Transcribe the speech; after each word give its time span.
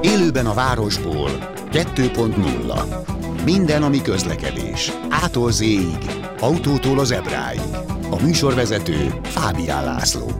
Élőben 0.00 0.46
a 0.46 0.54
városból 0.54 1.30
2.0 1.72 3.44
Minden, 3.44 3.82
ami 3.82 4.02
közlekedés. 4.02 4.92
Ától 5.08 5.52
z 5.52 5.62
autótól 6.40 6.98
az 6.98 7.10
ebráig. 7.10 7.60
A 8.10 8.22
műsorvezető 8.22 9.20
Fábián 9.22 9.84
László. 9.84 10.30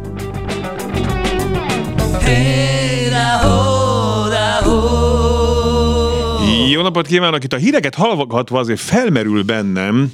Jó 6.70 6.82
napot 6.82 7.06
kívánok! 7.06 7.44
Itt 7.44 7.52
a 7.52 7.56
híreket 7.56 7.94
hallgatva 7.94 8.58
azért 8.58 8.80
felmerül 8.80 9.42
bennem, 9.42 10.12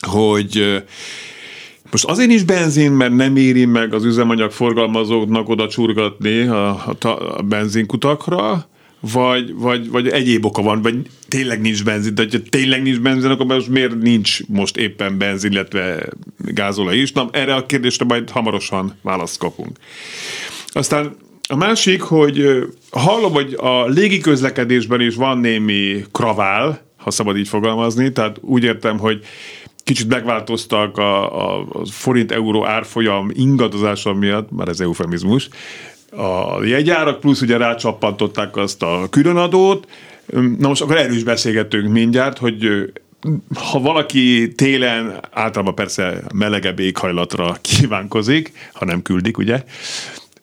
hogy 0.00 0.84
most 1.94 2.06
azért 2.06 2.30
is 2.30 2.42
benzin, 2.42 2.92
mert 2.92 3.14
nem 3.14 3.36
éri 3.36 3.64
meg 3.64 3.94
az 3.94 4.04
üzemanyag 4.04 4.50
forgalmazóknak 4.50 5.48
oda 5.48 5.68
csurgatni 5.68 6.40
a, 6.40 6.68
a, 7.00 7.08
a 7.36 7.42
benzinkutakra, 7.42 8.68
vagy, 9.00 9.54
vagy, 9.54 9.90
vagy 9.90 10.08
egyéb 10.08 10.44
oka 10.44 10.62
van, 10.62 10.82
vagy 10.82 10.96
tényleg 11.28 11.60
nincs 11.60 11.84
benzin, 11.84 12.14
de 12.14 12.26
ha 12.30 12.38
tényleg 12.50 12.82
nincs 12.82 13.00
benzin, 13.00 13.30
akkor 13.30 13.46
most 13.46 13.68
miért 13.68 14.00
nincs 14.00 14.46
most 14.46 14.76
éppen 14.76 15.18
benzin, 15.18 15.50
illetve 15.50 16.08
gázolaj 16.38 16.96
is? 16.96 17.12
Na, 17.12 17.28
erre 17.32 17.54
a 17.54 17.66
kérdésre 17.66 18.04
majd 18.04 18.30
hamarosan 18.30 18.98
választ 19.02 19.38
kapunk. 19.38 19.76
Aztán 20.66 21.16
a 21.48 21.56
másik, 21.56 22.00
hogy 22.00 22.64
hallom, 22.90 23.32
hogy 23.32 23.54
a 23.56 23.86
légiközlekedésben 23.86 25.00
is 25.00 25.14
van 25.14 25.38
némi 25.38 26.04
kravál, 26.12 26.82
ha 26.96 27.10
szabad 27.10 27.36
így 27.36 27.48
fogalmazni, 27.48 28.12
tehát 28.12 28.36
úgy 28.40 28.64
értem, 28.64 28.98
hogy 28.98 29.24
kicsit 29.84 30.08
megváltoztak 30.08 30.98
a, 30.98 31.58
a, 31.58 31.66
forint-euró 31.90 32.66
árfolyam 32.66 33.30
ingadozása 33.32 34.12
miatt, 34.12 34.50
már 34.50 34.68
ez 34.68 34.80
eufemizmus, 34.80 35.48
a 36.10 36.64
jegyárak, 36.64 37.20
plusz 37.20 37.40
ugye 37.40 37.56
rácsappantották 37.56 38.56
azt 38.56 38.82
a 38.82 39.06
különadót. 39.10 39.88
Na 40.58 40.68
most 40.68 40.82
akkor 40.82 40.96
erről 40.96 41.16
is 41.16 41.22
beszélgetünk 41.22 41.88
mindjárt, 41.88 42.38
hogy 42.38 42.92
ha 43.54 43.80
valaki 43.80 44.52
télen 44.56 45.20
általában 45.30 45.74
persze 45.74 46.22
melegebb 46.34 46.78
éghajlatra 46.78 47.56
kívánkozik, 47.60 48.52
ha 48.72 48.84
nem 48.84 49.02
küldik, 49.02 49.38
ugye, 49.38 49.64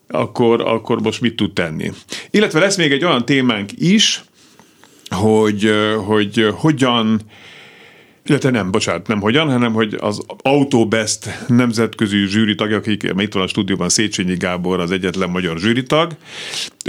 akkor, 0.08 0.62
akkor 0.62 1.02
most 1.02 1.22
mit 1.22 1.36
tud 1.36 1.54
tenni. 1.54 1.92
Illetve 2.30 2.60
lesz 2.60 2.78
még 2.78 2.92
egy 2.92 3.06
olyan 3.06 3.26
témánk 3.26 3.70
is, 3.76 4.24
hogy, 5.10 5.72
hogy 6.06 6.48
hogyan 6.54 7.22
illetve 8.32 8.50
nem, 8.50 8.72
bocsánat, 8.72 9.08
nem 9.08 9.22
hogyan, 9.22 9.50
hanem 9.50 9.74
hogy 9.74 9.98
az 10.00 10.22
Autobest 10.42 11.46
nemzetközi 11.48 12.26
zsűri 12.28 12.56
tagja, 12.56 12.78
akik 12.78 13.14
itt 13.18 13.34
van 13.34 13.44
a 13.44 13.48
stúdióban, 13.48 13.90
Széchenyi 13.90 14.36
Gábor 14.36 14.80
az 14.80 14.92
egyetlen 14.92 15.30
magyar 15.30 15.58
zsűritag, 15.58 16.16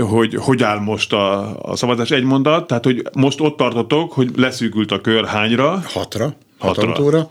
hogy 0.01 0.35
hogy 0.35 0.63
áll 0.63 0.79
most 0.79 1.13
a, 1.13 1.57
a 1.63 1.77
szavazás 1.77 2.11
egy 2.11 2.23
mondat, 2.23 2.67
tehát 2.67 2.85
hogy 2.85 3.03
most 3.13 3.41
ott 3.41 3.57
tartotok, 3.57 4.13
hogy 4.13 4.31
leszűkült 4.37 4.93
a 4.93 5.01
kör 5.01 5.25
hányra? 5.25 5.83
Hatra, 5.85 6.25
hat 6.25 6.37
hatra. 6.59 6.89
autóra. 6.89 7.27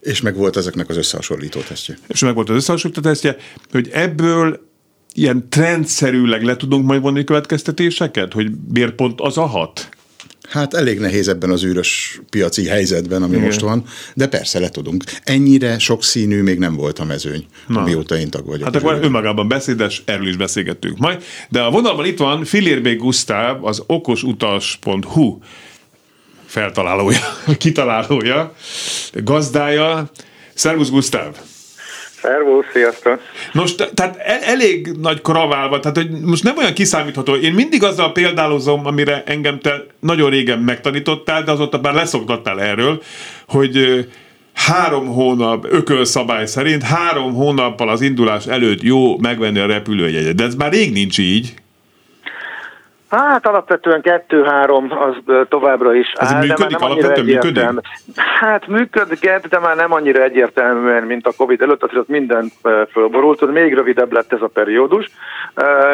És 0.00 0.20
meg 0.20 0.36
volt 0.36 0.56
ezeknek 0.56 0.88
az 0.88 0.96
összehasonlító 0.96 1.60
tesztje. 1.60 1.98
És 2.06 2.20
meg 2.20 2.34
volt 2.34 2.48
az 2.48 2.56
összehasonlító 2.56 3.00
tesztje, 3.00 3.36
hogy 3.70 3.88
ebből 3.92 4.66
ilyen 5.14 5.48
trendszerűleg 5.48 6.42
le 6.42 6.56
tudunk 6.56 6.86
majd 6.86 7.00
vonni 7.00 7.24
következtetéseket, 7.24 8.32
hogy 8.32 8.50
miért 8.72 8.94
pont 8.94 9.20
az 9.20 9.38
a 9.38 9.46
hat? 9.46 9.88
Hát 10.48 10.74
elég 10.74 10.98
nehéz 10.98 11.28
ebben 11.28 11.50
az 11.50 11.64
űrös 11.64 12.20
piaci 12.30 12.66
helyzetben, 12.66 13.22
ami 13.22 13.32
Igen. 13.32 13.44
most 13.44 13.60
van, 13.60 13.84
de 14.14 14.26
persze 14.26 14.58
le 14.58 14.68
tudunk. 14.68 15.04
Ennyire 15.24 15.78
sokszínű 15.78 16.42
még 16.42 16.58
nem 16.58 16.74
volt 16.74 16.98
a 16.98 17.04
mezőny, 17.04 17.46
Na. 17.66 17.80
amióta 17.80 18.18
én 18.18 18.30
tag 18.30 18.46
vagyok. 18.46 18.64
Hát 18.64 18.76
akkor 18.76 18.98
önmagában 19.02 19.48
beszédes, 19.48 20.02
erről 20.04 20.28
is 20.28 20.36
beszélgettünk 20.36 20.98
majd. 20.98 21.22
De 21.48 21.60
a 21.60 21.70
vonalban 21.70 22.06
itt 22.06 22.18
van 22.18 22.44
Filérbé 22.44 22.94
Gusztáv, 22.94 23.64
az 23.64 23.82
okosutas.hu 23.86 25.38
feltalálója, 26.46 27.20
kitalálója, 27.58 28.54
gazdája. 29.12 30.10
Szervusz 30.54 30.90
Gusztáv! 30.90 31.36
Szervusz, 32.22 32.66
sziasztok! 32.72 33.20
Most, 33.52 33.90
tehát 33.94 34.16
el, 34.16 34.38
elég 34.40 34.90
nagy 35.00 35.20
kraválva, 35.20 35.80
tehát 35.80 35.96
hogy 35.96 36.10
most 36.10 36.44
nem 36.44 36.56
olyan 36.56 36.72
kiszámítható. 36.72 37.34
Én 37.34 37.52
mindig 37.52 37.82
azzal 37.82 38.12
példálozom, 38.12 38.86
amire 38.86 39.22
engem 39.26 39.58
te 39.60 39.84
nagyon 40.00 40.30
régen 40.30 40.58
megtanítottál, 40.58 41.42
de 41.42 41.50
azóta 41.50 41.78
már 41.82 41.94
leszoktattál 41.94 42.60
erről, 42.60 43.02
hogy 43.46 44.06
három 44.52 45.06
hónap 45.06 45.66
ökölszabály 45.70 46.46
szerint 46.46 46.82
három 46.82 47.34
hónappal 47.34 47.88
az 47.88 48.00
indulás 48.00 48.46
előtt 48.46 48.82
jó 48.82 49.18
megvenni 49.18 49.58
a 49.58 49.66
repülőjegyet. 49.66 50.34
De 50.34 50.44
ez 50.44 50.54
már 50.54 50.72
rég 50.72 50.92
nincs 50.92 51.18
így. 51.18 51.54
Hát 53.10 53.46
alapvetően 53.46 54.00
kettő-három 54.00 54.92
az 54.98 55.34
továbbra 55.48 55.94
is 55.94 56.12
Ez 56.16 56.32
áll, 56.32 56.40
működik, 56.40 56.66
de 56.66 56.78
már 56.78 56.80
nem 56.80 56.90
alapvetően 56.90 57.26
működik? 57.26 57.86
Hát 58.40 58.66
működik, 58.66 59.48
de 59.48 59.58
már 59.58 59.76
nem 59.76 59.92
annyira 59.92 60.22
egyértelműen, 60.22 61.02
mint 61.02 61.26
a 61.26 61.32
Covid 61.36 61.62
előtt, 61.62 61.82
azért 61.82 62.00
ott 62.00 62.08
minden 62.08 62.50
fölborult, 62.92 63.52
még 63.52 63.74
rövidebb 63.74 64.12
lett 64.12 64.32
ez 64.32 64.42
a 64.42 64.46
periódus. 64.48 65.10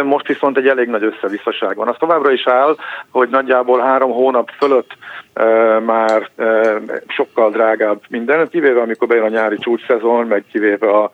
Most 0.04 0.26
viszont 0.26 0.56
egy 0.56 0.69
elég 0.69 0.88
nagy 0.88 1.02
összevisszaság 1.02 1.76
van. 1.76 1.88
Az 1.88 1.97
továbbra 1.98 2.32
is 2.32 2.47
áll, 2.47 2.76
hogy 3.10 3.28
nagyjából 3.28 3.81
három 3.81 4.10
hónap 4.10 4.50
fölött 4.58 4.96
már 5.84 6.31
sokkal 7.06 7.50
drágább 7.50 8.00
minden, 8.08 8.48
kivéve 8.48 8.81
amikor 8.81 9.08
bejön 9.08 9.25
a 9.25 9.28
nyári 9.28 9.56
csúcsszezon, 9.58 10.26
meg 10.26 10.44
kivéve 10.52 10.91
a 10.91 11.10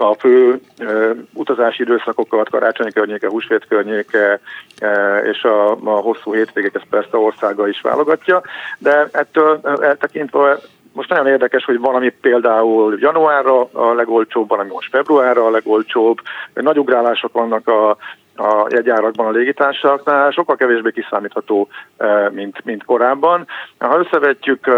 a 0.00 0.14
fő 0.18 0.60
e, 0.78 0.84
utazási 1.32 1.82
időszakokat, 1.82 2.50
karácsonyi 2.50 2.92
környéke, 2.92 3.28
húsvét 3.28 3.66
környéke 3.68 4.40
e, 4.78 5.18
és 5.18 5.42
a, 5.42 5.70
a 5.70 6.00
hosszú 6.00 6.34
hétvégek, 6.34 6.74
ezt 6.74 6.86
persze 6.90 7.16
országa 7.16 7.68
is 7.68 7.80
válogatja, 7.80 8.42
de 8.78 9.08
ettől 9.12 9.60
eltekintve 9.80 10.58
most 10.92 11.08
nagyon 11.08 11.26
érdekes, 11.26 11.64
hogy 11.64 11.78
valami 11.78 12.08
például 12.20 12.96
januárra 13.00 13.68
a 13.72 13.92
legolcsóbb, 13.94 14.48
valami 14.48 14.68
most 14.68 14.90
februárra 14.90 15.46
a 15.46 15.50
legolcsóbb, 15.50 16.18
nagy 16.54 16.78
ugrálások 16.78 17.32
vannak 17.32 17.68
a, 17.68 17.90
a 18.36 18.66
jegyárakban 18.70 19.26
a 19.26 19.30
légitársaságnál, 19.30 20.30
sokkal 20.30 20.56
kevésbé 20.56 20.90
kiszámítható, 20.90 21.68
mint, 22.30 22.64
mint 22.64 22.84
korábban. 22.84 23.46
Ha 23.78 23.98
összevetjük 23.98 24.70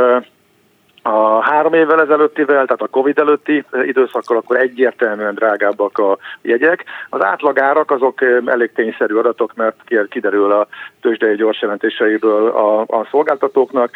a 1.03 1.41
három 1.41 1.73
évvel 1.73 2.01
ezelőttivel, 2.01 2.65
tehát 2.65 2.83
a 2.83 2.87
Covid 2.87 3.19
előtti 3.19 3.65
időszakkal, 3.85 4.37
akkor 4.37 4.57
egyértelműen 4.57 5.35
drágábbak 5.35 5.99
a 5.99 6.19
jegyek. 6.43 6.85
Az 7.09 7.25
átlagárak 7.25 7.91
azok 7.91 8.23
elég 8.47 8.73
tényszerű 8.73 9.15
adatok, 9.15 9.55
mert 9.55 9.77
kiderül 10.09 10.53
a 10.53 10.67
tőzsdei 11.01 11.35
gyors 11.35 11.61
jelentéseiből 11.61 12.49
a, 12.49 12.81
a 12.81 13.07
szolgáltatóknak. 13.11 13.91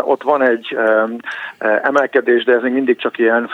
Ott 0.00 0.22
van 0.22 0.42
egy 0.42 0.76
emelkedés, 1.82 2.44
de 2.44 2.52
ez 2.52 2.62
még 2.62 2.72
mindig 2.72 2.96
csak 2.96 3.18
ilyen 3.18 3.50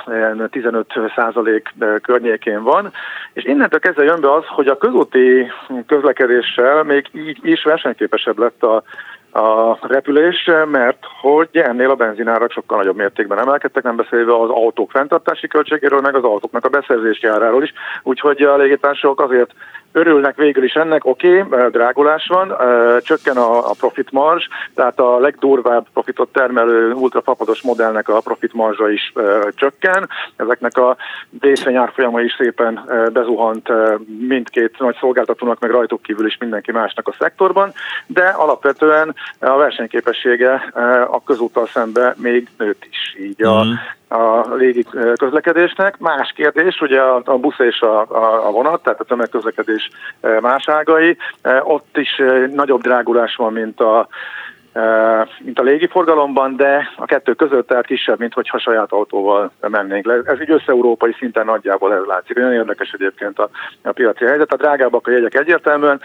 15 0.51 0.87
százalék 1.17 1.75
környékén 2.03 2.63
van. 2.63 2.93
És 3.33 3.45
innentől 3.45 3.81
kezdve 3.81 4.05
jön 4.05 4.21
be 4.21 4.33
az, 4.33 4.45
hogy 4.47 4.69
a 4.69 4.79
közúti 4.79 5.51
közlekedéssel 5.87 6.83
még 6.83 7.09
így 7.13 7.39
is 7.43 7.63
versenyképesebb 7.63 8.39
lett 8.39 8.63
a 8.63 8.83
a 9.33 9.79
repülés, 9.81 10.51
mert 10.71 10.99
hogy 11.21 11.49
ennél 11.53 11.91
a 11.91 11.95
benzinárak 11.95 12.51
sokkal 12.51 12.79
nagyobb 12.79 12.97
mértékben 12.97 13.39
emelkedtek, 13.39 13.83
nem 13.83 13.97
beszélve 13.97 14.35
az 14.35 14.51
autók 14.51 14.91
fenntartási 14.91 15.49
költségéről, 15.49 16.01
meg 16.01 16.15
az 16.15 16.25
autóknak 16.25 16.65
a 16.65 16.69
beszerzési 16.69 17.27
áráról 17.27 17.63
is. 17.63 17.73
Úgyhogy 18.03 18.43
a 18.43 18.57
légitársaságok 18.57 19.21
azért 19.21 19.51
örülnek 19.93 20.37
végül 20.37 20.65
is 20.65 20.73
ennek, 20.73 21.05
oké, 21.05 21.41
okay, 21.41 21.71
drágulás 21.71 22.27
van, 22.27 22.57
csökken 23.03 23.37
a, 23.37 23.71
a 23.71 23.75
profit 23.79 24.11
marzs, 24.11 24.47
tehát 24.75 24.99
a 24.99 25.19
legdurvább 25.19 25.87
profitot 25.93 26.33
termelő 26.33 26.93
ultrafapados 26.93 27.63
modellnek 27.63 28.09
a 28.09 28.21
profit 28.21 28.53
marzsa 28.53 28.91
is 28.91 29.13
csökken. 29.55 30.09
Ezeknek 30.37 30.77
a 30.77 30.97
részvényárfolyama 31.41 32.21
is 32.21 32.35
szépen 32.39 32.85
bezuhant 33.13 33.69
mindkét 34.29 34.79
nagy 34.79 34.97
szolgáltatónak, 35.01 35.61
meg 35.61 35.71
rajtuk 35.71 36.03
kívül 36.03 36.27
is 36.27 36.37
mindenki 36.39 36.73
másnak 36.73 37.09
a 37.09 37.15
szektorban, 37.19 37.73
de 38.07 38.25
alapvetően 38.25 39.15
a 39.41 39.57
versenyképessége 39.57 40.71
a 41.11 41.23
közúttal 41.23 41.67
szembe 41.67 42.15
még 42.17 42.49
nőtt 42.59 42.87
is. 42.91 43.17
Így 43.19 43.43
a, 43.43 43.65
mm 43.65 43.73
a 44.09 44.55
légi 44.55 44.87
közlekedésnek. 45.15 45.99
Más 45.99 46.33
kérdés, 46.37 46.81
ugye 46.81 47.01
a, 47.01 47.23
a 47.25 47.39
busz 47.39 47.59
és 47.59 47.81
a, 47.81 48.01
a, 48.01 48.47
a 48.47 48.51
vonat, 48.51 48.83
tehát 48.83 49.01
a 49.01 49.05
tömegközlekedés 49.05 49.91
más 50.41 50.69
ágai, 50.69 51.17
ott 51.63 51.97
is 51.97 52.23
nagyobb 52.53 52.83
drágulás 52.83 53.37
van, 53.37 53.53
mint 53.53 53.81
a 53.81 54.09
mint 55.39 55.59
a 55.59 55.63
légiforgalomban, 55.63 56.57
de 56.57 56.89
a 56.97 57.05
kettő 57.05 57.35
között 57.35 57.67
tehát 57.67 57.87
kisebb, 57.87 58.19
mint 58.19 58.33
hogyha 58.33 58.59
saját 58.59 58.93
autóval 58.93 59.51
mennénk 59.61 60.07
le. 60.07 60.15
Ez 60.25 60.41
így 60.41 60.51
össze-európai 60.51 61.15
szinten 61.19 61.45
nagyjából 61.45 61.95
ez 61.95 62.05
látszik. 62.07 62.37
Nagyon 62.37 62.53
érdekes 62.53 62.91
egyébként 62.91 63.39
a, 63.39 63.49
a 63.83 63.93
piaci 63.93 64.25
helyzet. 64.25 64.53
A 64.53 64.57
drágábbak 64.57 65.07
a 65.07 65.11
jegyek 65.11 65.35
egyértelműen, 65.35 66.01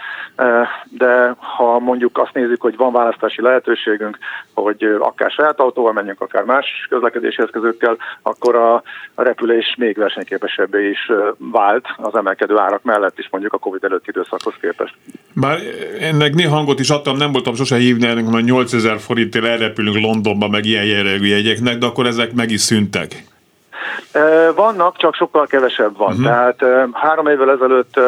de 0.88 1.34
ha 1.38 1.78
mondjuk 1.78 2.18
azt 2.18 2.34
nézzük, 2.34 2.60
hogy 2.60 2.76
van 2.76 2.92
választási 2.92 3.42
lehetőségünk, 3.42 4.18
hogy 4.54 4.96
akár 4.98 5.30
saját 5.30 5.60
autóval 5.60 5.92
menjünk, 5.92 6.20
akár 6.20 6.44
más 6.44 6.86
közlekedési 6.88 7.42
eszközökkel, 7.42 7.96
akkor 8.22 8.54
a, 8.54 8.74
a 9.14 9.22
repülés 9.22 9.74
még 9.78 9.96
versenyképesebbé 9.96 10.88
is 10.88 11.10
vált 11.38 11.86
az 11.96 12.14
emelkedő 12.14 12.58
árak 12.58 12.82
mellett 12.82 13.18
is 13.18 13.28
mondjuk 13.30 13.52
a 13.52 13.58
Covid 13.58 13.84
előtti 13.84 14.08
időszakhoz 14.08 14.54
képest. 14.60 14.94
Bár 15.32 15.58
ennek 16.00 16.34
néha 16.34 16.54
hangot 16.54 16.80
is 16.80 16.90
adtam, 16.90 17.16
nem 17.16 17.32
voltam 17.32 17.54
sose 17.54 17.76
hívni 17.76 18.06
ennek, 18.06 18.24
hogy 18.24 18.44
8000 18.64 18.98
forintért 18.98 19.44
elrepülünk 19.44 19.96
Londonba, 19.96 20.48
meg 20.48 20.64
ilyen 20.64 20.84
jellegű 20.84 21.26
jegyeknek, 21.26 21.78
de 21.78 21.86
akkor 21.86 22.06
ezek 22.06 22.32
meg 22.32 22.50
is 22.50 22.60
szüntek. 22.60 23.24
Vannak, 24.54 24.96
csak 24.96 25.14
sokkal 25.14 25.46
kevesebb 25.46 25.96
van. 25.96 26.10
Uh-huh. 26.10 26.24
Tehát 26.24 26.64
három 26.92 27.26
évvel 27.26 27.50
ezelőtt 27.50 28.00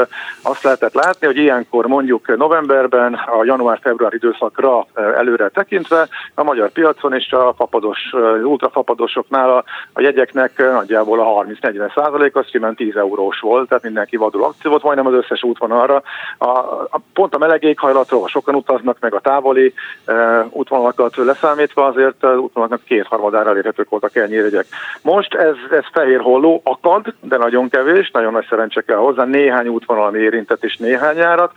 azt 0.42 0.62
lehetett 0.62 0.94
látni, 0.94 1.26
hogy 1.26 1.36
ilyenkor 1.36 1.86
mondjuk 1.86 2.36
novemberben 2.36 3.14
a 3.14 3.44
január-február 3.44 4.14
időszakra 4.14 4.86
előre 4.94 5.48
tekintve 5.48 6.08
a 6.34 6.42
magyar 6.42 6.70
piacon 6.70 7.14
és 7.14 7.32
a 7.32 7.54
fapados, 7.56 7.98
ultrafapadosoknál 8.42 9.50
a, 9.50 9.64
a 9.92 10.00
jegyeknek 10.00 10.58
nagyjából 10.58 11.20
a 11.20 11.44
30-40 11.44 11.94
százalék 11.94 12.36
az 12.36 12.46
kiment 12.50 12.76
10 12.76 12.96
eurós 12.96 13.40
volt, 13.40 13.68
tehát 13.68 13.82
mindenki 13.82 14.16
vadul 14.16 14.44
akció 14.44 14.70
volt, 14.70 14.82
majdnem 14.82 15.06
az 15.06 15.12
összes 15.12 15.42
útvonalra. 15.42 16.02
A, 16.38 16.48
a, 16.48 17.00
pont 17.12 17.34
a 17.34 17.38
meleg 17.38 17.62
éghajlatról, 17.62 18.28
sokan 18.28 18.54
utaznak 18.54 18.96
meg 19.00 19.14
a 19.14 19.20
távoli 19.20 19.74
e, 20.04 20.46
útvonalakat 20.50 21.16
leszámítva, 21.16 21.86
azért 21.86 22.24
az 22.24 22.38
útvonalaknak 22.38 22.84
kétharmadára 22.84 23.50
elérhetők 23.50 23.88
voltak 23.88 24.16
ennyi 24.16 24.34
jegyek. 24.34 24.66
Most 25.02 25.34
ez 25.34 25.54
ez 25.72 25.84
fehér 25.92 26.20
holló 26.20 26.60
akad, 26.64 27.14
de 27.20 27.36
nagyon 27.36 27.68
kevés, 27.68 28.10
nagyon 28.10 28.32
nagy 28.32 28.46
szerencse 28.48 28.80
kell 28.80 28.96
hozzá, 28.96 29.24
néhány 29.24 29.68
útvonal 29.68 30.06
ami 30.06 30.18
érintett 30.18 30.64
és 30.64 30.76
néhány 30.76 31.16
járat. 31.16 31.52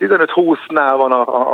15-20-nál 0.00 0.94
van 0.96 1.12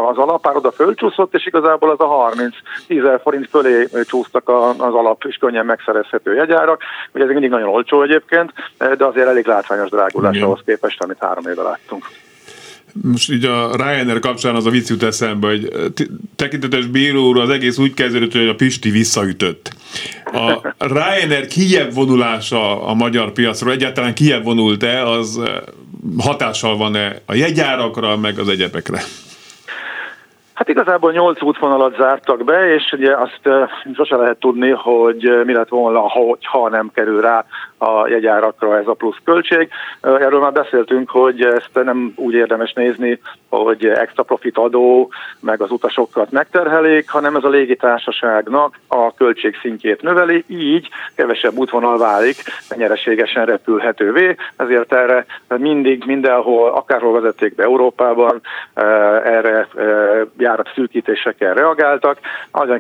az 0.09 0.17
alapár, 0.17 0.57
oda 0.57 0.71
fölcsúszott, 0.71 1.35
és 1.35 1.47
igazából 1.47 1.91
az 1.91 2.01
a 2.01 2.07
30 2.07 2.57
10 2.87 3.03
forint 3.23 3.49
fölé 3.49 3.89
csúsztak 4.05 4.49
az 4.79 4.95
alap 4.95 5.25
és 5.29 5.37
könnyen 5.37 5.67
megszerezhető 5.67 6.35
jegyárak. 6.35 6.83
Ugye 7.15 7.25
ez 7.25 7.31
mindig 7.31 7.51
nagyon 7.51 7.69
olcsó 7.69 8.03
egyébként, 8.03 8.53
de 8.79 9.05
azért 9.05 9.29
elég 9.29 9.47
látványos 9.47 9.89
drágulás 9.89 10.41
ahhoz 10.41 10.61
képest, 10.65 11.03
amit 11.03 11.19
három 11.21 11.47
éve 11.47 11.63
láttunk 11.63 12.05
most 13.03 13.31
így 13.31 13.45
a 13.45 13.77
Ryanair 13.77 14.19
kapcsán 14.19 14.55
az 14.55 14.67
a 14.67 14.71
vicc 14.71 14.89
jut 14.89 15.03
eszembe, 15.03 15.47
hogy 15.47 15.69
tekintetes 16.37 16.87
bíró 16.87 17.29
úr 17.29 17.39
az 17.39 17.51
egész 17.51 17.79
úgy 17.79 17.95
kezdődött, 17.95 18.33
hogy 18.33 18.49
a 18.49 18.55
Pisti 18.55 18.91
visszaütött. 18.91 19.71
A 20.33 20.61
Ryanair 20.79 21.47
kijebb 21.47 21.95
vonulása 21.95 22.87
a 22.87 22.95
magyar 22.95 23.33
piacról, 23.33 23.73
egyáltalán 23.73 24.15
kijebb 24.15 24.45
vonult-e, 24.45 25.09
az 25.09 25.41
hatással 26.19 26.77
van-e 26.77 27.21
a 27.27 27.35
jegyárakra, 27.35 28.17
meg 28.17 28.39
az 28.39 28.49
egyebekre? 28.49 28.99
Hát 30.55 30.69
igazából 30.69 31.13
nyolc 31.13 31.43
útvonalat 31.43 31.97
zártak 31.97 32.45
be, 32.45 32.75
és 32.75 32.93
ugye 32.93 33.17
azt 33.17 33.41
sose 33.95 34.17
lehet 34.17 34.39
tudni, 34.39 34.71
hogy 34.71 35.41
mi 35.45 35.53
lett 35.53 35.69
volna, 35.69 36.01
ha 36.41 36.69
nem 36.69 36.91
kerül 36.95 37.21
rá 37.21 37.45
a 37.83 38.09
jegyárakra 38.09 38.79
ez 38.79 38.87
a 38.87 38.95
plusz 38.95 39.17
költség. 39.25 39.69
Erről 40.01 40.41
már 40.41 40.53
beszéltünk, 40.53 41.11
hogy 41.11 41.43
ezt 41.43 41.71
nem 41.73 42.13
úgy 42.17 42.35
érdemes 42.35 42.73
nézni, 42.73 43.21
hogy 43.49 43.87
extra 43.87 44.23
profit 44.23 44.59
adó, 44.59 45.11
meg 45.41 45.61
az 45.61 45.71
utasokat 45.71 46.31
megterhelik, 46.31 47.11
hanem 47.11 47.37
ez 47.37 47.45
a 47.45 47.49
légitársaságnak 47.49 48.79
a 48.89 49.15
költség 49.15 49.57
szintjét 49.61 50.03
növeli, 50.03 50.45
így 50.47 50.89
kevesebb 51.15 51.57
útvonal 51.57 51.99
válik 51.99 52.37
nyereségesen 52.77 53.45
repülhetővé, 53.47 54.37
ezért 54.57 54.93
erre 54.93 55.27
mindig, 55.49 56.05
mindenhol, 56.07 56.71
akárhol 56.71 57.13
vezették 57.13 57.55
be 57.55 57.63
Európában, 57.63 58.41
erre 59.25 59.69
járat 60.39 60.71
szűkítésekkel 60.75 61.55
reagáltak. 61.55 62.19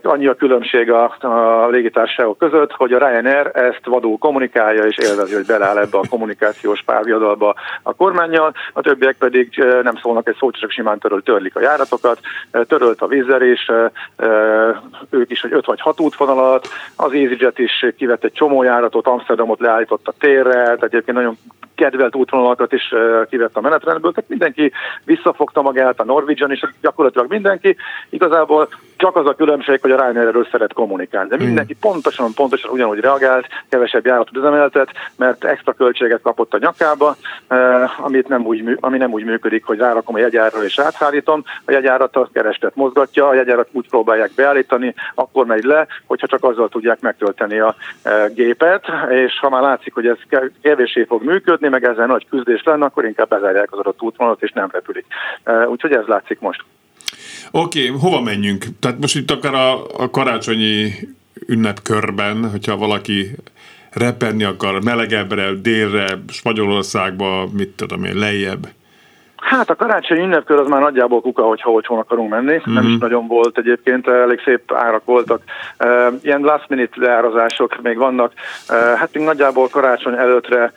Annyi 0.03 0.27
a 0.27 0.35
különbség 0.35 0.91
a, 0.91 1.17
a 1.21 1.69
légitársaságok 1.69 2.39
között, 2.39 2.73
hogy 2.73 2.93
a 2.93 2.99
Ryanair 2.99 3.51
ezt 3.55 3.85
vadul 3.85 4.19
kommunikálja, 4.19 4.87
és 4.91 4.99
élvezi, 4.99 5.35
hogy 5.35 5.47
beleáll 5.47 5.79
ebbe 5.79 5.99
a 5.99 6.09
kommunikációs 6.09 6.83
párviadalba 6.83 7.55
a 7.83 7.95
kormányjal, 7.95 8.55
a 8.73 8.81
többiek 8.81 9.17
pedig 9.17 9.65
nem 9.83 9.99
szólnak 10.03 10.29
egy 10.29 10.37
szót, 10.39 10.59
csak 10.59 10.71
simán 10.71 10.99
töröl, 10.99 11.23
törlik 11.23 11.57
a 11.57 11.61
járatokat, 11.61 12.21
törölt 12.51 13.01
a 13.01 13.07
vízerés, 13.07 13.71
ők 15.11 15.31
is, 15.31 15.41
hogy 15.41 15.53
öt 15.53 15.67
vagy 15.67 15.81
hat 15.81 16.01
útvonalat, 16.01 16.69
az 16.97 17.13
EasyJet 17.13 17.59
is 17.59 17.87
kivett 17.97 18.25
egy 18.25 18.33
csomó 18.33 18.63
járatot, 18.63 19.07
Amsterdamot 19.07 19.61
leállított 19.61 20.09
a 20.09 20.15
térre, 20.19 20.53
tehát 20.53 20.83
egyébként 20.83 21.17
nagyon 21.17 21.39
kedvelt 21.75 22.15
útvonalakat 22.15 22.73
is 22.73 22.95
kivett 23.29 23.57
a 23.57 23.61
menetrendből, 23.61 24.13
tehát 24.13 24.31
mindenki 24.31 24.73
visszafogta 25.05 25.63
magát, 25.63 26.01
a 26.01 26.05
Norwegian 26.05 26.53
is, 26.53 26.65
gyakorlatilag 26.81 27.31
mindenki. 27.31 27.77
Igazából 28.09 28.69
csak 29.01 29.17
az 29.17 29.27
a 29.27 29.35
különbség, 29.35 29.81
hogy 29.81 29.91
a 29.91 29.97
Ryanair 29.97 30.27
erről 30.27 30.47
szeret 30.51 30.73
kommunikálni. 30.73 31.29
De 31.29 31.37
mindenki 31.37 31.77
pontosan, 31.81 32.35
pontosan 32.35 32.71
ugyanúgy 32.71 32.99
reagált, 32.99 33.47
kevesebb 33.69 34.07
járatot 34.07 34.37
üzemeltet, 34.37 34.91
mert 35.17 35.45
extra 35.45 35.73
költséget 35.73 36.21
kapott 36.23 36.55
a 36.55 36.59
nyakába, 36.59 37.17
amit 37.99 38.29
nem 38.29 38.47
úgy, 38.47 38.77
ami 38.81 38.99
nem 38.99 39.13
úgy 39.13 39.25
működik, 39.25 39.65
hogy 39.65 39.79
rárakom 39.79 40.15
a 40.15 40.19
jegyárra 40.19 40.65
és 40.65 40.79
átszállítom. 40.79 41.45
A 41.65 41.73
jegyárat 41.73 42.17
a 42.17 42.29
kerestet 42.33 42.75
mozgatja, 42.75 43.29
a 43.29 43.35
jegyárat 43.35 43.69
úgy 43.73 43.89
próbálják 43.89 44.31
beállítani, 44.37 44.95
akkor 45.15 45.47
megy 45.47 45.65
le, 45.65 45.87
hogyha 46.07 46.27
csak 46.27 46.45
azzal 46.45 46.69
tudják 46.69 47.01
megtölteni 47.01 47.59
a 47.59 47.75
gépet, 48.35 48.85
és 49.09 49.39
ha 49.39 49.49
már 49.49 49.63
látszik, 49.63 49.95
hogy 49.95 50.07
ez 50.07 50.19
kevéssé 50.63 51.05
fog 51.05 51.23
működni, 51.23 51.69
meg 51.69 51.85
ezzel 51.85 52.07
nagy 52.07 52.27
küzdés 52.29 52.63
lenne, 52.63 52.85
akkor 52.85 53.05
inkább 53.05 53.29
bezárják 53.29 53.73
az 53.73 53.79
adott 53.79 54.03
útvonalat, 54.03 54.43
és 54.43 54.53
nem 54.53 54.69
repülik. 54.73 55.07
Úgyhogy 55.67 55.93
ez 55.93 56.07
látszik 56.07 56.41
most. 56.41 56.65
Oké, 57.51 57.89
okay, 57.89 58.01
hova 58.01 58.21
menjünk? 58.21 58.65
Tehát 58.81 59.01
most 59.01 59.17
itt 59.17 59.31
akár 59.31 59.55
a, 59.55 59.87
a 59.99 60.11
karácsonyi 60.11 60.93
ünnepkörben, 61.47 62.51
hogyha 62.51 62.77
valaki 62.77 63.31
repenni 63.91 64.45
akar 64.45 64.85
melegebbre, 64.85 65.53
délre, 65.53 66.07
Spanyolországba, 66.29 67.49
mit 67.57 67.69
tudom 67.69 68.05
én, 68.05 68.17
lejjebb? 68.17 68.69
Hát 69.37 69.71
a 69.71 69.75
karácsonyi 69.75 70.21
ünnepkör 70.21 70.59
az 70.59 70.69
már 70.69 70.81
nagyjából 70.81 71.21
kuka, 71.21 71.43
hogyha 71.43 71.71
olcsón 71.71 71.99
akarunk 71.99 72.31
menni. 72.31 72.55
Mm-hmm. 72.55 72.73
Nem 72.73 72.85
is 72.85 72.91
mhm. 72.91 73.01
nagyon 73.01 73.27
volt 73.27 73.59
egyébként, 73.59 74.09
elég 74.09 74.41
szép 74.45 74.73
árak 74.73 75.05
voltak. 75.05 75.43
Ilyen 76.23 76.41
last 76.41 76.69
minute 76.69 76.95
leárazások 76.95 77.83
még 77.83 77.97
vannak. 77.97 78.33
Hát 78.69 79.09
még 79.13 79.25
nagyjából 79.25 79.69
karácsony 79.69 80.15
előttre 80.15 80.73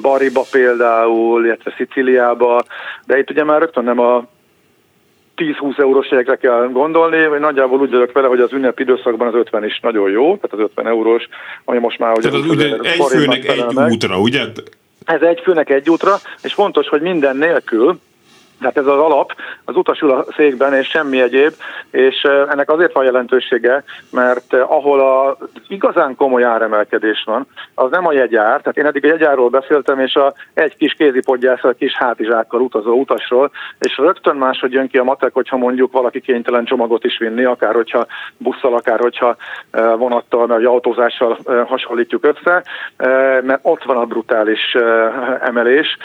Bariba 0.00 0.42
például, 0.50 1.44
illetve 1.44 1.74
Sziciliába, 1.76 2.62
de 3.06 3.18
itt 3.18 3.30
ugye 3.30 3.44
már 3.44 3.60
rögtön 3.60 3.84
nem 3.84 3.98
a 3.98 4.24
10-20 5.36 5.78
eurós 5.78 6.10
jegyekre 6.10 6.36
kell 6.36 6.68
gondolni, 6.72 7.26
vagy 7.26 7.40
nagyjából 7.40 7.80
úgy 7.80 7.90
vagyok 7.90 8.12
vele, 8.12 8.26
hogy 8.26 8.40
az 8.40 8.52
ünnep 8.52 8.78
időszakban 8.78 9.28
az 9.28 9.34
50 9.34 9.64
is 9.64 9.80
nagyon 9.80 10.10
jó, 10.10 10.24
tehát 10.24 10.52
az 10.52 10.58
50 10.58 10.86
eurós, 10.86 11.28
ami 11.64 11.78
most 11.78 11.98
már 11.98 12.12
ugye... 12.16 12.28
Tehát 12.28 12.44
az 12.44 12.50
ugye 12.50 12.76
egy 12.82 13.04
főnek 13.08 13.44
egy 13.48 13.92
útra, 13.92 14.18
ugye? 14.18 14.42
Ez 15.04 15.22
egy 15.22 15.40
főnek 15.40 15.70
egy 15.70 15.90
útra, 15.90 16.16
és 16.42 16.54
fontos, 16.54 16.88
hogy 16.88 17.00
minden 17.00 17.36
nélkül, 17.36 17.98
tehát 18.62 18.76
ez 18.76 18.86
az 18.86 18.98
alap, 18.98 19.32
az 19.64 19.76
utasul 19.76 20.10
a 20.10 20.24
székben, 20.36 20.74
és 20.74 20.88
semmi 20.88 21.20
egyéb, 21.20 21.52
és 21.90 22.22
ennek 22.22 22.70
azért 22.70 22.92
van 22.92 23.04
jelentősége, 23.04 23.84
mert 24.10 24.52
ahol 24.52 25.00
a 25.00 25.36
igazán 25.68 26.16
komoly 26.16 26.44
áremelkedés 26.44 27.22
van, 27.26 27.46
az 27.74 27.90
nem 27.90 28.06
a 28.06 28.12
jegyár, 28.12 28.60
tehát 28.60 28.76
én 28.76 28.86
eddig 28.86 29.04
a 29.04 29.08
jegyárról 29.08 29.48
beszéltem, 29.48 29.98
és 29.98 30.14
a 30.14 30.34
egy 30.54 30.76
kis 30.76 30.92
kézipodgyász, 30.92 31.64
a 31.64 31.72
kis 31.72 31.96
hátizsákkal 31.96 32.60
utazó 32.60 32.92
utasról, 32.92 33.50
és 33.78 33.96
rögtön 33.96 34.36
máshogy 34.36 34.72
jön 34.72 34.88
ki 34.88 34.98
a 34.98 35.04
matek, 35.04 35.32
hogyha 35.32 35.56
mondjuk 35.56 35.92
valaki 35.92 36.20
kénytelen 36.20 36.64
csomagot 36.64 37.04
is 37.04 37.18
vinni, 37.18 37.44
akár 37.44 37.74
hogyha 37.74 38.06
busszal, 38.36 38.74
akár 38.74 38.98
hogyha 38.98 39.36
vonattal, 39.96 40.46
vagy 40.46 40.64
autózással 40.64 41.38
hasonlítjuk 41.66 42.24
össze, 42.24 42.62
mert 43.42 43.60
ott 43.62 43.82
van 43.82 43.96
a 43.96 44.04
brutális 44.04 44.76
emelés. 45.40 45.96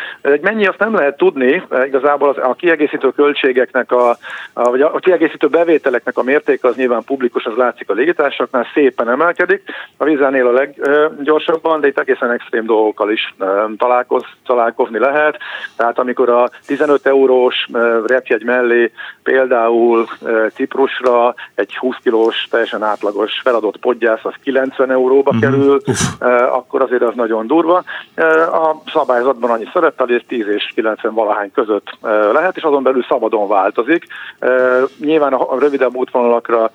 Mennyi 0.41 0.65
azt 0.67 0.79
nem 0.79 0.95
lehet 0.95 1.17
tudni, 1.17 1.63
igazából 1.85 2.29
az 2.29 2.37
a 2.49 2.53
kiegészítő 2.53 3.09
költségeknek, 3.09 3.91
a, 3.91 4.09
a, 4.53 4.69
vagy 4.69 4.81
a 4.81 4.99
kiegészítő 4.99 5.47
bevételeknek 5.47 6.17
a 6.17 6.23
mértéke 6.23 6.67
az 6.67 6.75
nyilván 6.75 7.03
publikus, 7.03 7.45
az 7.45 7.55
látszik 7.55 7.89
a 7.89 7.93
légitársaknál, 7.93 8.67
szépen 8.73 9.09
emelkedik. 9.09 9.63
A 9.97 10.03
vízánél 10.03 10.47
a 10.47 10.51
leggyorsabban, 10.51 11.81
de 11.81 11.87
itt 11.87 11.99
egészen 11.99 12.31
extrém 12.31 12.65
dolgokkal 12.65 13.11
is 13.11 13.35
találkoz, 13.77 14.23
találkozni 14.45 14.99
lehet. 14.99 15.37
Tehát 15.75 15.99
amikor 15.99 16.29
a 16.29 16.49
15 16.65 17.05
eurós 17.05 17.67
repjegy 18.05 18.43
mellé 18.43 18.91
például 19.23 20.05
Ciprusra 20.53 21.35
egy 21.55 21.75
20 21.75 21.95
kilós, 22.03 22.47
teljesen 22.49 22.83
átlagos 22.83 23.39
feladott 23.43 23.77
podgyász 23.77 24.25
az 24.25 24.33
90 24.43 24.91
euróba 24.91 25.31
uh-huh. 25.31 25.39
kerül, 25.39 25.81
akkor 26.51 26.81
azért 26.81 27.01
az 27.01 27.15
nagyon 27.15 27.47
durva. 27.47 27.83
A 28.51 28.75
szabályzatban 28.91 29.49
annyi 29.49 29.69
szerepel, 29.73 30.05
hogy 30.05 30.25
10 30.27 30.47
és 30.47 30.71
90 30.75 31.13
valahány 31.13 31.51
között 31.51 31.97
lehet, 32.37 32.57
és 32.57 32.63
azon 32.63 32.83
belül 32.83 33.05
szabadon 33.09 33.47
változik. 33.47 34.05
Nyilván 34.99 35.33
a 35.33 35.59
rövidebb 35.59 35.95
útvonalakra 35.95 36.71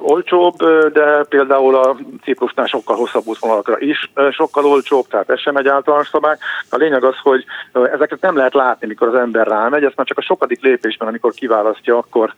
olcsóbb, 0.00 0.56
de 0.92 1.24
például 1.28 1.74
a 1.74 1.96
Ciprusnál 2.22 2.66
sokkal 2.66 2.96
hosszabb 2.96 3.26
útvonalakra 3.26 3.78
is 3.78 4.10
sokkal 4.30 4.64
olcsóbb, 4.64 5.06
tehát 5.06 5.30
ez 5.30 5.40
sem 5.40 5.56
egy 5.56 5.68
általános 5.68 6.08
szabály. 6.08 6.36
A 6.70 6.76
lényeg 6.76 7.04
az, 7.04 7.16
hogy 7.22 7.44
ezeket 7.72 8.20
nem 8.20 8.36
lehet 8.36 8.54
látni, 8.54 8.86
mikor 8.86 9.08
az 9.08 9.14
ember 9.14 9.46
rámegy, 9.46 9.84
ezt 9.84 9.96
már 9.96 10.06
csak 10.06 10.18
a 10.18 10.22
sokadik 10.22 10.62
lépésben, 10.62 11.08
amikor 11.08 11.32
kiválasztja, 11.32 11.96
akkor 11.96 12.34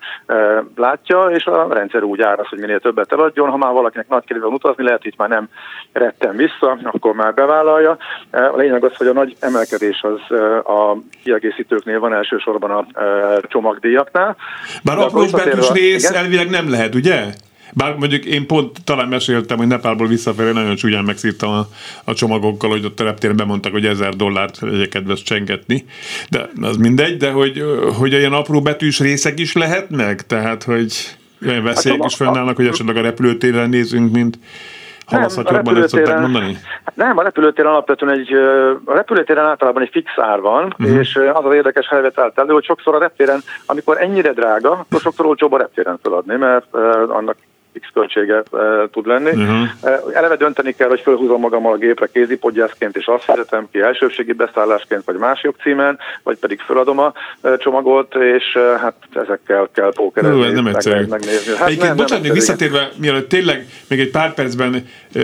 látja, 0.76 1.22
és 1.22 1.46
a 1.46 1.66
rendszer 1.70 2.02
úgy 2.02 2.20
áraz, 2.20 2.48
hogy 2.48 2.58
minél 2.58 2.80
többet 2.80 3.12
eladjon. 3.12 3.50
Ha 3.50 3.56
már 3.56 3.72
valakinek 3.72 4.08
nagy 4.08 4.24
kedve 4.24 4.46
utazni, 4.46 4.84
lehet, 4.84 5.02
hogy 5.02 5.14
már 5.16 5.28
nem 5.28 5.48
retten 5.92 6.36
vissza, 6.36 6.78
akkor 6.82 7.14
már 7.14 7.34
bevállalja. 7.34 7.96
A 8.30 8.56
lényeg 8.56 8.84
az, 8.84 8.96
hogy 8.96 9.06
a 9.06 9.12
nagy 9.12 9.36
emelkedés 9.40 10.02
az 10.02 10.36
a 10.66 10.96
kiegészítőknél 11.22 12.00
van 12.00 12.12
elsősorban 12.34 12.70
a 12.70 12.86
csomagdíjaknál. 13.48 14.36
Bár 14.82 14.98
apró 14.98 15.26
rész 15.72 16.08
igen? 16.08 16.22
elvileg 16.22 16.50
nem 16.50 16.70
lehet, 16.70 16.94
ugye? 16.94 17.24
Bár 17.72 17.94
mondjuk 17.96 18.24
én 18.24 18.46
pont 18.46 18.84
talán 18.84 19.08
meséltem, 19.08 19.56
hogy 19.56 19.66
Nepálból 19.66 20.06
visszafelé 20.06 20.52
nagyon 20.52 20.74
csúnyán 20.74 21.04
megszívtam 21.04 21.50
a, 21.50 21.66
a 22.04 22.14
csomagokkal, 22.14 22.70
hogy 22.70 22.84
ott 22.84 23.00
a 23.00 23.04
reptéren 23.04 23.36
bemondtak, 23.36 23.72
hogy 23.72 23.86
ezer 23.86 24.14
dollárt 24.14 24.58
legyen 24.60 24.88
kedves 24.88 25.22
csengetni. 25.22 25.84
De 26.30 26.48
az 26.60 26.76
mindegy, 26.76 27.16
de 27.16 27.30
hogy, 27.30 27.64
hogy 27.98 28.12
ilyen 28.12 28.32
apró 28.32 28.62
betűs 28.62 29.00
részek 29.00 29.38
is 29.38 29.52
lehetnek? 29.52 30.26
Tehát, 30.26 30.62
hogy 30.62 31.16
olyan 31.46 31.62
veszélyek 31.62 32.00
hát, 32.00 32.10
is 32.10 32.16
fennállnak, 32.16 32.56
hogy 32.56 32.66
esetleg 32.66 32.96
a 32.96 33.00
repülőtéren 33.00 33.68
nézünk, 33.68 34.12
mint 34.12 34.38
halaszatjokban 35.06 35.76
ezt 35.76 35.88
szokták 35.88 36.20
mondani? 36.20 36.56
Nem, 36.94 37.18
a 37.18 37.22
repülőtéren 37.22 37.70
alapvetően 37.70 38.18
egy, 38.18 38.32
a 38.84 38.94
repülőtéren 38.94 39.44
általában 39.44 39.82
egy 39.82 39.90
fix 39.92 40.12
ár 40.16 40.40
van, 40.40 40.64
uh-huh. 40.78 40.98
és 40.98 41.16
az 41.16 41.44
az 41.44 41.54
érdekes 41.54 41.88
helyzet 41.88 42.18
állt 42.18 42.38
elő, 42.38 42.52
hogy 42.52 42.64
sokszor 42.64 42.94
a 42.94 42.98
reptéren, 42.98 43.40
amikor 43.66 44.00
ennyire 44.00 44.32
drága, 44.32 44.70
akkor 44.70 45.00
sokszor 45.00 45.26
olcsóbb 45.26 45.52
a 45.52 45.58
reptéren 45.58 45.98
feladni, 46.02 46.36
mert 46.36 46.74
annak 47.08 47.36
X 47.80 47.88
költsége 47.92 48.34
e, 48.34 48.42
tud 48.92 49.06
lenni. 49.06 49.30
Uh-huh. 49.30 49.68
E, 49.82 50.00
eleve 50.12 50.36
dönteni 50.36 50.72
kell, 50.72 50.88
hogy 50.88 51.00
felhúzom 51.00 51.40
magammal 51.40 51.72
a 51.72 51.76
gépre 51.76 52.08
kézipodgyászként, 52.12 52.96
és 52.96 53.06
azt 53.06 53.24
fizetem 53.24 53.68
ki 53.72 53.80
elsőségi 53.80 54.32
beszállásként, 54.32 55.04
vagy 55.04 55.16
más 55.16 55.42
jogcímen, 55.42 55.98
vagy 56.22 56.38
pedig 56.38 56.60
feladom 56.60 56.98
a 56.98 57.12
e, 57.42 57.56
csomagot, 57.56 58.14
és 58.14 58.54
e, 58.54 58.78
hát 58.78 58.94
ezekkel 59.14 59.68
kell 59.72 59.92
pókerezni, 59.94 60.44
ez 60.44 60.52
nem 60.52 60.66
egyszerű. 60.66 61.00
Meg, 61.00 61.08
megnézni. 61.08 61.56
Hát 61.56 61.68
Egyébként, 61.68 61.96
bocsánat, 61.96 62.24
még 62.24 62.32
visszatérve, 62.32 62.90
mielőtt 63.00 63.28
tényleg 63.28 63.66
még 63.88 64.00
egy 64.00 64.10
pár 64.10 64.34
percben 64.34 64.74
e, 65.14 65.20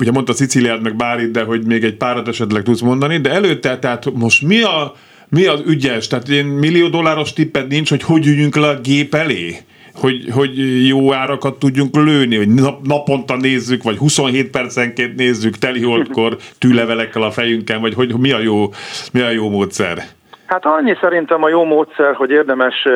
ugye 0.00 0.10
mondta 0.10 0.32
Sziciliát 0.32 0.80
meg 0.80 0.96
Bárit, 0.96 1.30
de 1.30 1.42
hogy 1.42 1.66
még 1.66 1.84
egy 1.84 1.96
párat 1.96 2.28
esetleg 2.28 2.62
tudsz 2.62 2.80
mondani, 2.80 3.18
de 3.18 3.30
előtte, 3.30 3.78
tehát 3.78 4.04
most 4.14 4.42
mi 4.42 4.62
a 4.62 4.94
mi 5.28 5.46
az 5.46 5.62
ügyes? 5.66 6.06
Tehát 6.06 6.28
én 6.28 6.44
millió 6.44 6.88
dolláros 6.88 7.32
tipped 7.32 7.66
nincs, 7.66 7.88
hogy 7.88 8.02
hogy 8.02 8.26
üljünk 8.26 8.56
le 8.56 8.68
a 8.68 8.80
gép 8.80 9.14
elé? 9.14 9.56
Hogy, 9.94 10.28
hogy 10.30 10.86
jó 10.86 11.12
árakat 11.12 11.58
tudjunk 11.58 11.96
lőni, 11.96 12.36
hogy 12.36 12.48
nap, 12.48 12.86
naponta 12.86 13.36
nézzük, 13.36 13.82
vagy 13.82 13.96
27 13.96 14.50
percenként 14.50 15.16
nézzük 15.16 15.58
teliholdkor 15.58 16.38
tűlevelekkel 16.58 17.22
a 17.22 17.30
fejünken, 17.30 17.80
vagy 17.80 17.94
hogy 17.94 18.16
mi 18.16 18.30
a 18.30 18.40
jó, 18.40 18.72
mi 19.12 19.20
a 19.20 19.30
jó 19.30 19.50
módszer? 19.50 20.18
Hát 20.50 20.66
annyi 20.66 20.96
szerintem 21.00 21.42
a 21.42 21.48
jó 21.48 21.64
módszer, 21.64 22.14
hogy 22.14 22.30
érdemes 22.30 22.88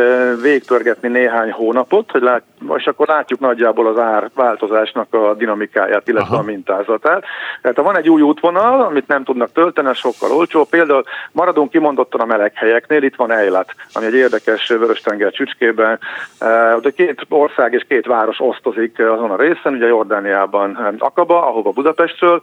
végtörgetni 0.42 1.08
néhány 1.08 1.50
hónapot, 1.50 2.10
hogy 2.10 2.22
lát, 2.22 2.42
és 2.76 2.86
akkor 2.86 3.06
látjuk 3.06 3.40
nagyjából 3.40 3.86
az 3.86 3.98
ár 3.98 4.30
változásnak 4.34 5.14
a 5.14 5.34
dinamikáját, 5.34 6.08
illetve 6.08 6.34
Aha. 6.34 6.42
a 6.42 6.44
mintázatát. 6.44 7.24
Tehát 7.62 7.76
ha 7.76 7.82
van 7.82 7.96
egy 7.96 8.08
új 8.08 8.22
útvonal, 8.22 8.80
amit 8.80 9.06
nem 9.06 9.24
tudnak 9.24 9.52
tölteni, 9.52 9.88
az 9.88 9.96
sokkal 9.96 10.30
olcsó. 10.36 10.64
Például 10.64 11.02
maradunk 11.32 11.70
kimondottan 11.70 12.20
a 12.20 12.24
meleg 12.24 12.52
helyeknél, 12.54 13.02
itt 13.02 13.16
van 13.16 13.30
Eilat, 13.30 13.74
ami 13.92 14.06
egy 14.06 14.14
érdekes 14.14 14.68
Vöröstenger 14.68 15.32
csücskében. 15.32 15.98
De 16.80 16.90
két 16.96 17.26
ország 17.28 17.72
és 17.72 17.84
két 17.88 18.06
város 18.06 18.40
osztozik 18.40 18.98
azon 18.98 19.30
a 19.30 19.36
részen, 19.36 19.74
ugye 19.74 19.86
Jordániában 19.86 20.96
Akaba, 20.98 21.46
ahova 21.46 21.70
Budapestről 21.70 22.42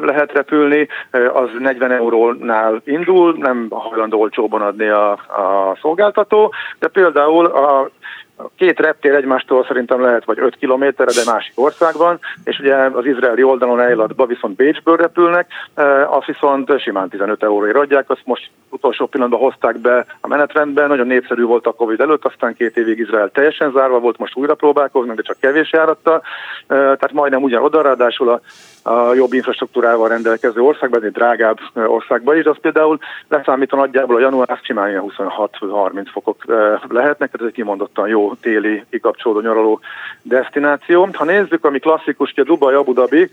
lehet 0.00 0.32
repülni, 0.32 0.88
az 1.32 1.48
40 1.58 1.92
eurónál 1.92 2.80
indul, 2.84 3.34
nem 3.38 3.66
hajlandó 3.70 4.20
olcsóban 4.36 4.62
adni 4.62 4.88
a, 4.88 5.12
a 5.12 5.76
szolgáltató, 5.80 6.52
de 6.78 6.88
például 6.88 7.46
a 7.46 7.90
a 8.36 8.48
két 8.56 8.80
reptér 8.80 9.14
egymástól 9.14 9.64
szerintem 9.64 10.00
lehet 10.00 10.24
vagy 10.24 10.38
5 10.38 10.56
kilométerre, 10.56 11.12
de 11.12 11.30
másik 11.30 11.52
országban, 11.54 12.18
és 12.44 12.58
ugye 12.58 12.74
az 12.74 13.06
izraeli 13.06 13.42
oldalon 13.42 13.80
Eilatba 13.80 14.26
viszont 14.26 14.56
Bécsből 14.56 14.96
repülnek, 14.96 15.50
eh, 15.74 16.16
azt 16.16 16.26
viszont 16.26 16.80
simán 16.80 17.08
15 17.08 17.42
euróért 17.42 17.76
adják, 17.76 18.10
azt 18.10 18.22
most 18.24 18.50
utolsó 18.70 19.06
pillanatban 19.06 19.40
hozták 19.40 19.78
be 19.78 20.06
a 20.20 20.28
menetrendben, 20.28 20.88
nagyon 20.88 21.06
népszerű 21.06 21.42
volt 21.42 21.66
a 21.66 21.72
Covid 21.72 22.00
előtt, 22.00 22.24
aztán 22.24 22.54
két 22.54 22.76
évig 22.76 22.98
Izrael 22.98 23.30
teljesen 23.30 23.72
zárva 23.72 23.98
volt, 23.98 24.18
most 24.18 24.36
újra 24.36 24.54
próbálkoznak, 24.54 25.16
de 25.16 25.22
csak 25.22 25.38
kevés 25.40 25.72
járattal, 25.72 26.16
eh, 26.16 26.22
tehát 26.66 27.12
majdnem 27.12 27.42
ugyan 27.42 27.62
oda, 27.62 27.82
ráadásul 27.82 28.28
a 28.28 28.40
a 28.86 29.14
jobb 29.14 29.32
infrastruktúrával 29.32 30.08
rendelkező 30.08 30.60
országban, 30.60 31.04
egy 31.04 31.12
drágább 31.12 31.58
országban 31.74 32.36
is, 32.36 32.44
az 32.44 32.56
például 32.60 32.98
leszámítva 33.28 33.76
nagyjából 33.76 34.16
a 34.16 34.20
január 34.20 34.60
simán 34.62 35.00
26-30 35.00 36.06
fokok 36.12 36.44
lehetnek, 36.88 37.30
tehát 37.30 37.40
ez 37.40 37.46
egy 37.46 37.52
kimondottan 37.52 38.08
jó 38.08 38.25
téli 38.34 38.84
kikapcsolódó 38.90 39.40
nyaraló 39.40 39.80
destináció. 40.22 41.08
Ha 41.12 41.24
nézzük, 41.24 41.64
ami 41.64 41.78
klasszikus, 41.78 42.30
ugye 42.30 42.42
Dubai, 42.42 42.74
Abu 42.74 42.92
Dhabi, 42.92 43.30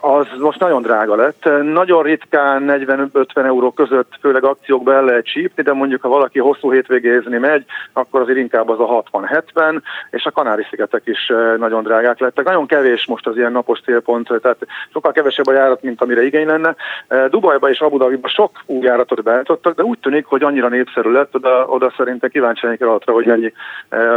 az 0.00 0.26
most 0.38 0.60
nagyon 0.60 0.82
drága 0.82 1.14
lett. 1.14 1.48
Nagyon 1.62 2.02
ritkán 2.02 2.64
40-50 2.66 3.44
euró 3.44 3.70
között, 3.70 4.12
főleg 4.20 4.44
akciókba 4.44 4.92
el 4.92 5.04
lehet 5.04 5.24
csípni, 5.24 5.62
de 5.62 5.72
mondjuk 5.72 6.02
ha 6.02 6.08
valaki 6.08 6.38
hosszú 6.38 6.72
hétvégézni 6.72 7.38
megy, 7.38 7.64
akkor 7.92 8.20
azért 8.20 8.38
inkább 8.38 8.68
az 8.68 8.80
a 8.80 9.02
60-70, 9.12 9.80
és 10.10 10.24
a 10.24 10.30
Kanári-szigetek 10.30 11.02
is 11.04 11.32
nagyon 11.58 11.82
drágák 11.82 12.18
lettek. 12.18 12.44
Nagyon 12.44 12.66
kevés 12.66 13.06
most 13.06 13.26
az 13.26 13.36
ilyen 13.36 13.52
napos 13.52 13.80
célpont, 13.80 14.26
tehát 14.26 14.66
sokkal 14.92 15.12
kevesebb 15.12 15.46
a 15.46 15.52
járat, 15.52 15.82
mint 15.82 16.02
amire 16.02 16.24
igény 16.24 16.46
lenne. 16.46 16.74
Dubajba 17.30 17.70
és 17.70 17.80
Abu 17.80 17.98
Dhabiba 17.98 18.28
sok 18.28 18.50
új 18.66 18.84
járatot 18.84 19.22
beállítottak, 19.22 19.74
de 19.74 19.82
úgy 19.82 19.98
tűnik, 19.98 20.26
hogy 20.26 20.42
annyira 20.42 20.68
népszerű 20.68 21.10
lett, 21.10 21.34
oda, 21.34 21.64
oda 21.66 21.92
szerintem 21.96 22.30
kíváncsi 22.30 22.66
arra, 22.66 23.12
hogy 23.12 23.26
mennyi 23.26 23.52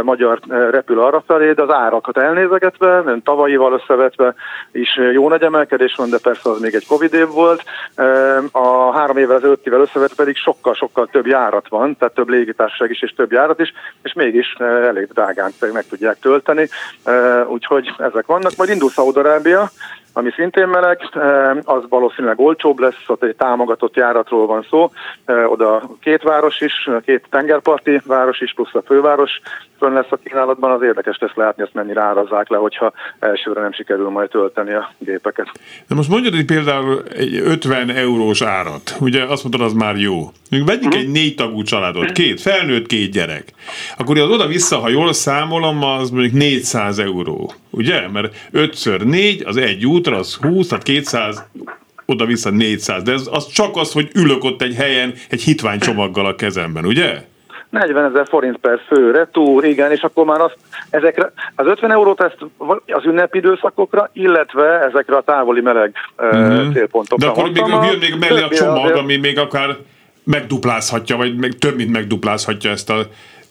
magyar 0.02 0.38
repül 0.70 1.00
arra 1.00 1.22
felé, 1.26 1.52
de 1.52 1.62
az 1.62 1.70
árakat 1.70 2.18
elnézegetve, 2.18 3.04
tavalyival 3.24 3.72
összevetve 3.72 4.34
is 4.72 5.00
jó 5.12 5.28
nagy 5.28 5.42
emelkedés 5.42 5.94
van, 5.94 6.10
de 6.10 6.18
persze 6.18 6.50
az 6.50 6.60
még 6.60 6.74
egy 6.74 6.86
Covid 6.86 7.14
év 7.14 7.28
volt. 7.28 7.64
A 8.52 8.92
három 8.92 9.16
évvel 9.16 9.36
az 9.36 9.44
előttivel 9.44 9.80
összevetve 9.80 10.14
pedig 10.16 10.36
sokkal-sokkal 10.36 11.08
több 11.12 11.26
járat 11.26 11.68
van, 11.68 11.96
tehát 11.96 12.14
több 12.14 12.28
légitársaság 12.28 12.90
is 12.90 13.02
és 13.02 13.12
több 13.16 13.32
járat 13.32 13.60
is, 13.60 13.72
és 14.02 14.12
mégis 14.12 14.54
elég 14.58 15.08
drágán 15.12 15.52
meg 15.72 15.84
tudják 15.88 16.18
tölteni. 16.20 16.68
Úgyhogy 17.46 17.90
ezek 17.98 18.26
vannak. 18.26 18.56
Majd 18.56 18.70
indul 18.70 18.90
Szaudarábia, 18.90 19.70
ami 20.12 20.30
szintén 20.36 20.68
meleg, 20.68 20.98
az 21.64 21.82
valószínűleg 21.88 22.40
olcsóbb 22.40 22.78
lesz, 22.78 23.04
ott 23.06 23.22
egy 23.22 23.36
támogatott 23.36 23.96
járatról 23.96 24.46
van 24.46 24.66
szó, 24.70 24.90
oda 25.46 25.82
két 26.00 26.22
város 26.22 26.60
is, 26.60 26.88
két 27.04 27.26
tengerparti 27.30 28.00
város 28.04 28.40
is, 28.40 28.52
plusz 28.54 28.74
a 28.74 28.82
főváros 28.86 29.40
fönn 29.78 29.94
lesz 29.94 30.10
a 30.10 30.18
kínálatban, 30.24 30.70
az 30.70 30.82
érdekes 30.82 31.18
lesz 31.18 31.34
látni, 31.34 31.62
azt 31.62 31.74
mennyire 31.74 32.00
árazzák 32.00 32.48
le, 32.48 32.56
hogyha 32.56 32.92
elsőre 33.18 33.60
nem 33.60 33.72
sikerül 33.72 34.08
majd 34.08 34.28
tölteni 34.28 34.72
a 34.72 34.92
gépeket. 34.98 35.48
De 35.88 35.94
most 35.94 36.08
mondjad, 36.08 36.34
hogy 36.34 36.44
például 36.44 37.02
egy 37.16 37.34
50 37.44 37.90
eurós 37.90 38.42
árat, 38.42 38.96
ugye 39.00 39.24
azt 39.24 39.42
mondod, 39.42 39.60
az 39.60 39.72
már 39.72 39.96
jó. 39.96 40.30
Még 40.50 40.66
vegyük 40.66 40.94
egy 40.94 41.08
négy 41.08 41.34
tagú 41.34 41.62
családot, 41.62 42.12
két 42.12 42.40
felnőtt, 42.40 42.86
két 42.86 43.10
gyerek. 43.10 43.44
Akkor 43.98 44.18
az 44.18 44.30
oda-vissza, 44.30 44.76
ha 44.78 44.88
jól 44.88 45.12
számolom, 45.12 45.82
az 45.82 46.10
mondjuk 46.10 46.34
400 46.34 46.98
euró, 46.98 47.52
ugye? 47.70 48.08
Mert 48.08 48.34
5 48.50 49.04
4 49.04 49.44
az 49.46 49.56
egy 49.56 49.86
útra, 50.00 50.16
az 50.16 50.34
20, 50.34 50.68
tehát 50.68 50.84
200 50.84 51.44
oda-vissza 52.06 52.50
400, 52.50 53.02
de 53.02 53.12
ez 53.12 53.28
az 53.30 53.46
csak 53.46 53.76
az, 53.76 53.92
hogy 53.92 54.10
ülök 54.14 54.44
ott 54.44 54.62
egy 54.62 54.74
helyen 54.74 55.14
egy 55.28 55.42
hitványcsomaggal 55.42 56.26
a 56.26 56.34
kezemben, 56.34 56.86
ugye? 56.86 57.22
40 57.70 58.04
ezer 58.04 58.26
forint 58.28 58.56
per 58.56 58.80
fő, 58.86 59.10
retúr, 59.10 59.64
igen, 59.64 59.90
és 59.90 60.00
akkor 60.00 60.24
már 60.24 60.40
azt, 60.40 60.56
ezekre, 60.90 61.32
az 61.54 61.66
50 61.66 61.90
eurót 61.90 62.22
ezt 62.22 62.36
az 62.86 63.04
ünnepi 63.04 63.38
időszakokra, 63.38 64.10
illetve 64.12 64.80
ezekre 64.80 65.16
a 65.16 65.22
távoli 65.22 65.60
meleg 65.60 65.94
mm-hmm. 66.24 66.72
célpontokra. 66.72 67.26
De 67.26 67.32
akkor 67.32 67.50
még 67.50 67.90
jön 67.90 67.98
még 67.98 68.16
mellé 68.18 68.42
a 68.42 68.48
csomag, 68.48 68.84
azért... 68.84 68.98
ami 68.98 69.16
még 69.16 69.38
akár 69.38 69.76
megduplázhatja, 70.24 71.16
vagy 71.16 71.36
meg 71.36 71.52
több 71.58 71.76
mint 71.76 71.90
megduplázhatja 71.90 72.70
ezt 72.70 72.90
a 72.90 73.06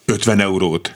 50 0.05 0.39
eurót. 0.39 0.91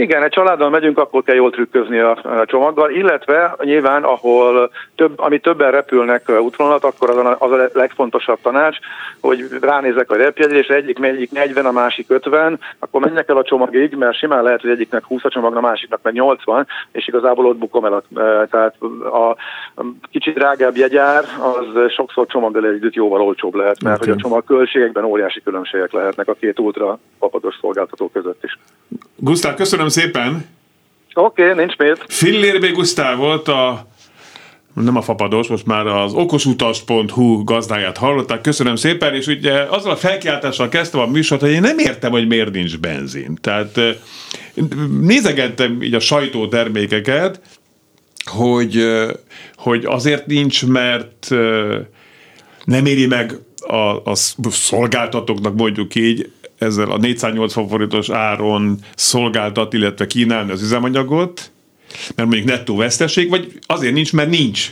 Igen, 0.00 0.22
egy 0.22 0.30
családdal 0.30 0.70
megyünk, 0.70 0.98
akkor 0.98 1.22
kell 1.22 1.34
jól 1.34 1.50
trükközni 1.50 1.98
a 1.98 2.44
csomaggal, 2.44 2.90
illetve 2.90 3.56
nyilván, 3.62 4.04
ahol 4.04 4.70
több, 4.94 5.18
ami 5.20 5.38
többen 5.40 5.70
repülnek 5.70 6.30
útvonalat, 6.40 6.84
akkor 6.84 7.10
az 7.10 7.16
a, 7.16 7.36
az 7.38 7.50
a 7.50 7.68
legfontosabb 7.72 8.38
tanács, 8.42 8.76
hogy 9.20 9.44
ránézek 9.60 10.10
a 10.10 10.16
repjegyre, 10.16 10.74
egyik, 10.74 10.98
egyik 11.04 11.30
40, 11.30 11.66
a 11.66 11.72
másik 11.72 12.10
50, 12.10 12.58
akkor 12.78 13.00
menjek 13.00 13.28
el 13.28 13.36
a 13.36 13.42
csomagig, 13.42 13.94
mert 13.94 14.18
simán 14.18 14.42
lehet, 14.42 14.60
hogy 14.60 14.70
egyiknek 14.70 15.04
20 15.04 15.24
a 15.24 15.28
csomag, 15.28 15.56
a 15.56 15.60
másiknak 15.60 16.00
meg 16.02 16.12
80, 16.12 16.66
és 16.92 17.08
igazából 17.08 17.46
ott 17.46 17.58
bukom 17.58 17.84
el. 17.84 17.92
A, 17.92 18.02
tehát 18.50 18.74
a 19.12 19.36
kicsit 20.10 20.34
drágább 20.34 20.76
jegyár, 20.76 21.24
az 21.40 21.92
sokszor 21.92 22.26
csomaggal 22.26 22.66
együtt 22.66 22.94
jóval 22.94 23.20
olcsóbb 23.20 23.54
lehet, 23.54 23.82
mert 23.82 23.96
okay. 23.96 24.08
hogy 24.08 24.18
a 24.18 24.22
csomag 24.22 24.44
költségekben 24.44 25.04
óriási 25.04 25.42
különbségek 25.42 25.92
lehetnek 25.92 26.28
a 26.28 26.34
két 26.40 26.58
ultra 26.58 26.98
papados 27.18 27.58
szolgáltató 27.60 28.10
között 28.12 28.44
is. 28.44 28.58
Gusztáv, 29.16 29.54
köszönöm 29.54 29.87
szépen! 29.88 30.46
Oké, 31.14 31.42
okay, 31.42 31.64
nincs 31.64 31.76
miért. 31.76 32.04
Fillér 32.08 32.60
B. 32.60 32.72
Gusztáv 32.72 33.16
volt 33.16 33.48
a 33.48 33.86
nem 34.84 34.96
a 34.96 35.02
fapados, 35.02 35.48
most 35.48 35.66
már 35.66 35.86
az 35.86 36.12
okosutas.hu 36.12 37.44
gazdáját 37.44 37.96
hallották, 37.96 38.40
köszönöm 38.40 38.76
szépen, 38.76 39.14
és 39.14 39.26
ugye 39.26 39.52
azzal 39.52 39.90
a 39.90 39.96
felkiáltással 39.96 40.68
kezdtem 40.68 41.00
a 41.00 41.06
műsort, 41.06 41.40
hogy 41.40 41.50
én 41.50 41.60
nem 41.60 41.78
értem, 41.78 42.10
hogy 42.10 42.26
miért 42.26 42.52
nincs 42.52 42.78
benzin. 42.78 43.38
Tehát 43.40 43.80
nézegettem 45.00 45.82
így 45.82 45.94
a 45.94 46.00
sajtótermékeket, 46.00 47.40
hogy, 48.24 48.84
hogy 49.56 49.84
azért 49.84 50.26
nincs, 50.26 50.66
mert 50.66 51.28
nem 52.64 52.86
éri 52.86 53.06
meg 53.06 53.34
a, 53.56 54.10
a 54.10 54.14
szolgáltatóknak 54.50 55.54
mondjuk 55.54 55.94
így 55.94 56.30
ezzel 56.58 56.90
a 56.90 56.98
480 56.98 57.68
forintos 57.68 58.10
áron 58.10 58.78
szolgáltat, 58.94 59.72
illetve 59.72 60.06
kínálni 60.06 60.50
az 60.50 60.62
üzemanyagot, 60.62 61.50
mert 62.14 62.28
mondjuk 62.28 62.48
nettó 62.48 62.76
veszteség, 62.76 63.30
vagy 63.30 63.58
azért 63.66 63.94
nincs, 63.94 64.12
mert 64.12 64.30
nincs. 64.30 64.70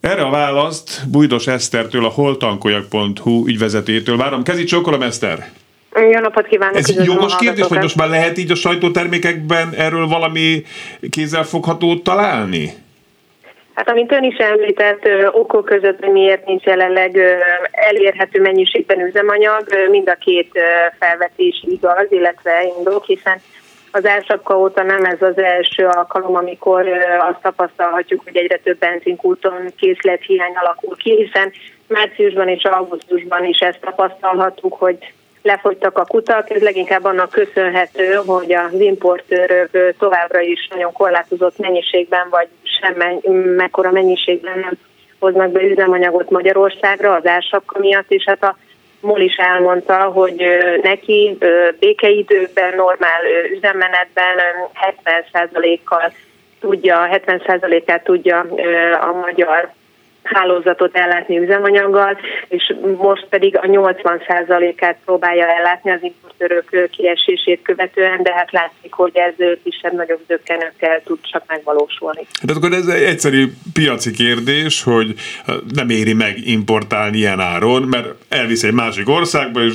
Erre 0.00 0.22
a 0.22 0.30
választ 0.30 1.02
Bújdos 1.10 1.46
Esztertől, 1.46 2.04
a 2.04 2.08
holtankoljak.hu 2.08 3.46
ügyvezetétől 3.46 4.16
várom. 4.16 4.42
Kezi 4.42 4.64
csókolom, 4.64 5.02
Eszter! 5.02 5.50
Jó 5.94 6.20
napot 6.20 6.46
kívánok! 6.46 6.76
Ez 6.76 7.04
jogos 7.04 7.36
kérdés, 7.36 7.66
hogy 7.66 7.78
most 7.78 7.96
már 7.96 8.08
lehet 8.08 8.38
így 8.38 8.50
a 8.50 8.54
sajtótermékekben 8.54 9.72
erről 9.74 10.06
valami 10.06 10.62
kézzelfoghatót 11.10 12.02
találni? 12.02 12.72
Hát 13.74 13.88
amint 13.88 14.12
ön 14.12 14.24
is 14.24 14.36
említett, 14.36 15.08
okok 15.32 15.64
között, 15.64 16.12
miért 16.12 16.46
nincs 16.46 16.64
jelenleg 16.64 17.18
elérhető 17.70 18.40
mennyiségben 18.40 19.00
üzemanyag, 19.00 19.66
mind 19.90 20.08
a 20.08 20.14
két 20.14 20.50
felvetés 20.98 21.64
igaz, 21.68 22.06
illetve 22.12 22.72
indok, 22.78 23.04
hiszen 23.04 23.40
az 23.90 24.04
elsapka 24.04 24.58
óta 24.58 24.82
nem 24.82 25.04
ez 25.04 25.22
az 25.22 25.38
első 25.38 25.86
alkalom, 25.86 26.36
amikor 26.36 26.86
azt 27.18 27.40
tapasztalhatjuk, 27.42 28.22
hogy 28.24 28.36
egyre 28.36 28.56
több 28.56 28.78
benzinkúton 28.78 29.72
hiány 30.26 30.54
alakul 30.54 30.96
ki, 30.96 31.16
hiszen 31.16 31.52
márciusban 31.86 32.48
és 32.48 32.64
augusztusban 32.64 33.44
is 33.44 33.58
ezt 33.58 33.80
tapasztalhattuk, 33.80 34.74
hogy 34.74 35.12
lefogytak 35.42 35.98
a 35.98 36.04
kutak. 36.04 36.50
Ez 36.50 36.62
leginkább 36.62 37.04
annak 37.04 37.30
köszönhető, 37.30 38.14
hogy 38.26 38.52
az 38.52 38.80
importőrök 38.80 39.94
továbbra 39.98 40.40
is 40.40 40.68
nagyon 40.70 40.92
korlátozott 40.92 41.58
mennyiségben, 41.58 42.26
vagy 42.30 42.48
sem 42.62 43.22
mekkora 43.56 43.90
mennyiségben 43.90 44.58
nem 44.58 44.72
hoznak 45.18 45.50
be 45.50 45.62
üzemanyagot 45.62 46.30
Magyarországra 46.30 47.14
az 47.14 47.26
ársapka 47.26 47.78
miatt, 47.78 48.10
és 48.10 48.24
hát 48.24 48.42
a 48.42 48.56
MOL 49.00 49.20
is 49.20 49.36
elmondta, 49.36 49.94
hogy 49.94 50.44
neki 50.82 51.38
békeidőben, 51.78 52.74
normál 52.74 53.22
üzemmenetben 53.56 54.36
70%-kal 55.04 56.12
tudja, 56.60 57.08
70%-át 57.10 58.04
tudja 58.04 58.38
a 59.00 59.12
magyar 59.12 59.72
hálózatot 60.22 60.96
ellátni 60.96 61.38
üzemanyaggal, 61.38 62.18
és 62.48 62.74
most 62.96 63.26
pedig 63.28 63.56
a 63.56 63.60
80%-át 63.60 64.98
próbálja 65.04 65.46
ellátni 65.46 65.90
az 65.90 66.02
importőrök 66.02 66.90
kiesését 66.90 67.62
követően, 67.62 68.22
de 68.22 68.32
hát 68.32 68.52
látszik, 68.52 68.92
hogy 68.92 69.10
ez 69.14 69.46
kisebb-nagyobb 69.64 70.20
zöggenőkkel 70.26 71.02
tud 71.04 71.18
csak 71.22 71.44
megvalósulni. 71.46 72.26
Hát 72.46 72.56
akkor 72.56 72.72
ez 72.72 72.86
egy 72.86 73.02
egyszerű 73.02 73.46
piaci 73.72 74.10
kérdés, 74.10 74.82
hogy 74.82 75.14
nem 75.74 75.90
éri 75.90 76.12
meg 76.12 76.46
importálni 76.46 77.16
ilyen 77.16 77.40
áron, 77.40 77.82
mert 77.82 78.08
elvisz 78.28 78.62
egy 78.62 78.72
másik 78.72 79.08
országba, 79.08 79.62
és 79.62 79.74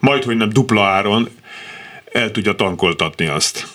majd, 0.00 0.22
hogy 0.22 0.36
nem 0.36 0.48
dupla 0.48 0.82
áron 0.82 1.28
el 2.12 2.30
tudja 2.30 2.52
tankoltatni 2.52 3.26
azt. 3.26 3.73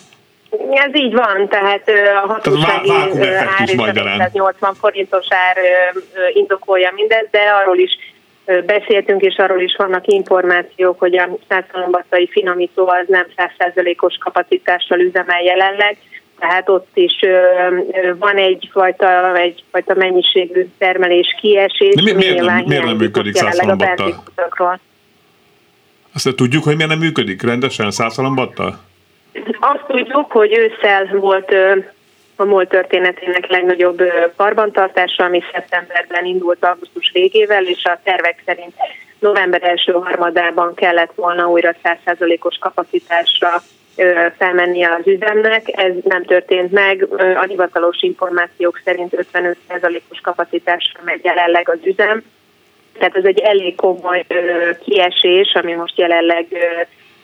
Ez 0.71 0.95
így 0.95 1.13
van, 1.13 1.47
tehát 1.47 1.89
a 2.23 2.27
hatósági 2.27 2.91
ár 2.91 3.69
és 3.69 3.75
a 3.77 4.29
80 4.31 4.73
forintos 4.73 5.25
ár 5.29 5.57
indokolja 6.33 6.91
mindezt, 6.95 7.27
de 7.31 7.39
arról 7.61 7.77
is 7.77 7.91
beszéltünk, 8.65 9.21
és 9.21 9.35
arról 9.37 9.61
is 9.61 9.75
vannak 9.77 10.07
információk, 10.07 10.99
hogy 10.99 11.17
a 11.17 11.29
százszalombattai 11.47 12.27
finomító 12.27 12.87
az 12.87 13.05
nem 13.07 13.25
100%-os 13.35 14.17
kapacitással 14.19 14.99
üzemel 14.99 15.43
jelenleg, 15.43 15.97
tehát 16.39 16.69
ott 16.69 16.89
is 16.93 17.19
van 18.19 18.35
egyfajta, 18.35 19.37
egyfajta 19.37 19.93
mennyiségű 19.95 20.67
termelés 20.77 21.35
kiesés. 21.41 21.93
De 21.95 22.01
mi, 22.01 22.11
miért, 22.11 22.41
nem, 22.41 22.63
miért 22.65 22.85
nem 22.85 22.95
működik 22.95 23.35
százszalombattal? 23.35 24.23
Azt 26.13 26.35
tudjuk, 26.35 26.63
hogy 26.63 26.75
miért 26.75 26.89
nem 26.89 26.99
működik 26.99 27.41
rendesen 27.41 27.91
százszalombattal? 27.91 28.87
Azt 29.59 29.83
tudjuk, 29.87 30.31
hogy 30.31 30.57
ősszel 30.57 31.07
volt 31.11 31.55
a 32.35 32.43
MOL 32.43 32.67
történetének 32.67 33.47
legnagyobb 33.47 34.01
karbantartása, 34.35 35.23
ami 35.23 35.43
szeptemberben 35.51 36.25
indult 36.25 36.65
augusztus 36.65 37.11
végével, 37.13 37.65
és 37.65 37.83
a 37.83 37.99
tervek 38.03 38.41
szerint 38.45 38.73
november 39.19 39.63
első 39.63 39.91
harmadában 39.91 40.73
kellett 40.73 41.11
volna 41.15 41.49
újra 41.49 41.75
100%-os 41.83 42.57
kapacitásra 42.57 43.61
felmenni 44.37 44.83
az 44.83 45.07
üzemnek. 45.07 45.61
Ez 45.65 45.93
nem 46.03 46.23
történt 46.23 46.71
meg. 46.71 47.07
A 47.35 47.43
hivatalos 47.47 48.01
információk 48.01 48.81
szerint 48.83 49.27
55%-os 49.33 50.19
kapacitásra 50.21 50.99
megy 51.03 51.23
jelenleg 51.23 51.69
az 51.69 51.79
üzem. 51.83 52.23
Tehát 52.97 53.15
ez 53.15 53.23
egy 53.23 53.39
elég 53.39 53.75
komoly 53.75 54.25
kiesés, 54.83 55.53
ami 55.53 55.73
most 55.73 55.97
jelenleg 55.97 56.45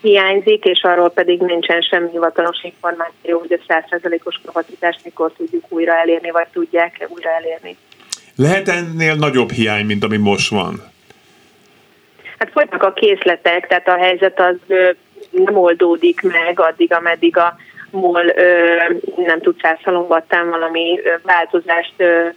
hiányzik, 0.00 0.64
és 0.64 0.82
arról 0.82 1.10
pedig 1.10 1.40
nincsen 1.40 1.80
semmi 1.80 2.10
hivatalos 2.10 2.62
információ, 2.62 3.38
hogy 3.38 3.52
a 3.52 3.72
100%-os 3.72 4.40
kapacitást 4.44 5.04
mikor 5.04 5.32
tudjuk 5.36 5.64
újra 5.68 5.96
elérni, 5.98 6.30
vagy 6.30 6.46
tudják 6.52 7.06
újra 7.08 7.30
elérni. 7.30 7.76
Lehet 8.36 8.68
ennél 8.68 9.14
nagyobb 9.14 9.50
hiány, 9.50 9.86
mint 9.86 10.04
ami 10.04 10.16
most 10.16 10.50
van? 10.50 10.82
Hát 12.38 12.50
folynak 12.50 12.82
a 12.82 12.92
készletek, 12.92 13.66
tehát 13.66 13.88
a 13.88 13.96
helyzet 13.96 14.40
az 14.40 14.56
nem 15.30 15.56
oldódik 15.56 16.22
meg 16.22 16.60
addig, 16.60 16.92
ameddig 16.92 17.36
a 17.36 17.56
MOL 17.90 18.24
nem 19.16 19.40
tud 19.40 19.60
százszalombattán 19.60 20.50
valami 20.50 21.00
változást 21.22 21.94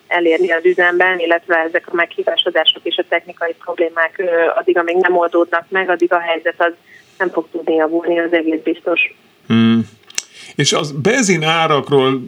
elérni 0.08 0.52
az 0.52 0.66
üzemben, 0.66 1.20
illetve 1.20 1.56
ezek 1.56 1.88
a 1.88 1.96
meghívásodások 1.96 2.84
és 2.84 2.98
a 2.98 3.06
technikai 3.10 3.56
problémák 3.64 4.24
addig, 4.56 4.78
amíg 4.78 4.96
nem 4.96 5.18
oldódnak 5.18 5.66
meg, 5.70 5.90
addig 5.90 6.14
a 6.14 6.20
helyzet 6.20 6.56
az 6.58 6.74
nem 7.20 7.30
fog 7.30 7.48
tudni 7.52 7.74
javulni, 7.74 8.20
az 8.20 8.34
egész 8.34 8.62
biztos. 8.64 9.16
Hmm. 9.48 9.88
És 10.56 10.74
az 10.74 10.92
benzin 10.92 11.44
árakról, 11.44 12.22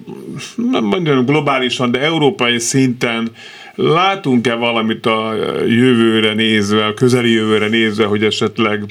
nem 0.56 0.84
mondjam 0.84 1.25
globálisan, 1.25 1.91
de 1.91 1.99
európai 1.99 2.60
szinten 2.60 3.27
látunk-e 3.75 4.56
valamit 4.56 5.06
a 5.06 5.34
jövőre 5.67 6.34
nézve, 6.34 6.86
a 6.86 6.93
közeli 6.93 7.32
jövőre 7.32 7.67
nézve, 7.67 8.06
hogy 8.06 8.23
esetleg 8.23 8.84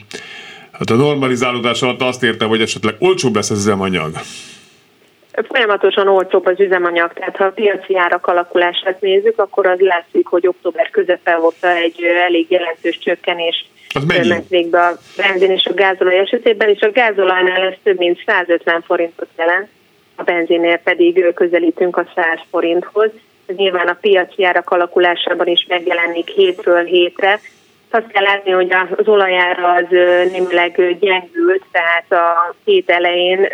hát 0.73 0.91
a 0.91 0.95
normalizálódás 0.95 1.83
alatt 1.83 2.01
azt 2.01 2.23
érte, 2.23 2.45
hogy 2.45 2.61
esetleg 2.61 2.95
olcsóbb 2.99 3.35
lesz 3.35 3.51
az 3.51 3.59
üzemanyag? 3.59 4.11
Folyamatosan 5.49 6.09
olcsóbb 6.09 6.47
az 6.47 6.61
üzemanyag, 6.61 7.13
tehát 7.13 7.37
ha 7.37 7.45
a 7.45 7.51
piaci 7.51 7.97
árak 7.97 8.27
alakulását 8.27 9.01
nézzük, 9.01 9.39
akkor 9.39 9.67
az 9.67 9.79
látszik, 9.79 10.27
hogy 10.27 10.47
október 10.47 10.91
közepe 10.91 11.37
volt 11.37 11.65
egy 11.65 12.03
elég 12.27 12.51
jelentős 12.51 12.99
csökkenés 12.99 13.67
ment 14.07 14.49
végbe 14.49 14.81
a 14.81 14.99
benzin 15.17 15.51
és 15.51 15.65
a 15.65 15.75
gázolaj 15.75 16.19
esetében, 16.19 16.69
és 16.69 16.81
a 16.81 16.91
gázolajnál 16.91 17.63
ez 17.63 17.75
több 17.83 17.99
mint 17.99 18.23
150 18.27 18.83
forintot 18.83 19.29
jelent, 19.39 19.69
a 20.15 20.23
benzinnél 20.23 20.77
pedig 20.77 21.33
közelítünk 21.35 21.97
a 21.97 22.07
100 22.15 22.25
forinthoz. 22.51 23.11
Ez 23.47 23.57
nyilván 23.57 23.89
a 23.89 23.99
piaci 24.01 24.45
árak 24.45 24.71
alakulásában 24.71 25.47
is 25.47 25.67
megjelenik 25.69 26.29
hétről 26.29 26.85
hétre. 26.85 27.41
Azt 27.91 28.07
kell 28.07 28.23
látni, 28.23 28.51
hogy 28.51 28.73
az 28.97 29.09
olajára 29.09 29.73
az 29.73 29.87
némileg 30.31 30.99
gyengült, 31.01 31.65
tehát 31.73 32.13
a 32.13 32.55
hét 32.65 32.91
elején 32.91 33.49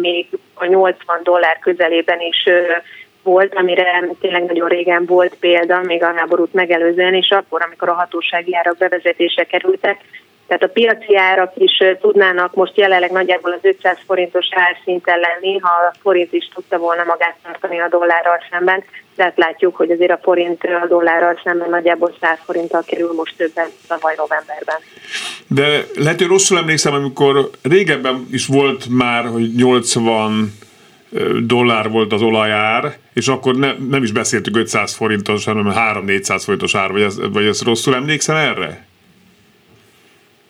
még 0.00 0.26
a 0.54 0.64
80 0.64 1.20
dollár 1.22 1.58
közelében 1.58 2.20
is 2.20 2.48
volt, 3.24 3.54
amire 3.54 4.08
tényleg 4.20 4.44
nagyon 4.44 4.68
régen 4.68 5.04
volt 5.06 5.34
példa, 5.34 5.80
még 5.82 6.02
a 6.02 6.12
háborút 6.16 6.52
megelőzően, 6.52 7.14
és 7.14 7.28
akkor, 7.30 7.62
amikor 7.62 7.88
a 7.88 7.94
hatósági 7.94 8.56
árak 8.56 8.76
bevezetése 8.76 9.44
kerültek, 9.44 10.00
Tehát 10.46 10.62
a 10.62 10.68
piaci 10.68 11.16
árak 11.16 11.52
is 11.56 11.82
tudnának 12.00 12.54
most 12.54 12.76
jelenleg 12.76 13.10
nagyjából 13.10 13.52
az 13.52 13.58
500 13.62 13.96
forintos 14.06 14.46
árszinten 14.50 15.18
lenni, 15.18 15.58
ha 15.58 15.68
a 15.68 15.94
forint 16.02 16.32
is 16.32 16.48
tudta 16.54 16.78
volna 16.78 17.04
magát 17.04 17.36
tartani 17.42 17.80
a 17.80 17.88
dollárral 17.88 18.38
szemben, 18.50 18.84
de 19.16 19.22
hát 19.22 19.36
látjuk, 19.36 19.76
hogy 19.76 19.90
azért 19.90 20.10
a 20.10 20.18
forint 20.22 20.62
a 20.82 20.86
dollárral 20.86 21.40
szemben 21.44 21.70
nagyjából 21.70 22.14
100 22.20 22.38
forinttal 22.44 22.82
kerül 22.86 23.12
most 23.12 23.36
többen 23.36 23.66
tavaly 23.88 24.14
novemberben. 24.16 24.76
De 25.48 25.84
lehet, 25.94 26.18
hogy 26.18 26.28
rosszul 26.28 26.58
emlékszem, 26.58 26.94
amikor 26.94 27.50
régebben 27.62 28.26
is 28.30 28.46
volt 28.46 28.86
már, 28.88 29.24
hogy 29.24 29.54
80 29.54 30.62
dollár 31.46 31.90
volt 31.90 32.12
az 32.12 32.22
olajár, 32.22 32.96
és 33.12 33.28
akkor 33.28 33.54
ne, 33.54 33.72
nem 33.88 34.02
is 34.02 34.12
beszéltük 34.12 34.56
500 34.56 34.94
forintos, 34.94 35.44
hanem 35.44 35.72
3-400 35.76 36.42
forintos 36.44 36.74
ár, 36.74 36.92
vagy, 36.92 37.02
ez, 37.02 37.30
vagy 37.32 37.46
ezt 37.46 37.62
rosszul 37.62 37.94
emlékszem 37.94 38.36
erre? 38.36 38.86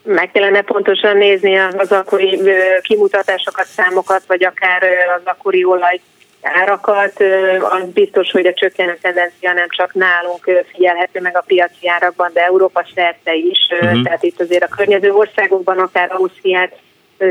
meg 0.05 0.31
kellene 0.31 0.61
pontosan 0.63 1.17
nézni 1.17 1.57
az 1.57 1.93
akkori 1.93 2.41
kimutatásokat, 2.83 3.67
számokat, 3.67 4.23
vagy 4.27 4.45
akár 4.45 4.83
az 5.17 5.23
akkori 5.25 5.65
olaj 5.65 6.01
árakat, 6.43 7.23
az 7.61 7.89
biztos, 7.95 8.31
hogy 8.31 8.47
a 8.47 8.53
csökkenő 8.53 8.99
tendencia 9.01 9.53
nem 9.53 9.67
csak 9.69 9.95
nálunk 9.95 10.65
figyelhető 10.73 11.21
meg 11.21 11.37
a 11.37 11.45
piaci 11.47 11.89
árakban, 11.89 12.31
de 12.33 12.45
Európa 12.45 12.87
szerte 12.95 13.35
is. 13.35 13.59
Uh-huh. 13.71 14.03
Tehát 14.03 14.23
itt 14.23 14.41
azért 14.41 14.63
a 14.63 14.75
környező 14.77 15.13
országokban, 15.13 15.79
akár 15.79 16.13
Ausztriát, 16.13 16.77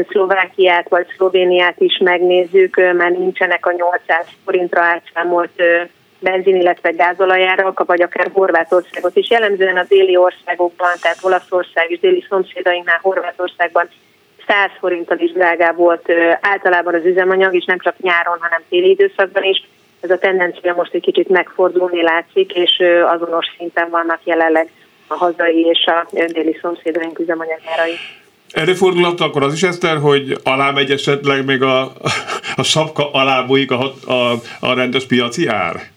Szlovákiát 0.10 0.90
vagy 0.90 1.08
Szlovéniát 1.16 1.80
is 1.80 1.98
megnézzük, 1.98 2.76
mert 2.76 3.18
nincsenek 3.18 3.66
a 3.66 3.72
800 3.72 4.26
forintra 4.46 4.82
átszámolt 4.82 5.62
benzin, 6.20 6.56
illetve 6.56 6.92
gázolajárak, 6.92 7.86
vagy 7.86 8.02
akár 8.02 8.30
Horvátországot 8.34 9.16
is. 9.16 9.30
Jellemzően 9.30 9.78
a 9.78 9.86
déli 9.88 10.16
országokban, 10.16 10.92
tehát 11.02 11.18
Olaszország 11.22 11.92
és 11.92 12.00
déli 12.00 12.26
szomszédainknál 12.30 13.00
Horvátországban 13.02 13.90
100 14.48 14.70
forinttal 14.80 15.18
is 15.18 15.32
drágább 15.32 15.76
volt 15.76 16.12
általában 16.42 16.94
az 16.94 17.06
üzemanyag, 17.06 17.56
és 17.56 17.66
nem 17.66 17.80
csak 17.80 17.98
nyáron, 17.98 18.38
hanem 18.40 18.62
téli 18.70 18.90
időszakban 18.90 19.44
is. 19.44 19.68
Ez 20.02 20.10
a 20.10 20.18
tendencia 20.18 20.74
most 20.74 20.94
egy 20.94 21.02
kicsit 21.02 21.30
megfordulni 21.30 22.02
látszik, 22.02 22.54
és 22.54 22.82
azonos 23.06 23.46
szinten 23.58 23.90
vannak 23.90 24.20
jelenleg 24.24 24.70
a 25.08 25.16
hazai 25.16 25.66
és 25.66 25.86
a 25.86 26.08
déli 26.12 26.58
szomszédaink 26.62 27.20
üzemanyagjárai. 27.20 27.96
Előfordulhat 28.54 29.22
akkor 29.22 29.44
az 29.44 29.54
is, 29.54 29.64
Eszter, 29.64 29.98
hogy 29.98 30.40
alá 30.44 30.72
megy 30.72 30.92
esetleg 30.92 31.46
még 31.46 31.62
a, 31.62 31.94
a 32.56 32.64
sapka 32.64 33.12
alá 33.12 33.42
bújik 33.42 33.72
a, 33.72 33.94
a, 34.06 34.42
a 34.60 34.74
rendes 34.74 35.06
piaci 35.06 35.48
ár? 35.48 35.93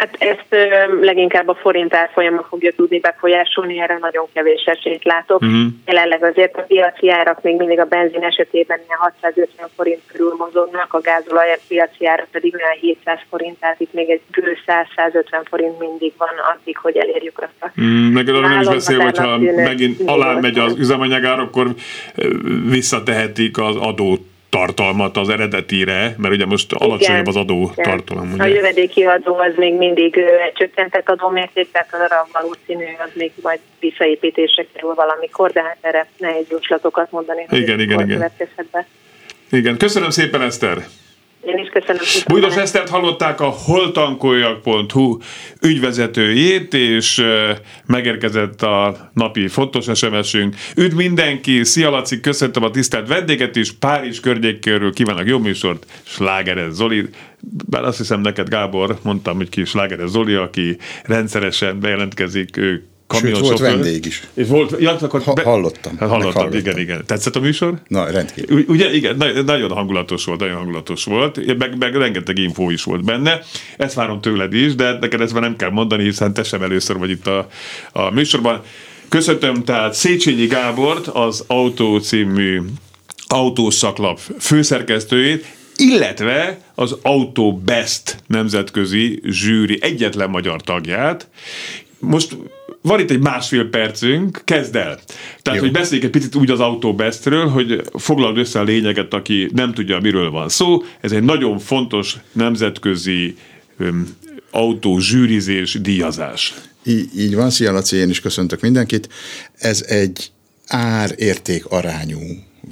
Hát 0.00 0.16
ezt 0.18 0.68
leginkább 1.00 1.48
a 1.48 1.54
forint 1.54 1.94
árfolyama 1.94 2.42
fogja 2.48 2.72
tudni 2.76 2.98
befolyásolni, 2.98 3.80
erre 3.80 3.98
nagyon 4.00 4.26
kevés 4.32 4.64
esélyt 4.64 5.04
látok. 5.04 5.42
Uh-huh. 5.42 5.66
Jelenleg 5.86 6.22
azért 6.24 6.56
a 6.56 6.62
piaci 6.62 7.10
árak 7.10 7.42
még 7.42 7.56
mindig 7.56 7.80
a 7.80 7.84
benzin 7.84 8.22
esetében 8.22 8.78
ilyen 8.86 8.98
650 8.98 9.68
forint 9.76 10.00
körül 10.06 10.34
mozognak, 10.38 10.94
a 10.94 11.00
gázolaj 11.00 11.58
piaci 11.68 12.06
ára 12.06 12.26
pedig 12.30 12.54
olyan 12.54 12.76
700 12.80 13.18
forint, 13.30 13.58
tehát 13.58 13.80
itt 13.80 13.92
még 13.92 14.10
egy 14.10 14.20
bő 14.30 14.56
100-150 14.66 15.44
forint 15.48 15.78
mindig 15.78 16.12
van 16.16 16.34
addig, 16.54 16.76
hogy 16.76 16.96
elérjük 16.96 17.38
azt 17.38 17.72
a... 17.74 17.80
Mm, 17.80 18.12
meg 18.12 18.28
arra 18.28 18.48
nem 18.48 18.60
is 18.60 18.68
beszél, 18.68 19.00
hogyha 19.00 19.38
megint 19.38 20.00
alá 20.06 20.38
megy 20.40 20.58
az 20.58 20.78
üzemanyagár, 20.78 21.38
akkor 21.38 21.66
visszatehetik 22.68 23.58
az 23.58 23.76
adót 23.76 24.29
tartalmat 24.50 25.16
az 25.16 25.28
eredetire, 25.28 26.14
mert 26.18 26.34
ugye 26.34 26.46
most 26.46 26.72
alacsonyabb 26.72 27.26
az 27.26 27.36
adó 27.36 27.70
igen. 27.72 27.90
tartalom. 27.90 28.32
Ugye? 28.32 28.42
A 28.42 28.46
jövedéki 28.46 29.02
adó 29.02 29.38
az 29.38 29.52
még 29.56 29.74
mindig 29.74 30.20
csökkentett 30.54 31.08
adómérték, 31.08 31.70
tehát 31.70 31.88
arra 31.94 32.28
valószínű, 32.32 32.84
az 33.04 33.10
még 33.14 33.32
majd 33.42 33.58
visszaépítésre 33.80 34.66
kerül 34.72 34.94
valamikor, 34.94 35.50
de 35.50 35.62
hát 35.62 35.78
erre 35.80 36.06
nehéz 36.18 36.46
jóslatokat 36.48 37.10
mondani. 37.10 37.46
Igen, 37.50 37.80
igen, 37.80 38.00
igen. 38.00 38.30
Igen, 39.50 39.76
köszönöm 39.76 40.10
szépen 40.10 40.42
Eszter! 40.42 40.78
Köszönöm. 41.72 42.02
Bújdos 42.26 42.56
Esztert 42.56 42.88
hallották 42.88 43.40
a 43.40 43.48
holtankoljak.hu 43.48 45.18
ügyvezetőjét, 45.62 46.74
és 46.74 47.24
megérkezett 47.86 48.62
a 48.62 49.10
napi 49.12 49.48
fontos 49.48 49.86
SMS-ünk. 49.98 50.54
Üdv 50.76 50.96
mindenki, 50.96 51.64
szia 51.64 51.90
Laci, 51.90 52.20
köszöntöm 52.20 52.62
a 52.62 52.70
tisztelt 52.70 53.08
vendéget 53.08 53.56
is, 53.56 53.72
Párizs 53.72 54.20
környékéről 54.20 54.92
kívánok 54.92 55.28
jó 55.28 55.38
műsort, 55.38 55.86
Slágeres 56.02 56.72
Zoli, 56.72 57.08
bár 57.68 57.84
azt 57.84 57.98
hiszem 57.98 58.20
neked 58.20 58.48
Gábor, 58.48 58.98
mondtam, 59.02 59.36
hogy 59.36 59.48
ki 59.48 59.64
Slágeres 59.64 60.08
Zoli, 60.08 60.34
aki 60.34 60.76
rendszeresen 61.04 61.80
bejelentkezik, 61.80 62.56
ő 62.56 62.84
Sőt, 63.18 63.38
volt 63.38 63.58
vendég 63.58 64.06
is. 64.06 64.22
És 64.34 64.46
volt, 64.46 64.80
ja, 64.80 64.96
akkor 65.00 65.22
ha, 65.22 65.32
be... 65.32 65.42
hallottam. 65.42 65.98
Hát 65.98 66.08
hallottam, 66.08 66.52
igen, 66.52 66.78
igen. 66.78 67.02
Tetszett 67.06 67.36
a 67.36 67.40
műsor? 67.40 67.74
Na, 67.88 68.10
rendkívül. 68.10 68.64
Ugye, 68.68 68.94
igen, 68.94 69.16
nagyon 69.44 69.70
hangulatos 69.70 70.24
volt, 70.24 70.40
nagyon 70.40 70.56
hangulatos 70.56 71.04
volt, 71.04 71.58
meg, 71.58 71.78
meg 71.78 71.94
rengeteg 71.96 72.38
info 72.38 72.70
is 72.70 72.82
volt 72.82 73.04
benne. 73.04 73.42
Ezt 73.76 73.94
várom 73.94 74.20
tőled 74.20 74.54
is, 74.54 74.74
de 74.74 74.98
neked 75.00 75.20
ezt 75.20 75.32
már 75.32 75.42
nem 75.42 75.56
kell 75.56 75.70
mondani, 75.70 76.02
hiszen 76.02 76.32
te 76.32 76.42
sem 76.42 76.62
először 76.62 76.98
vagy 76.98 77.10
itt 77.10 77.26
a, 77.26 77.48
a 77.92 78.10
műsorban. 78.10 78.62
Köszöntöm 79.08 79.64
tehát 79.64 79.94
Széchenyi 79.94 80.46
Gábort, 80.46 81.06
az 81.06 81.44
Autó 81.46 81.98
című 81.98 82.60
autószaklap 83.26 84.18
főszerkesztőjét, 84.38 85.44
illetve 85.76 86.60
az 86.74 86.96
Auto 87.02 87.52
Best 87.52 88.16
nemzetközi 88.26 89.20
zsűri 89.24 89.78
egyetlen 89.80 90.30
magyar 90.30 90.60
tagját. 90.60 91.28
Most 91.98 92.36
van 92.82 93.00
itt 93.00 93.10
egy 93.10 93.20
másfél 93.20 93.68
percünk, 93.68 94.42
kezd 94.44 94.76
el. 94.76 94.98
Tehát, 95.42 95.58
Jó. 95.60 95.64
hogy 95.64 95.72
beszéljük 95.72 96.06
egy 96.06 96.12
picit 96.12 96.34
úgy 96.34 96.50
az 96.50 96.60
autóbestről, 96.60 97.46
hogy 97.46 97.82
foglald 97.94 98.38
össze 98.38 98.58
a 98.58 98.62
lényeget, 98.62 99.14
aki 99.14 99.50
nem 99.54 99.74
tudja, 99.74 100.00
miről 100.00 100.30
van 100.30 100.48
szó. 100.48 100.82
Ez 101.00 101.12
egy 101.12 101.22
nagyon 101.22 101.58
fontos 101.58 102.16
nemzetközi 102.32 103.36
um, 103.78 104.16
autózsűrizés, 104.50 105.80
díjazás. 105.80 106.54
Í- 106.84 107.10
így 107.16 107.34
van, 107.34 107.50
szia 107.50 107.72
Laci, 107.72 107.96
én 107.96 108.10
is 108.10 108.20
köszöntök 108.20 108.60
mindenkit. 108.60 109.08
Ez 109.58 109.82
egy 109.88 110.30
ár-érték 110.66 111.66
arányú, 111.66 112.20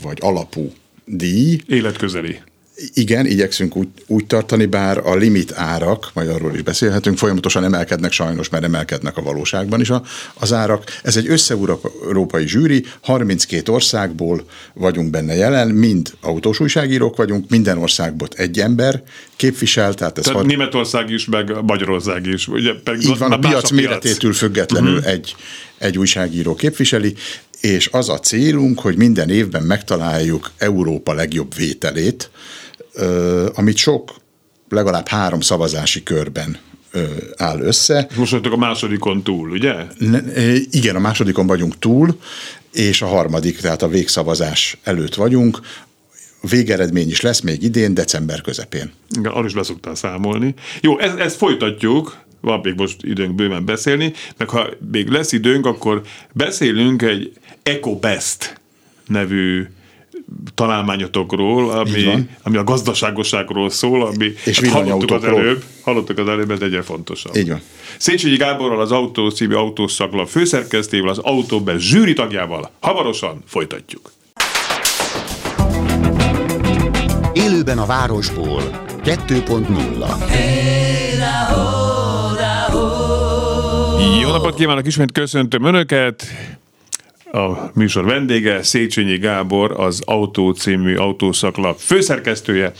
vagy 0.02 0.18
alapú 0.20 0.72
díj. 1.04 1.60
Életközeli. 1.66 2.38
Igen, 2.94 3.26
igyekszünk 3.26 3.76
úgy, 3.76 3.88
úgy 4.06 4.26
tartani, 4.26 4.66
bár 4.66 4.98
a 5.06 5.14
limit 5.14 5.52
árak, 5.52 6.10
majd 6.14 6.28
arról 6.28 6.54
is 6.54 6.62
beszélhetünk, 6.62 7.18
folyamatosan 7.18 7.64
emelkednek 7.64 8.12
sajnos, 8.12 8.48
mert 8.48 8.64
emelkednek 8.64 9.16
a 9.16 9.22
valóságban 9.22 9.80
is 9.80 9.90
a, 9.90 10.02
az 10.34 10.52
árak. 10.52 10.84
Ez 11.02 11.16
egy 11.16 11.28
össze-európai 11.28 12.46
zsűri, 12.46 12.84
32 13.00 13.72
országból 13.72 14.44
vagyunk 14.74 15.10
benne 15.10 15.34
jelen, 15.34 15.68
mind 15.68 16.12
autós 16.20 16.60
újságírók 16.60 17.16
vagyunk, 17.16 17.50
minden 17.50 17.78
országból 17.78 18.28
egy 18.36 18.60
ember 18.60 19.02
képvisel. 19.36 19.94
Tehát, 19.94 20.18
ez 20.18 20.24
tehát 20.24 20.38
har- 20.38 20.48
Németország 20.48 21.10
is, 21.10 21.24
meg 21.24 21.62
Magyarország 21.62 22.26
is. 22.26 22.48
Ugye, 22.48 22.72
Így 23.00 23.18
van, 23.18 23.32
a, 23.32 23.34
a 23.34 23.38
piac 23.38 23.70
méretétől 23.70 24.32
függetlenül 24.32 24.96
uh-huh. 24.96 25.12
egy, 25.12 25.34
egy 25.78 25.98
újságíró 25.98 26.54
képviseli, 26.54 27.14
és 27.60 27.88
az 27.92 28.08
a 28.08 28.18
célunk, 28.18 28.80
hogy 28.80 28.96
minden 28.96 29.30
évben 29.30 29.62
megtaláljuk 29.62 30.50
Európa 30.58 31.12
legjobb 31.12 31.54
vételét, 31.54 32.30
amit 33.54 33.76
sok, 33.76 34.14
legalább 34.68 35.08
három 35.08 35.40
szavazási 35.40 36.02
körben 36.02 36.58
áll 37.36 37.60
össze. 37.60 38.08
Most 38.16 38.32
a 38.32 38.56
másodikon 38.56 39.22
túl, 39.22 39.50
ugye? 39.50 39.74
Igen, 40.70 40.96
a 40.96 40.98
másodikon 40.98 41.46
vagyunk 41.46 41.78
túl, 41.78 42.18
és 42.72 43.02
a 43.02 43.06
harmadik, 43.06 43.60
tehát 43.60 43.82
a 43.82 43.88
végszavazás 43.88 44.78
előtt 44.82 45.14
vagyunk. 45.14 45.60
Végeredmény 46.40 47.08
is 47.08 47.20
lesz 47.20 47.40
még 47.40 47.62
idén, 47.62 47.94
december 47.94 48.40
közepén. 48.40 48.92
Igen, 49.16 49.32
arra 49.32 49.46
is 49.46 49.54
leszoktál 49.54 49.94
számolni. 49.94 50.54
Jó, 50.80 50.98
ezt, 50.98 51.18
ezt 51.18 51.36
folytatjuk, 51.36 52.18
van 52.40 52.60
még 52.62 52.74
most 52.74 53.02
időnk 53.02 53.34
bőven 53.34 53.64
beszélni, 53.64 54.12
meg 54.36 54.48
ha 54.48 54.68
még 54.90 55.08
lesz 55.08 55.32
időnk, 55.32 55.66
akkor 55.66 56.02
beszélünk 56.32 57.02
egy 57.02 57.32
EcoBest 57.62 58.60
nevű 59.06 59.66
találmányotokról, 60.54 61.70
ami, 61.70 62.28
ami 62.42 62.56
a 62.56 62.64
gazdaságosságról 62.64 63.70
szól, 63.70 64.06
ami 64.06 64.32
és 64.44 64.60
hát 64.60 64.70
hallottuk 64.70 65.10
az 65.10 65.24
előbb, 65.24 65.64
hallottuk 65.82 66.18
az 66.18 66.28
előbb, 66.28 66.50
ez 66.50 66.60
egyre 66.60 66.82
fontosabb. 66.82 67.36
Így 67.36 67.48
van. 67.48 67.60
Széchenyi 67.98 68.36
Gáborral, 68.36 68.80
az 68.80 68.92
Autó 68.92 69.28
című 69.30 69.54
autószaklap 69.54 70.28
főszerkesztével, 70.28 71.08
az 71.08 71.18
Autóbe 71.18 71.78
zsűri 71.78 72.12
tagjával 72.12 72.70
hamarosan 72.80 73.42
folytatjuk. 73.46 74.12
Élőben 77.32 77.78
a 77.78 77.86
városból 77.86 78.62
2.0 79.04 80.78
Jó 84.20 84.30
napot 84.30 84.54
kívánok, 84.54 84.86
ismét 84.86 85.12
köszöntöm 85.12 85.64
Önöket! 85.64 86.24
A 87.32 87.70
műsor 87.74 88.04
vendége 88.04 88.62
Széchenyi 88.62 89.16
Gábor, 89.16 89.74
az 89.76 90.02
Autó 90.04 90.52
című 90.52 90.96
autószaklap 90.96 91.78
főszerkesztője, 91.78 92.72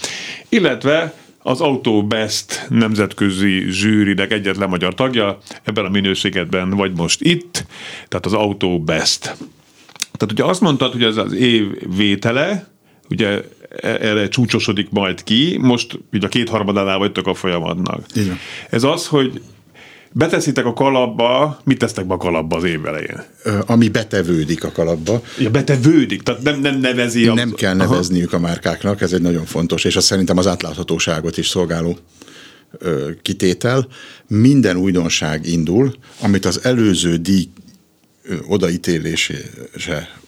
illetve 0.49 1.15
az 1.39 1.61
Auto 1.61 2.03
Best 2.03 2.67
nemzetközi 2.69 3.65
zsűrinek 3.71 4.33
egyetlen 4.33 4.69
magyar 4.69 4.95
tagja, 4.95 5.39
ebben 5.65 5.85
a 5.85 5.89
minőségedben 5.89 6.71
vagy 6.71 6.97
most 6.97 7.21
itt, 7.23 7.67
tehát 8.09 8.27
az 8.27 8.33
Auto 8.33 8.79
Best. 8.79 9.21
Tehát 10.13 10.33
ugye 10.33 10.45
azt 10.45 10.61
mondtad, 10.61 10.93
hogy 10.93 11.03
ez 11.03 11.17
az 11.17 11.33
év 11.33 11.67
vétele, 11.97 12.69
ugye 13.11 13.29
e- 13.81 13.99
erre 14.01 14.29
csúcsosodik 14.29 14.91
majd 14.91 15.23
ki, 15.23 15.59
most 15.61 15.99
ugye 16.13 16.27
a 16.27 16.29
kétharmadánál 16.29 16.99
vagytok 16.99 17.27
a 17.27 17.35
folyamatnak. 17.35 18.05
Igen. 18.15 18.39
Ez 18.71 18.83
az, 18.83 19.07
hogy 19.07 19.41
beteszitek 20.19 20.65
a 20.65 20.73
kalapba, 20.73 21.61
mit 21.65 21.79
tesztek 21.79 22.07
be 22.07 22.15
a 22.15 22.17
kalapba 22.17 22.57
az 22.57 22.65
év 22.65 22.87
elején? 22.87 23.23
Ami 23.67 23.89
betevődik 23.89 24.65
a 24.65 24.71
kalapba, 24.73 25.23
Ja, 25.39 25.51
betevődik, 25.51 26.23
tehát 26.23 26.43
nem, 26.43 26.61
nem 26.61 26.79
nevezi. 26.81 27.27
a- 27.27 27.35
nem 27.35 27.53
kell 27.53 27.75
nevezniük 27.75 28.33
a 28.33 28.39
márkáknak, 28.39 29.01
ez 29.01 29.13
egy 29.13 29.21
nagyon 29.23 29.45
fontos, 29.45 29.85
és 29.85 29.97
az 29.97 30.05
szerintem 30.05 30.39
az 30.39 30.47
átláthatóságot 30.47 31.37
is 31.39 31.49
szolgáló 31.49 31.99
kitétel. 33.23 33.87
Minden 34.27 34.77
újdonság 34.77 35.47
indul, 35.47 35.95
amit 36.21 36.45
az 36.45 36.65
előző 36.65 37.17
díj 37.17 37.49
odaítélése 38.47 39.37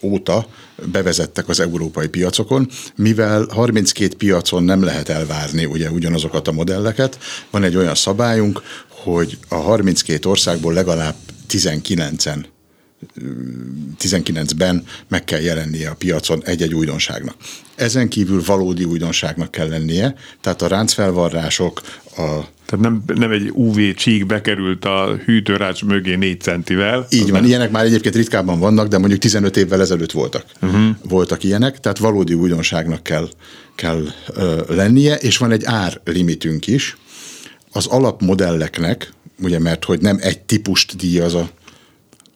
óta 0.00 0.46
bevezettek 0.92 1.48
az 1.48 1.60
európai 1.60 2.08
piacokon, 2.08 2.68
mivel 2.96 3.46
32 3.50 4.16
piacon 4.16 4.62
nem 4.62 4.82
lehet 4.82 5.08
elvárni 5.08 5.64
ugye 5.64 5.90
ugyanazokat 5.90 6.48
a 6.48 6.52
modelleket, 6.52 7.18
van 7.50 7.64
egy 7.64 7.76
olyan 7.76 7.94
szabályunk, 7.94 8.62
hogy 8.88 9.38
a 9.48 9.54
32 9.54 10.28
országból 10.28 10.72
legalább 10.72 11.14
19-en 11.48 12.44
19-ben 14.00 14.84
meg 15.08 15.24
kell 15.24 15.40
jelennie 15.40 15.88
a 15.88 15.94
piacon 15.94 16.42
egy-egy 16.44 16.74
újdonságnak. 16.74 17.34
Ezen 17.74 18.08
kívül 18.08 18.42
valódi 18.46 18.84
újdonságnak 18.84 19.50
kell 19.50 19.68
lennie, 19.68 20.14
tehát 20.40 20.62
a 20.62 20.66
ráncfelvarrások, 20.66 21.80
a 22.16 22.40
Tehát 22.66 22.84
nem, 22.84 23.02
nem 23.06 23.30
egy 23.30 23.50
UV 23.54 23.94
csík 23.94 24.26
bekerült 24.26 24.84
a 24.84 25.16
hűtőrács 25.24 25.84
mögé 25.84 26.14
négy 26.14 26.40
centivel. 26.40 27.06
Így 27.10 27.30
van, 27.30 27.40
nem- 27.40 27.44
ilyenek 27.44 27.70
már 27.70 27.84
egyébként 27.84 28.14
ritkábban 28.14 28.58
vannak, 28.58 28.88
de 28.88 28.98
mondjuk 28.98 29.20
15 29.20 29.56
évvel 29.56 29.80
ezelőtt 29.80 30.12
voltak. 30.12 30.44
Uh-huh. 30.62 30.96
Voltak 31.08 31.44
ilyenek, 31.44 31.80
tehát 31.80 31.98
valódi 31.98 32.34
újdonságnak 32.34 33.02
kell, 33.02 33.28
kell 33.74 34.06
ö, 34.34 34.62
lennie, 34.68 35.14
és 35.14 35.36
van 35.36 35.50
egy 35.50 35.64
árlimitünk 35.64 36.66
is. 36.66 36.96
Az 37.72 37.86
alapmodelleknek, 37.86 39.12
ugye 39.42 39.58
mert 39.58 39.84
hogy 39.84 40.00
nem 40.00 40.18
egy 40.20 40.40
típust 40.40 40.96
díjaz 40.96 41.34
a, 41.34 41.50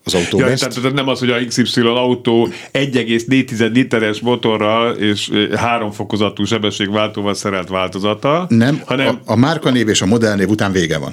az 0.05 0.12
Ja, 0.12 0.19
autóbest, 0.19 0.59
tehát, 0.59 0.75
tehát 0.75 0.93
nem 0.93 1.09
az, 1.09 1.19
hogy 1.19 1.31
a 1.31 1.45
XY 1.47 1.81
autó 1.81 2.49
1,4 2.73 3.73
literes 3.73 4.21
motorral 4.21 4.95
és 4.95 5.29
eh, 5.29 5.59
három 5.59 5.90
fokozatú 5.90 6.45
sebességváltóval 6.45 7.35
szerelt 7.35 7.69
változata, 7.69 8.47
Nem, 8.49 8.83
hanem 8.85 9.21
a, 9.25 9.33
a 9.33 9.37
márkanév 9.37 9.88
és 9.88 10.03
a 10.03 10.07
modellnév 10.07 10.49
után 10.49 10.73
vége 10.73 10.99
van. 10.99 11.11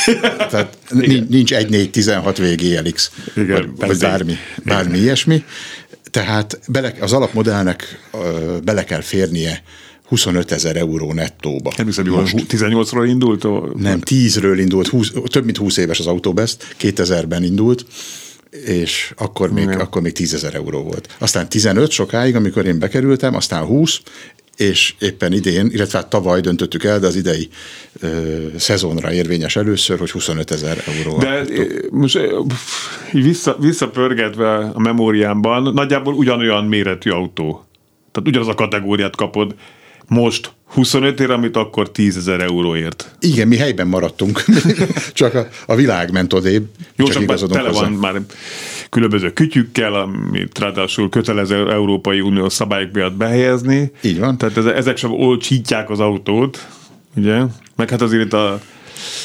Tehát 0.50 0.78
nincs, 0.90 1.28
nincs 1.28 1.54
1 1.54 1.68
4 1.68 1.90
16 1.90 2.38
VGLX, 2.38 3.10
Igen, 3.36 3.74
vagy, 3.76 3.88
vagy 3.88 3.98
bármi, 3.98 4.34
bármi 4.64 4.98
ilyesmi. 4.98 5.44
Tehát 6.10 6.60
bele, 6.68 6.92
az 7.00 7.12
alapmodellnek 7.12 8.08
ö, 8.12 8.56
bele 8.64 8.84
kell 8.84 9.00
férnie 9.00 9.62
25 10.08 10.52
ezer 10.52 10.76
euró 10.76 11.12
nettóba. 11.12 11.72
nem 11.76 11.86
hiszem, 11.86 12.06
hogy 12.06 12.44
18-ról 12.48 13.04
indult. 13.08 13.46
Nem, 13.76 14.00
10-ről 14.04 14.56
indult, 14.58 14.86
20, 14.86 15.12
több 15.24 15.44
mint 15.44 15.56
20 15.56 15.76
éves 15.76 15.98
az 15.98 16.06
Autobest, 16.06 16.76
2000-ben 16.80 17.42
indult, 17.42 17.86
és 18.50 19.12
akkor 19.16 19.52
még, 19.52 19.64
Igen. 19.64 19.80
akkor 19.80 20.02
még 20.02 20.12
10 20.12 20.34
ezer 20.34 20.54
euró 20.54 20.82
volt. 20.82 21.16
Aztán 21.18 21.48
15 21.48 21.90
sokáig, 21.90 22.36
amikor 22.36 22.66
én 22.66 22.78
bekerültem, 22.78 23.34
aztán 23.34 23.64
20, 23.64 24.00
és 24.56 24.94
éppen 24.98 25.32
idén, 25.32 25.66
illetve 25.72 25.98
hát 25.98 26.08
tavaly 26.08 26.40
döntöttük 26.40 26.84
el, 26.84 26.98
de 26.98 27.06
az 27.06 27.16
idei 27.16 27.48
ö, 28.00 28.36
szezonra 28.56 29.12
érvényes 29.12 29.56
először, 29.56 29.98
hogy 29.98 30.10
25 30.10 30.50
ezer 30.50 30.84
euró. 30.86 31.18
De 31.18 31.28
eh, 31.28 31.46
most 31.90 32.18
vissza, 33.12 33.56
visszapörgetve 33.60 34.56
a 34.56 34.78
memóriámban, 34.78 35.62
nagyjából 35.74 36.14
ugyanolyan 36.14 36.64
méretű 36.64 37.10
autó. 37.10 37.64
Tehát 38.12 38.28
ugyanaz 38.28 38.48
a 38.48 38.54
kategóriát 38.54 39.16
kapod 39.16 39.54
most 40.08 40.52
25 40.68 41.20
ér, 41.20 41.30
amit 41.30 41.56
akkor 41.56 41.90
10 41.90 42.16
ezer 42.16 42.40
euróért. 42.40 43.16
Igen, 43.20 43.48
mi 43.48 43.56
helyben 43.56 43.86
maradtunk, 43.86 44.44
csak 45.12 45.34
a, 45.34 45.48
a 45.66 45.74
világ 45.74 46.12
ment 46.12 46.32
odébb. 46.32 46.66
Jó, 46.96 47.04
csak 47.06 47.14
csak 47.14 47.26
már 47.26 47.38
tele 47.38 47.68
hozzá. 47.68 47.80
van 47.80 47.92
már 47.92 48.20
különböző 48.90 49.32
kütyükkel, 49.32 49.94
amit 49.94 50.58
ráadásul 50.58 51.08
kötelező 51.08 51.70
Európai 51.70 52.20
Unió 52.20 52.48
szabályok 52.48 52.92
miatt 52.92 53.14
behelyezni. 53.14 53.92
Így 54.02 54.18
van. 54.18 54.38
Tehát 54.38 54.56
eze- 54.56 54.74
ezek 54.76 54.96
sem 54.96 55.12
olcsítják 55.12 55.90
az 55.90 56.00
autót, 56.00 56.66
ugye? 57.16 57.40
Meg 57.76 57.90
hát 57.90 58.02
azért 58.02 58.24
itt 58.24 58.32
a... 58.32 58.60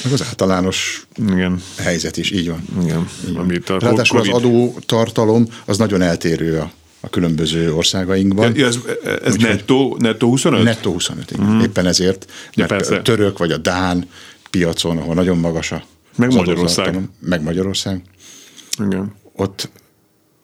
Meg 0.03 0.13
az 0.13 0.23
általános 0.27 1.05
Igen, 1.27 1.61
helyzet 1.77 2.17
is, 2.17 2.31
így 2.31 2.49
van. 2.49 2.63
igen, 2.83 3.07
amit 3.35 3.69
a 3.69 3.79
Ráadásul 3.79 4.19
az 4.19 4.27
Covid- 4.27 4.45
adótartalom 4.45 5.47
az 5.65 5.77
nagyon 5.77 6.01
eltérő 6.01 6.57
a, 6.59 6.71
a 7.05 7.09
különböző 7.09 7.73
országainkban. 7.73 8.55
Ja, 8.55 8.65
ez, 8.67 8.77
ez 9.23 9.35
nettó, 9.35 9.97
nettó 9.99 10.27
25? 10.29 10.63
Nettó 10.63 10.91
25, 10.91 11.31
igen. 11.31 11.45
Mm. 11.45 11.59
Éppen 11.59 11.85
ezért, 11.85 12.31
mert 12.55 12.69
persze. 12.69 12.95
a 12.95 13.01
török 13.01 13.37
vagy 13.37 13.51
a 13.51 13.57
Dán 13.57 14.07
piacon, 14.49 14.97
ahol 14.97 15.13
nagyon 15.15 15.37
magas 15.37 15.71
a 15.71 15.83
Meg 16.15 16.33
Magyarország. 16.33 16.99
meg 17.19 17.43
Magyarország, 17.43 18.01
Igen. 18.85 19.13
ott, 19.35 19.69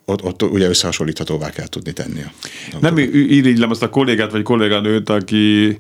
ott, 0.05 0.23
ott 0.23 0.41
ugye 0.43 0.67
összehasonlíthatóvá 0.67 1.49
kell 1.49 1.67
tudni 1.67 1.93
tenni. 1.93 2.21
A, 2.21 2.77
Nem 2.81 2.97
irigylem 2.97 3.69
azt 3.69 3.83
a 3.83 3.89
kollégát 3.89 4.31
vagy 4.31 4.43
kolléganőt, 4.43 5.09
aki 5.09 5.77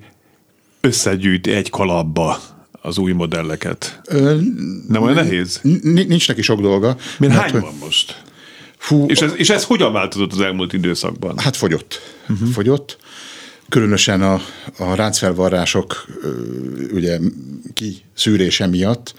összegyűjt 0.81 1.47
egy 1.47 1.69
kalapba 1.69 2.39
az 2.81 2.97
új 2.97 3.11
modelleket. 3.11 4.01
Ö, 4.07 4.37
Nem 4.87 5.01
olyan 5.01 5.15
nehéz? 5.15 5.59
nincs 5.83 6.27
neki 6.27 6.41
sok 6.41 6.61
dolga. 6.61 6.95
Mert 7.17 7.33
hány 7.33 7.59
van 7.59 7.73
most? 7.79 8.21
Fú, 8.79 9.05
És 9.07 9.21
ez, 9.21 9.31
és 9.35 9.49
ez 9.49 9.63
hogyan 9.63 9.93
változott 9.93 10.31
az 10.31 10.39
elmúlt 10.39 10.73
időszakban? 10.73 11.37
Hát 11.37 11.55
fogyott. 11.55 12.01
Uh-huh. 12.29 12.49
Fogyott. 12.49 12.97
Különösen 13.69 14.21
a, 14.21 14.41
a 14.77 14.95
ráncfelvarrások 14.95 16.05
ugye 16.93 17.19
kiszűrése 17.73 18.67
miatt, 18.67 19.13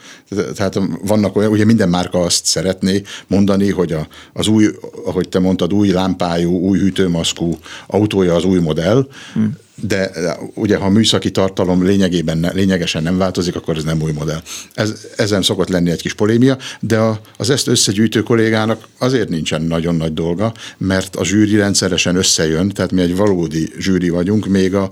tehát 0.54 0.80
vannak 1.02 1.36
olyan, 1.36 1.50
ugye 1.50 1.64
minden 1.64 1.88
márka 1.88 2.20
azt 2.20 2.44
szeretné 2.44 3.02
mondani, 3.26 3.70
hogy 3.70 3.92
a, 3.92 4.08
az 4.32 4.46
új, 4.46 4.68
ahogy 5.04 5.28
te 5.28 5.38
mondtad, 5.38 5.72
új 5.72 5.88
lámpájú, 5.88 6.50
új 6.50 6.78
hűtőmaszkú 6.78 7.58
autója 7.86 8.34
az 8.34 8.44
új 8.44 8.58
modell, 8.58 9.08
hmm. 9.32 9.56
De 9.80 10.10
ugye 10.54 10.76
ha 10.76 10.84
a 10.84 10.90
műszaki 10.90 11.30
tartalom 11.30 11.84
lényegében 11.84 12.38
ne, 12.38 12.52
lényegesen 12.52 13.02
nem 13.02 13.18
változik, 13.18 13.56
akkor 13.56 13.76
ez 13.76 13.84
nem 13.84 14.02
új 14.02 14.12
modell. 14.12 14.42
Ez, 14.74 15.06
ezen 15.16 15.42
szokott 15.42 15.68
lenni 15.68 15.90
egy 15.90 16.02
kis 16.02 16.14
polémia, 16.14 16.58
de 16.80 16.98
a, 16.98 17.20
az 17.36 17.50
ezt 17.50 17.66
összegyűjtő 17.66 18.22
kollégának 18.22 18.86
azért 18.98 19.28
nincsen 19.28 19.62
nagyon 19.62 19.94
nagy 19.94 20.14
dolga, 20.14 20.52
mert 20.78 21.16
a 21.16 21.24
zsűri 21.24 21.56
rendszeresen 21.56 22.16
összejön, 22.16 22.68
tehát 22.68 22.92
mi 22.92 23.00
egy 23.00 23.16
valódi 23.16 23.72
zsűri 23.78 24.08
vagyunk, 24.08 24.46
még 24.46 24.74
a, 24.74 24.90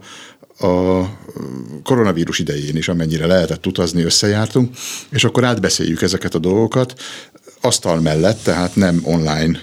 a 0.66 1.02
koronavírus 1.82 2.38
idején 2.38 2.76
is, 2.76 2.88
amennyire 2.88 3.26
lehetett 3.26 3.66
utazni, 3.66 4.02
összejártunk, 4.02 4.76
és 5.10 5.24
akkor 5.24 5.44
átbeszéljük 5.44 6.02
ezeket 6.02 6.34
a 6.34 6.38
dolgokat, 6.38 6.94
asztal 7.60 8.00
mellett, 8.00 8.42
tehát 8.42 8.76
nem 8.76 9.00
online 9.02 9.58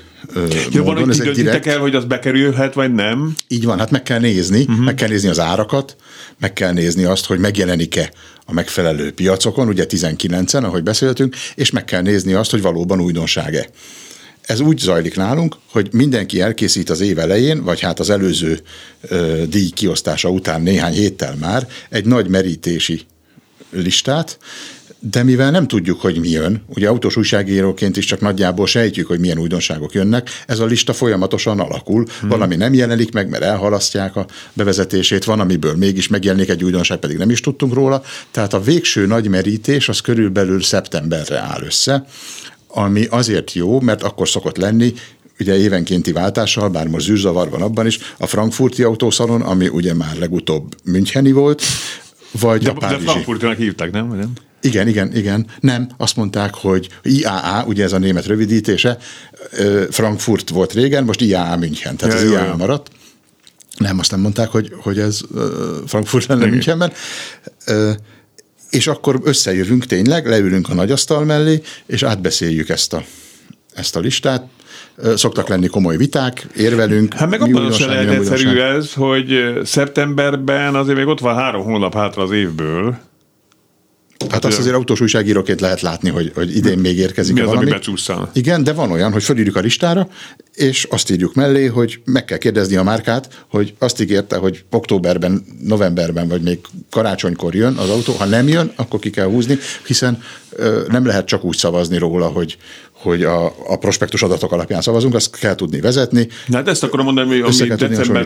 van, 0.72 0.84
módon, 0.84 1.04
hogy 1.04 1.10
ez 1.10 1.20
egy 1.20 1.36
direkt, 1.36 1.68
el, 1.68 1.80
hogy 1.80 1.96
az 1.96 2.06
bekerülhet, 2.06 2.74
vagy 2.74 2.94
nem? 2.94 3.36
így 3.48 3.66
van, 3.66 3.80
hát 3.80 3.92
meg 3.92 4.04
kell 4.04 4.20
nézni, 4.20 4.62
uh-huh. 4.62 4.86
meg 4.86 4.96
kell 4.96 5.08
nézni 5.08 5.30
az 5.30 5.40
árakat, 5.40 5.96
meg 6.40 6.54
kell 6.54 6.72
nézni 6.72 7.04
azt, 7.04 7.26
hogy 7.26 7.40
megjelenik-e 7.40 8.12
a 8.46 8.54
megfelelő 8.54 9.12
piacokon, 9.12 9.68
ugye 9.68 9.86
19-en, 9.90 10.64
ahogy 10.64 10.84
beszéltünk, 10.84 11.36
és 11.56 11.72
meg 11.72 11.86
kell 11.86 12.02
nézni 12.02 12.34
azt, 12.34 12.52
hogy 12.52 12.62
valóban 12.62 13.02
újdonság-e. 13.02 13.70
Ez 14.42 14.60
úgy 14.60 14.78
zajlik 14.78 15.16
nálunk, 15.16 15.56
hogy 15.72 15.90
mindenki 15.92 16.42
elkészít 16.42 16.90
az 16.90 17.00
év 17.00 17.20
elején, 17.20 17.64
vagy 17.64 17.80
hát 17.80 18.00
az 18.00 18.10
előző 18.10 18.60
ö, 19.02 19.44
díj 19.50 19.70
kiosztása 19.70 20.30
után 20.30 20.62
néhány 20.62 20.94
héttel 20.94 21.36
már 21.40 21.68
egy 21.90 22.06
nagy 22.06 22.28
merítési 22.28 23.02
listát, 23.72 24.38
de 25.12 25.24
mivel 25.24 25.52
nem 25.52 25.68
tudjuk, 25.68 26.02
hogy 26.02 26.20
mi 26.20 26.30
jön, 26.30 26.62
ugye 26.68 26.88
autós 26.88 27.16
újságíróként 27.16 27.98
is 27.98 28.06
csak 28.06 28.20
nagyjából 28.20 28.68
sejtjük, 28.68 29.08
hogy 29.08 29.20
milyen 29.20 29.40
újdonságok 29.40 29.94
jönnek, 29.94 30.30
ez 30.48 30.60
a 30.60 30.66
lista 30.66 30.94
folyamatosan 30.94 31.60
alakul. 31.60 32.06
Hmm. 32.20 32.30
Van, 32.30 32.42
ami 32.42 32.56
nem 32.56 32.74
jelenik 32.74 33.14
meg, 33.14 33.30
mert 33.30 33.44
elhalasztják 33.44 34.16
a 34.16 34.26
bevezetését, 34.54 35.24
van, 35.24 35.40
amiből 35.40 35.76
mégis 35.76 36.08
megjelenik 36.08 36.50
egy 36.50 36.64
újdonság, 36.64 36.98
pedig 36.98 37.18
nem 37.18 37.30
is 37.30 37.40
tudtunk 37.40 37.74
róla. 37.74 38.02
Tehát 38.32 38.54
a 38.54 38.62
végső 38.62 39.06
nagy 39.06 39.28
merítés 39.28 39.90
az 39.90 40.00
körülbelül 40.00 40.62
szeptemberre 40.62 41.40
áll 41.40 41.62
össze, 41.64 42.06
ami 42.68 43.06
azért 43.10 43.54
jó, 43.54 43.80
mert 43.80 44.04
akkor 44.04 44.30
szokott 44.30 44.58
lenni, 44.58 44.94
ugye 45.40 45.58
évenkénti 45.58 46.12
váltással, 46.12 46.70
bár 46.70 46.88
most 46.88 47.06
zűrzavar 47.06 47.50
van 47.50 47.62
abban 47.62 47.86
is, 47.86 48.00
a 48.18 48.26
frankfurti 48.28 48.84
autószalon, 48.84 49.42
ami 49.42 49.68
ugye 49.68 49.94
már 49.94 50.18
legutóbb 50.18 50.76
Müncheni 50.84 51.32
volt, 51.32 51.64
vagy 52.40 52.62
De, 52.62 52.70
a 52.70 52.74
de 52.74 52.80
párizsi. 52.80 53.04
Frankfurtinak 53.04 53.58
hívták, 53.58 53.92
nem? 53.92 54.08
Nem? 54.08 54.34
Igen, 54.66 54.88
igen, 54.88 55.16
igen. 55.16 55.46
Nem, 55.60 55.88
azt 55.98 56.16
mondták, 56.16 56.54
hogy 56.54 56.90
IAA, 57.02 57.64
ugye 57.66 57.84
ez 57.84 57.94
a 57.94 57.98
német 57.98 58.26
rövidítése, 58.26 58.98
Frankfurt 59.90 60.50
volt 60.50 60.74
régen, 60.74 61.04
most 61.04 61.22
IAA 61.22 61.56
München, 61.58 61.98
tehát 61.98 62.14
Ja, 62.14 62.20
az 62.22 62.26
jó, 62.26 62.36
IAA 62.36 62.46
jó. 62.46 62.56
maradt. 62.56 62.90
Nem, 63.78 64.00
azt 64.00 64.12
nem 64.12 64.20
mondták, 64.20 64.50
hogy, 64.50 64.74
hogy 64.82 65.00
ez 65.00 65.22
Frankfurt 65.88 66.26
lenne 66.26 66.46
Münchenben. 66.46 66.92
És 68.70 68.88
akkor 68.88 69.20
összejövünk 69.24 69.86
tényleg, 69.86 70.28
leülünk 70.28 70.70
a 70.70 70.74
nagyasztal 70.74 71.26
mellé, 71.26 71.62
és 71.86 72.04
átbeszéljük 72.04 72.70
ezt 72.70 72.94
a, 72.94 73.04
ezt 73.74 73.96
a 73.96 74.00
listát, 74.00 74.48
szoktak 75.16 75.48
lenni 75.48 75.68
komoly 75.68 75.98
viták, 75.98 76.48
érvelünk. 76.56 77.14
Hát 77.14 77.30
meg 77.30 77.42
abban 77.42 77.72
se 77.72 77.86
lehet 77.86 78.10
egyszerű 78.10 78.60
ez, 78.60 78.94
hogy 78.94 79.60
szeptemberben 79.64 80.76
azért 80.76 80.98
még 80.98 81.08
ott 81.08 81.20
van 81.20 81.36
három 81.36 81.64
hónap 81.64 81.94
hátra 81.94 82.24
az 82.24 82.32
évből, 82.32 83.00
Hát 84.32 84.46
azt 84.46 84.58
azért 84.58 84.76
autós 84.76 85.02
újságíróként 85.02 85.62
lehet 85.62 85.82
látni, 85.82 86.10
hogy, 86.10 86.32
hogy 86.36 86.56
idén 86.56 86.78
még 86.78 86.98
érkezik 86.98 87.34
Mi 87.34 87.40
az, 87.40 87.46
valami. 87.46 87.66
ami 87.66 87.74
becsúszszal? 87.74 88.30
Igen, 88.34 88.64
de 88.64 88.74
van 88.74 88.92
olyan, 88.92 89.12
hogy 89.12 89.24
fölírjuk 89.24 89.56
a 89.56 89.60
listára, 89.60 90.08
és 90.56 90.88
azt 90.90 91.12
írjuk 91.12 91.34
mellé, 91.34 91.66
hogy 91.66 92.00
meg 92.06 92.26
kell 92.26 92.38
kérdezni 92.38 92.76
a 92.76 92.84
márkát, 92.84 93.46
hogy 93.48 93.74
azt 93.80 94.02
ígérte, 94.02 94.38
hogy 94.38 94.64
októberben, 94.70 95.46
novemberben, 95.62 96.28
vagy 96.28 96.42
még 96.42 96.60
karácsonykor 96.90 97.56
jön 97.56 97.76
az 97.76 97.90
autó. 97.90 98.14
Ha 98.14 98.26
nem 98.26 98.48
jön, 98.48 98.72
akkor 98.76 99.00
ki 99.00 99.10
kell 99.10 99.28
húzni, 99.28 99.58
hiszen 99.86 100.22
ö, 100.50 100.84
nem 100.88 101.06
lehet 101.06 101.26
csak 101.26 101.44
úgy 101.44 101.58
szavazni 101.58 101.98
róla, 101.98 102.28
hogy, 102.28 102.58
hogy 102.92 103.24
a, 103.24 103.46
a 103.46 103.78
prospektus 103.80 104.22
adatok 104.24 104.52
alapján 104.52 104.82
szavazunk, 104.82 105.16
azt 105.16 105.40
kell 105.40 105.56
tudni 105.56 105.80
vezetni. 105.80 106.28
Na 106.48 106.58
hát 106.58 106.68
ezt 106.68 106.84
akarom 106.84 107.06
mondani, 107.06 107.40
hogy 107.40 107.56
ami 107.62 107.76
december 107.76 108.26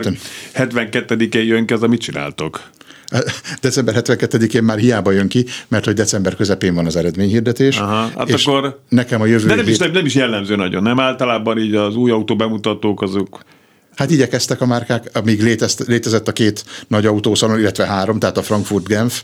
72-én 0.54 1.44
jön 1.44 1.66
ki, 1.66 1.72
az, 1.72 1.80
mit 1.80 2.00
csináltok? 2.00 2.70
December 3.60 3.94
72-én 3.98 4.62
már 4.62 4.78
hiába 4.78 5.10
jön 5.10 5.28
ki, 5.28 5.44
mert 5.68 5.84
hogy 5.84 5.94
december 5.94 6.36
közepén 6.36 6.74
van 6.74 6.86
az 6.86 6.96
eredményhirdetés. 6.96 7.78
Aha, 7.78 8.10
hát 8.16 8.28
és 8.28 8.46
akkor... 8.46 8.80
Nekem 8.88 9.20
a 9.20 9.26
jövő 9.26 9.46
De 9.46 9.54
nem 9.54 9.68
is, 9.68 9.78
nem, 9.78 9.90
nem 9.90 10.06
is 10.06 10.14
jellemző 10.14 10.56
nagyon, 10.56 10.82
nem? 10.82 11.00
Általában 11.00 11.58
így 11.58 11.74
az 11.74 11.96
új 11.96 12.10
autó 12.10 12.36
bemutatók 12.36 13.02
azok... 13.02 13.40
Hát 13.96 14.10
igyekeztek 14.10 14.60
a 14.60 14.66
márkák, 14.66 15.10
amíg 15.12 15.42
létezt, 15.42 15.84
létezett 15.86 16.28
a 16.28 16.32
két 16.32 16.64
nagy 16.88 17.06
autószalon, 17.06 17.58
illetve 17.58 17.86
három, 17.86 18.18
tehát 18.18 18.36
a 18.38 18.42
Frankfurt 18.42 18.86
Genf, 18.86 19.22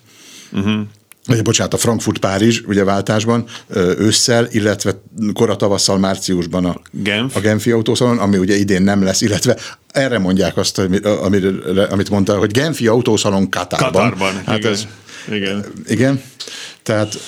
uh-huh 0.53 0.81
vagy 1.27 1.42
bocsánat, 1.42 1.75
a 1.75 1.77
Frankfurt-Párizs 1.77 2.61
ugye 2.66 2.85
váltásban 2.85 3.44
ősszel, 3.99 4.49
illetve 4.51 5.03
kora 5.33 5.57
tavasszal 5.57 5.99
márciusban 5.99 6.64
a, 6.64 6.81
Genf. 6.90 7.37
a 7.37 7.40
Genfi 7.40 7.70
autószalon, 7.70 8.18
ami 8.18 8.38
ugye 8.38 8.57
idén 8.57 8.83
nem 8.83 9.03
lesz, 9.03 9.20
illetve 9.20 9.57
erre 9.96 10.18
mondják 10.18 10.56
azt, 10.56 10.78
amit, 10.78 11.06
amit 11.90 12.11
mondta, 12.11 12.38
hogy 12.38 12.50
Genfi 12.50 12.87
autószalon 12.87 13.50
Katárban. 13.50 13.92
Katárban, 13.92 14.42
hát 14.44 14.59
igen. 14.59 14.72
Ez, 14.72 14.87
igen. 15.30 15.64
Igen, 15.87 16.22
tehát 16.82 17.18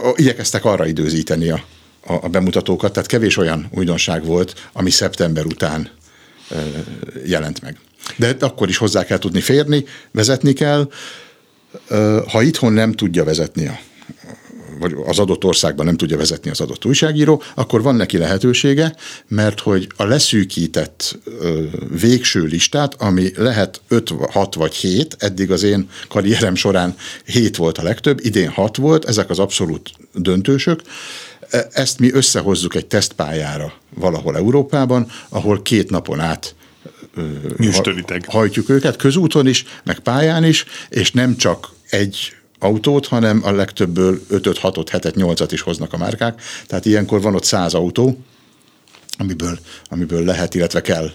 uh, 0.00 0.12
igyekeztek 0.14 0.64
arra 0.64 0.86
időzíteni 0.86 1.50
a, 1.50 1.64
a, 2.06 2.12
a 2.12 2.28
bemutatókat, 2.28 2.92
tehát 2.92 3.08
kevés 3.08 3.36
olyan 3.36 3.68
újdonság 3.70 4.24
volt, 4.24 4.68
ami 4.72 4.90
szeptember 4.90 5.44
után 5.44 5.90
uh, 6.50 6.58
jelent 7.26 7.62
meg. 7.62 7.76
De 8.16 8.36
akkor 8.40 8.68
is 8.68 8.76
hozzá 8.76 9.04
kell 9.04 9.18
tudni 9.18 9.40
férni, 9.40 9.84
vezetni 10.10 10.52
kell, 10.52 10.88
ha 12.28 12.42
itthon 12.42 12.72
nem 12.72 12.92
tudja 12.92 13.24
vezetni 13.24 13.66
a 13.66 13.78
vagy 14.80 14.96
az 15.06 15.18
adott 15.18 15.44
országban 15.44 15.86
nem 15.86 15.96
tudja 15.96 16.16
vezetni 16.16 16.50
az 16.50 16.60
adott 16.60 16.84
újságíró, 16.84 17.42
akkor 17.54 17.82
van 17.82 17.94
neki 17.94 18.18
lehetősége, 18.18 18.94
mert 19.28 19.60
hogy 19.60 19.88
a 19.96 20.04
leszűkített 20.04 21.18
végső 22.00 22.42
listát, 22.42 22.94
ami 22.98 23.30
lehet 23.36 23.80
5, 23.88 24.12
6 24.30 24.54
vagy 24.54 24.74
7, 24.74 25.16
eddig 25.18 25.50
az 25.50 25.62
én 25.62 25.88
karrierem 26.08 26.54
során 26.54 26.94
7 27.24 27.56
volt 27.56 27.78
a 27.78 27.82
legtöbb, 27.82 28.18
idén 28.22 28.48
6 28.48 28.76
volt, 28.76 29.04
ezek 29.04 29.30
az 29.30 29.38
abszolút 29.38 29.90
döntősök, 30.14 30.82
e, 31.50 31.68
ezt 31.72 31.98
mi 31.98 32.12
összehozzuk 32.12 32.74
egy 32.74 32.86
tesztpályára 32.86 33.72
valahol 33.94 34.36
Európában, 34.36 35.06
ahol 35.28 35.62
két 35.62 35.90
napon 35.90 36.20
át 36.20 36.54
Nyüstölitek. 37.56 38.26
hajtjuk 38.26 38.68
őket 38.68 38.96
közúton 38.96 39.46
is, 39.46 39.64
meg 39.84 39.98
pályán 39.98 40.44
is, 40.44 40.64
és 40.88 41.10
nem 41.10 41.36
csak 41.36 41.68
egy 41.90 42.32
autót, 42.60 43.06
hanem 43.06 43.40
a 43.44 43.50
legtöbbből 43.50 44.20
5-6-ot, 44.30 44.86
7-et, 44.90 45.14
8-at 45.14 45.48
is 45.50 45.60
hoznak 45.60 45.92
a 45.92 45.96
márkák. 45.96 46.42
Tehát 46.66 46.86
ilyenkor 46.86 47.20
van 47.20 47.34
ott 47.34 47.44
100 47.44 47.74
autó, 47.74 48.18
amiből, 49.18 49.58
amiből 49.88 50.24
lehet, 50.24 50.54
illetve 50.54 50.80
kell 50.80 51.10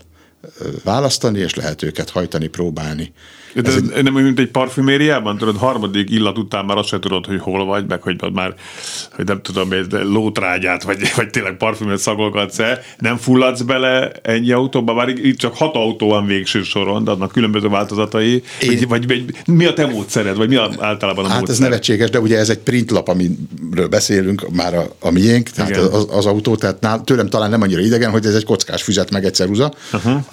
választani, 0.84 1.40
és 1.40 1.54
lehet 1.54 1.84
őket 1.84 2.10
hajtani, 2.10 2.48
próbálni. 2.48 3.14
De 3.62 3.70
ez, 3.70 3.76
ez 3.76 4.04
nem 4.04 4.16
olyan, 4.16 4.26
mint 4.26 4.40
egy 4.40 4.52
parfümériában, 4.52 5.38
tudod, 5.38 5.58
harmadik 5.58 6.10
illat 6.10 6.38
után 6.38 6.66
már 6.66 6.78
azt 6.78 6.88
se 6.88 7.00
tudod, 7.00 7.26
hogy 7.26 7.40
hol 7.40 7.66
vagy, 7.66 7.86
meg 7.88 8.02
hogy 8.02 8.16
már, 8.34 8.54
hogy 9.12 9.26
nem 9.26 9.42
tudom, 9.42 9.72
egy 9.72 9.86
lótrágyát, 9.92 10.84
vagy, 10.84 10.98
vagy 11.16 11.30
tényleg 11.30 11.58
parfümöt 11.58 11.98
szagolgatsz-e, 11.98 12.82
nem 12.98 13.18
fulladsz 13.18 13.62
bele 13.62 14.12
ennyi 14.22 14.52
autóba, 14.52 14.94
már 14.94 15.08
itt 15.08 15.38
csak 15.38 15.56
hat 15.56 15.76
autó 15.76 16.08
van 16.08 16.26
végső 16.26 16.64
soron, 16.64 17.04
de 17.04 17.12
annak 17.12 17.32
különböző 17.32 17.68
változatai, 17.68 18.44
Én... 18.62 18.70
vagy, 18.70 18.88
vagy, 18.88 19.08
vagy, 19.08 19.36
mi 19.46 19.66
a 19.66 19.74
te 19.74 19.86
módszered, 19.86 20.38
vagy 20.38 20.50
mi 20.50 20.56
a, 20.56 20.70
általában 20.80 21.26
a 21.26 21.28
Hát 21.28 21.38
módszer? 21.38 21.56
ez 21.56 21.62
nevetséges, 21.62 22.10
de 22.10 22.20
ugye 22.20 22.38
ez 22.38 22.50
egy 22.50 22.58
printlap, 22.58 23.08
amiről 23.08 23.88
beszélünk, 23.90 24.50
már 24.52 24.76
a, 24.76 24.86
a 25.00 25.12
miénk, 25.12 25.50
tehát 25.50 25.78
az, 25.78 26.08
az, 26.12 26.26
autó, 26.26 26.56
tehát 26.56 26.82
nál, 26.82 27.02
tőlem 27.04 27.30
talán 27.30 27.50
nem 27.50 27.62
annyira 27.62 27.82
idegen, 27.82 28.12
hogy 28.12 28.26
ez 28.26 28.36
egy 28.36 28.46
kockás 28.46 28.84
füzet, 28.84 29.12
meg 29.12 29.26
egy 29.26 29.34
ceruza, 29.34 29.74
uh-huh. 29.94 30.24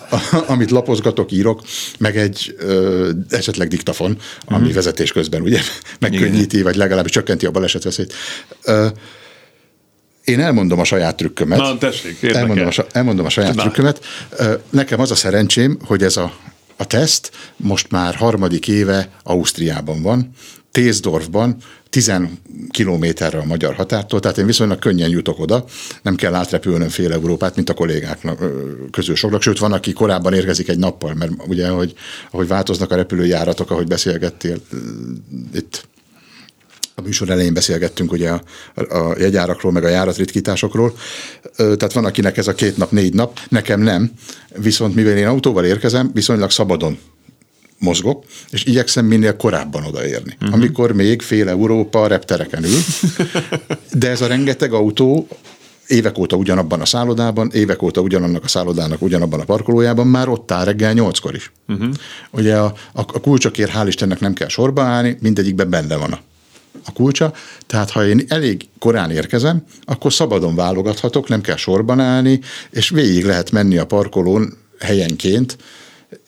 amit 0.52 0.70
lapozgatok, 0.70 1.32
írok, 1.32 1.62
meg 1.98 2.16
egy 2.16 2.54
ö, 2.58 3.10
esetleg 3.30 3.68
diktafon, 3.68 4.18
ami 4.44 4.58
uh-huh. 4.58 4.74
vezetés 4.74 5.12
közben 5.12 5.42
ugye 5.42 5.60
megkönnyíti, 6.00 6.56
Igen. 6.56 6.62
vagy 6.62 6.76
legalábbis 6.76 7.12
csökkenti 7.12 7.46
a 7.46 7.50
balesetveszélyt. 7.50 8.14
Én 10.24 10.40
elmondom 10.40 10.78
a 10.78 10.84
saját 10.84 11.16
trükkömet. 11.16 11.58
Na, 11.58 11.78
tessék, 11.78 12.22
elmondom, 12.22 12.66
a, 12.66 12.86
elmondom 12.92 13.26
a 13.26 13.28
saját 13.28 13.54
Na. 13.54 13.62
trükkömet. 13.62 14.04
Nekem 14.70 15.00
az 15.00 15.10
a 15.10 15.14
szerencsém, 15.14 15.78
hogy 15.84 16.02
ez 16.02 16.16
a, 16.16 16.34
a 16.76 16.86
teszt 16.86 17.30
most 17.56 17.90
már 17.90 18.14
harmadik 18.14 18.68
éve 18.68 19.08
Ausztriában 19.22 20.02
van, 20.02 20.30
Tézdorfban, 20.70 21.56
10 21.92 22.12
kilométerre 22.70 23.38
a 23.38 23.44
magyar 23.44 23.74
határtól, 23.74 24.20
tehát 24.20 24.38
én 24.38 24.46
viszonylag 24.46 24.78
könnyen 24.78 25.08
jutok 25.08 25.38
oda, 25.38 25.64
nem 26.02 26.14
kell 26.14 26.34
átrepülnöm 26.34 26.88
fél 26.88 27.12
Európát, 27.12 27.56
mint 27.56 27.68
a 27.68 27.74
kollégák 27.74 28.26
közül 28.90 29.14
soknak, 29.14 29.42
sőt 29.42 29.58
van, 29.58 29.72
aki 29.72 29.92
korábban 29.92 30.34
érkezik 30.34 30.68
egy 30.68 30.78
nappal, 30.78 31.14
mert 31.14 31.30
ugye, 31.46 31.68
ahogy, 31.68 31.94
ahogy 32.30 32.48
változnak 32.48 32.90
a 32.90 32.96
repülőjáratok, 32.96 33.70
ahogy 33.70 33.86
beszélgettél 33.86 34.56
itt 35.54 35.86
a 36.94 37.00
műsor 37.00 37.30
elején 37.30 37.54
beszélgettünk 37.54 38.12
ugye 38.12 38.30
a, 38.30 38.42
a 38.74 39.14
jegyárakról, 39.18 39.72
meg 39.72 39.84
a 39.84 39.88
járatritkításokról, 39.88 40.94
tehát 41.56 41.92
van, 41.92 42.04
akinek 42.04 42.36
ez 42.36 42.46
a 42.46 42.54
két 42.54 42.76
nap, 42.76 42.90
négy 42.90 43.14
nap, 43.14 43.38
nekem 43.48 43.80
nem, 43.80 44.12
viszont 44.56 44.94
mivel 44.94 45.16
én 45.16 45.26
autóval 45.26 45.64
érkezem, 45.64 46.10
viszonylag 46.14 46.50
szabadon 46.50 46.98
mozgok, 47.82 48.24
és 48.50 48.64
igyekszem 48.64 49.06
minél 49.06 49.36
korábban 49.36 49.84
odaérni. 49.84 50.36
Uh-huh. 50.40 50.54
Amikor 50.54 50.92
még 50.92 51.22
fél 51.22 51.48
Európa 51.48 52.06
reptereken 52.06 52.64
ül, 52.64 52.80
de 53.92 54.08
ez 54.08 54.20
a 54.20 54.26
rengeteg 54.26 54.72
autó 54.72 55.28
évek 55.86 56.18
óta 56.18 56.36
ugyanabban 56.36 56.80
a 56.80 56.84
szállodában, 56.84 57.50
évek 57.52 57.82
óta 57.82 58.00
ugyanannak 58.00 58.44
a 58.44 58.48
szállodának 58.48 59.02
ugyanabban 59.02 59.40
a 59.40 59.44
parkolójában, 59.44 60.06
már 60.06 60.28
ott 60.28 60.52
áll 60.52 60.64
reggel 60.64 60.92
nyolckor 60.92 61.34
is. 61.34 61.52
Uh-huh. 61.68 61.88
Ugye 62.30 62.56
a, 62.56 62.64
a, 62.92 63.00
a 63.00 63.20
kulcsokért 63.20 63.72
hál' 63.74 63.86
Istennek 63.86 64.20
nem 64.20 64.32
kell 64.32 64.48
sorba 64.48 64.82
állni, 64.82 65.16
mindegyikben 65.20 65.70
benne 65.70 65.96
van 65.96 66.12
a, 66.12 66.20
a 66.84 66.92
kulcsa, 66.92 67.32
tehát 67.66 67.90
ha 67.90 68.06
én 68.06 68.24
elég 68.28 68.68
korán 68.78 69.10
érkezem, 69.10 69.64
akkor 69.84 70.12
szabadon 70.12 70.54
válogathatok, 70.54 71.28
nem 71.28 71.40
kell 71.40 71.56
sorban 71.56 72.00
állni, 72.00 72.40
és 72.70 72.88
végig 72.88 73.24
lehet 73.24 73.50
menni 73.50 73.78
a 73.78 73.86
parkolón 73.86 74.56
helyenként, 74.78 75.56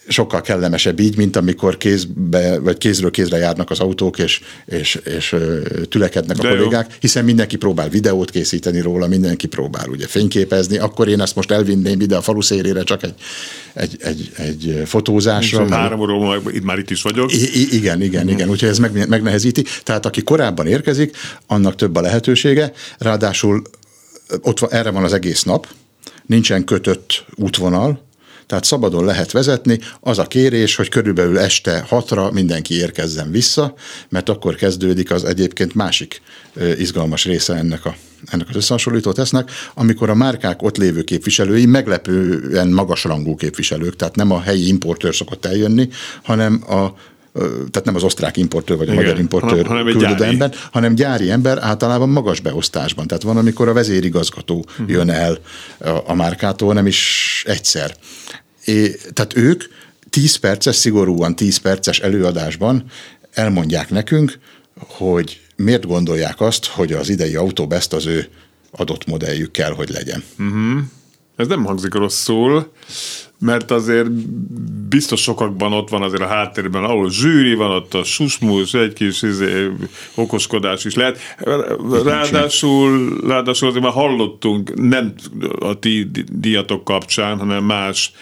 sokkal 0.09 0.40
kellemesebb 0.40 1.01
így, 1.01 1.17
mint 1.17 1.37
amikor 1.37 1.77
kézbe, 1.77 2.59
vagy 2.59 2.79
kézről 2.79 3.11
kézre 3.11 3.37
járnak 3.37 3.71
az 3.71 3.81
autók, 3.81 4.19
és, 4.19 4.40
és, 4.67 4.95
és 5.05 5.37
tülekednek 5.88 6.37
De 6.37 6.49
a 6.49 6.51
kollégák, 6.51 6.87
jó. 6.90 6.97
hiszen 7.01 7.25
mindenki 7.25 7.57
próbál 7.57 7.88
videót 7.88 8.31
készíteni 8.31 8.81
róla, 8.81 9.07
mindenki 9.07 9.47
próbál 9.47 9.88
ugye 9.88 10.07
fényképezni, 10.07 10.79
akkor 10.79 11.09
én 11.09 11.21
ezt 11.21 11.35
most 11.35 11.51
elvinném 11.51 12.01
ide 12.01 12.17
a 12.17 12.21
falu 12.21 12.40
szélére 12.40 12.83
csak 12.83 13.03
egy, 13.03 13.14
egy, 13.75 13.99
egy, 14.01 14.31
egy 14.37 14.83
fotózásra. 14.85 15.69
Három 15.69 16.01
óra, 16.01 16.40
itt 16.51 16.64
már 16.64 16.79
itt 16.79 16.90
is 16.90 17.03
vagyok. 17.03 17.33
I- 17.33 17.75
igen, 17.75 18.03
igen, 18.03 18.29
igen, 18.29 18.49
úgyhogy 18.49 18.69
ez 18.69 18.79
meg, 18.79 19.09
megnehezíti. 19.09 19.64
Tehát 19.83 20.07
aki 20.07 20.23
korábban 20.23 20.67
érkezik, 20.67 21.17
annak 21.47 21.75
több 21.75 21.97
a 21.97 22.01
lehetősége, 22.01 22.73
ráadásul 22.99 23.62
ott 24.43 24.59
van, 24.59 24.73
erre 24.73 24.90
van 24.90 25.05
az 25.05 25.12
egész 25.12 25.43
nap, 25.43 25.67
nincsen 26.27 26.64
kötött 26.64 27.25
útvonal, 27.35 28.04
tehát 28.47 28.65
szabadon 28.65 29.05
lehet 29.05 29.33
vezetni. 29.33 29.79
Az 30.01 30.19
a 30.19 30.27
kérés, 30.27 30.77
hogy 30.77 30.89
körülbelül 30.89 31.39
este 31.39 31.85
hatra 31.89 32.31
mindenki 32.31 32.75
érkezzen 32.75 33.31
vissza, 33.31 33.75
mert 34.09 34.29
akkor 34.29 34.55
kezdődik 34.55 35.11
az 35.11 35.25
egyébként 35.25 35.75
másik 35.75 36.23
izgalmas 36.79 37.25
része 37.25 37.55
ennek 37.55 37.85
a 37.85 37.95
ennek 38.31 38.49
az 38.49 38.57
összehasonlító 38.57 39.13
tesznek, 39.13 39.51
amikor 39.75 40.11
a 40.11 40.15
márkák 40.15 40.63
ott 40.63 40.77
lévő 40.77 41.03
képviselői 41.03 41.67
meglepően 41.67 42.69
magasrangú 42.69 43.35
képviselők, 43.35 43.97
tehát 43.97 44.17
nem 44.17 44.31
a 44.31 44.41
helyi 44.41 44.69
importőr 44.69 45.15
szokott 45.15 45.45
eljönni, 45.45 45.89
hanem 46.23 46.65
a 46.69 46.95
tehát 47.42 47.85
nem 47.85 47.94
az 47.94 48.03
osztrák 48.03 48.37
importőr 48.37 48.77
vagy 48.77 48.88
a 48.88 48.92
Igen, 48.92 49.05
magyar 49.05 49.18
importőr 49.18 49.66
hanem, 49.66 49.85
küldött 49.85 50.20
ember, 50.20 50.55
hanem 50.73 50.94
gyári 50.94 51.31
ember 51.31 51.59
általában 51.61 52.09
magas 52.09 52.40
beosztásban. 52.40 53.07
Tehát 53.07 53.23
van, 53.23 53.37
amikor 53.37 53.68
a 53.68 53.73
vezérigazgató 53.73 54.64
uh-huh. 54.68 54.90
jön 54.90 55.11
el 55.11 55.38
a, 55.79 55.88
a 56.07 56.14
márkától, 56.14 56.75
nem 56.75 56.87
is 56.87 57.42
egyszer. 57.47 57.97
É, 58.64 58.97
tehát 59.12 59.37
ők 59.37 59.62
10 60.11 60.37
perces, 60.37 60.77
szigorúan 60.77 61.37
10 61.37 61.57
perces 61.57 62.01
előadásban 62.01 62.85
elmondják 63.33 63.90
nekünk, 63.90 64.38
hogy 64.79 65.40
miért 65.57 65.87
gondolják 65.87 66.40
azt, 66.40 66.66
hogy 66.66 66.92
az 66.92 67.09
idei 67.09 67.35
autóbest 67.37 67.92
az 67.92 68.07
ő 68.07 68.29
adott 68.70 69.07
modelljük 69.07 69.51
kell, 69.51 69.73
hogy 69.73 69.88
legyen. 69.88 70.23
Ez 71.37 71.47
nem 71.47 71.64
hangzik 71.64 71.94
rosszul, 71.94 72.73
mert 73.45 73.71
azért 73.71 74.11
biztos 74.89 75.21
sokakban 75.21 75.73
ott 75.73 75.89
van 75.89 76.03
azért 76.03 76.23
a 76.23 76.27
háttérben, 76.27 76.85
ahol 76.85 77.11
zsűri 77.11 77.55
van, 77.55 77.71
ott 77.71 77.95
a 77.95 78.05
susmus, 78.05 78.75
egy 78.75 78.92
kis 78.92 79.23
izé, 79.23 79.71
okoskodás 80.15 80.85
is 80.85 80.95
lehet. 80.95 81.19
Ráadásul, 82.05 83.19
ráadásul 83.27 83.69
azért 83.69 83.85
már 83.85 83.92
hallottunk, 83.92 84.75
nem 84.75 85.13
a 85.59 85.79
ti 85.79 86.11
díjatok 86.33 86.85
kapcsán, 86.85 87.38
hanem 87.38 87.65
más 87.65 88.13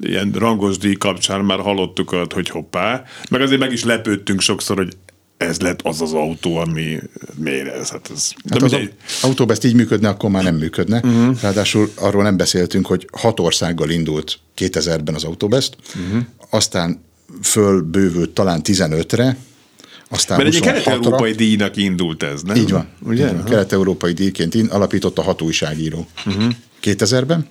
ilyen 0.00 0.32
rangos 0.38 0.78
díj 0.78 0.94
kapcsán 0.94 1.40
már 1.40 1.60
hallottuk, 1.60 2.10
hogy 2.34 2.48
hoppá. 2.48 3.04
Meg 3.30 3.40
azért 3.40 3.60
meg 3.60 3.72
is 3.72 3.84
lepődtünk 3.84 4.40
sokszor, 4.40 4.76
hogy 4.76 4.96
ez 5.40 5.60
lett 5.60 5.82
az 5.82 6.00
az 6.00 6.12
autó, 6.12 6.56
ami 6.56 6.98
miért 7.36 7.74
ez? 7.74 7.88
Hát 7.88 8.10
ez 8.14 8.32
Hát 8.50 8.62
az 8.62 8.76
autóbest 9.22 9.64
így 9.64 9.74
működne, 9.74 10.08
akkor 10.08 10.30
már 10.30 10.42
nem 10.42 10.56
működne. 10.56 11.00
Uh-huh. 11.04 11.40
Ráadásul 11.40 11.92
arról 11.94 12.22
nem 12.22 12.36
beszéltünk, 12.36 12.86
hogy 12.86 13.08
hat 13.12 13.40
országgal 13.40 13.90
indult 13.90 14.38
2000-ben 14.58 15.14
az 15.14 15.24
Autobest, 15.24 15.76
uh-huh. 16.06 16.22
aztán 16.50 17.02
fölbővült 17.42 18.30
talán 18.30 18.60
15-re, 18.64 19.36
aztán 20.08 20.38
Mert 20.38 20.54
egy 20.54 20.60
26-ra. 20.60 20.64
kelet-európai 20.64 21.32
díjnak 21.32 21.76
indult 21.76 22.22
ez, 22.22 22.42
nem? 22.42 22.56
Így 22.56 22.70
van. 22.70 22.88
Ugye? 23.02 23.32
Van. 23.32 23.44
Kelet-európai 23.44 24.12
díjként 24.12 24.54
in- 24.54 24.70
alapította 24.70 25.22
hat 25.22 25.42
újságíró 25.42 26.06
uh-huh. 26.26 26.52
2000-ben, 26.82 27.46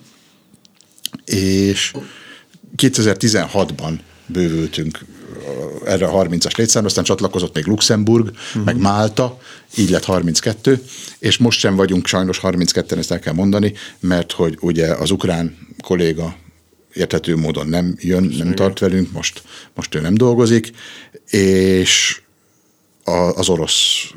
és 1.24 1.92
2016-ban 2.76 3.98
bővültünk 4.26 4.98
erre 5.84 6.06
a 6.06 6.24
30-as 6.24 6.56
létszámra, 6.56 6.88
aztán 6.88 7.04
csatlakozott 7.04 7.54
még 7.54 7.66
Luxemburg, 7.66 8.24
uh-huh. 8.28 8.64
meg 8.64 8.76
Málta, 8.76 9.38
így 9.76 9.90
lett 9.90 10.04
32, 10.04 10.82
és 11.18 11.38
most 11.38 11.58
sem 11.58 11.76
vagyunk 11.76 12.06
sajnos 12.06 12.40
32-en, 12.42 12.98
ezt 12.98 13.10
el 13.10 13.18
kell 13.18 13.34
mondani, 13.34 13.72
mert 14.00 14.32
hogy 14.32 14.58
ugye 14.60 14.86
az 14.94 15.10
ukrán 15.10 15.56
kolléga 15.82 16.36
érthető 16.92 17.36
módon 17.36 17.66
nem 17.66 17.94
jön, 17.98 18.24
nem 18.38 18.54
tart 18.54 18.78
velünk, 18.78 19.12
most, 19.12 19.42
most 19.74 19.94
ő 19.94 20.00
nem 20.00 20.14
dolgozik, 20.14 20.70
és 21.30 22.20
a, 23.04 23.10
az 23.10 23.48
orosz 23.48 24.10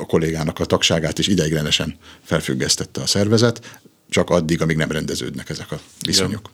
a 0.00 0.06
kollégának 0.06 0.58
a 0.58 0.64
tagságát 0.64 1.18
is 1.18 1.26
ideiglenesen 1.26 1.96
felfüggesztette 2.24 3.00
a 3.00 3.06
szervezet, 3.06 3.80
csak 4.10 4.30
addig, 4.30 4.62
amíg 4.62 4.76
nem 4.76 4.90
rendeződnek 4.90 5.48
ezek 5.48 5.72
a 5.72 5.80
viszonyok. 6.06 6.50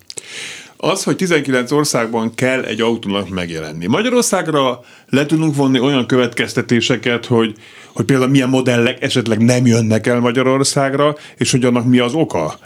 Az, 0.77 1.05
hogy 1.05 1.17
19 1.17 1.71
országban 1.71 2.35
kell 2.35 2.63
egy 2.63 2.81
autónak 2.81 3.29
megjelenni. 3.29 3.87
Magyarországra 3.87 4.81
le 5.09 5.27
tudunk 5.27 5.55
vonni 5.57 5.81
olyan 5.81 6.07
következtetéseket, 6.07 7.27
hogy, 7.27 7.55
hogy 7.93 8.05
például 8.05 8.31
milyen 8.31 8.49
modellek 8.49 9.03
esetleg 9.03 9.39
nem 9.39 9.67
jönnek 9.67 10.07
el 10.07 10.21
Magyarországra, 10.21 11.17
és 11.37 11.51
hogy 11.51 11.65
annak 11.65 11.85
mi 11.85 11.99
az 11.99 12.15
oka? 12.15 12.59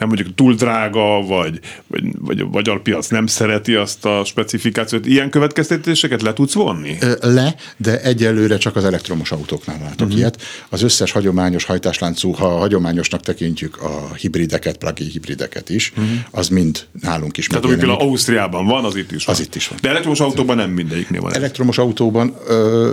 Nem 0.00 0.08
mondjuk 0.08 0.34
túl 0.34 0.54
drága, 0.54 1.22
vagy, 1.26 1.60
vagy, 1.86 2.02
vagy 2.18 2.38
a 2.38 2.46
magyar 2.46 2.82
piac 2.82 3.08
nem 3.08 3.26
szereti 3.26 3.74
azt 3.74 4.04
a 4.04 4.22
specifikációt. 4.24 5.06
Ilyen 5.06 5.30
következtetéseket 5.30 6.22
le 6.22 6.32
tudsz 6.32 6.52
vonni? 6.52 6.98
Le, 7.20 7.54
de 7.76 8.02
egyelőre 8.02 8.56
csak 8.56 8.76
az 8.76 8.84
elektromos 8.84 9.32
autóknál 9.32 9.78
látok 9.78 10.00
uh-huh. 10.00 10.18
ilyet. 10.18 10.42
Az 10.68 10.82
összes 10.82 11.10
hagyományos 11.10 11.64
hajtásláncú, 11.64 12.30
ha 12.30 12.48
hagyományosnak 12.48 13.20
tekintjük 13.20 13.82
a 13.82 14.14
hibrideket, 14.14 14.76
plug-in 14.76 15.08
hibrideket 15.08 15.68
is, 15.68 15.90
uh-huh. 15.90 16.10
az 16.30 16.48
mind 16.48 16.86
nálunk 17.00 17.36
is 17.36 17.46
Tehát 17.46 17.64
ami 17.64 17.76
például 17.76 18.00
Ausztriában 18.00 18.66
van, 18.66 18.84
az 18.84 18.96
itt 18.96 19.12
is 19.12 19.24
van. 19.24 19.34
Az 19.34 19.40
itt 19.40 19.54
is 19.54 19.68
van. 19.68 19.78
De 19.82 19.88
elektromos 19.88 20.20
autóban 20.20 20.56
nem 20.56 20.70
mindegyiknél 20.70 21.20
van. 21.20 21.34
Elektromos 21.34 21.78
autóban 21.78 22.36
ö, 22.46 22.90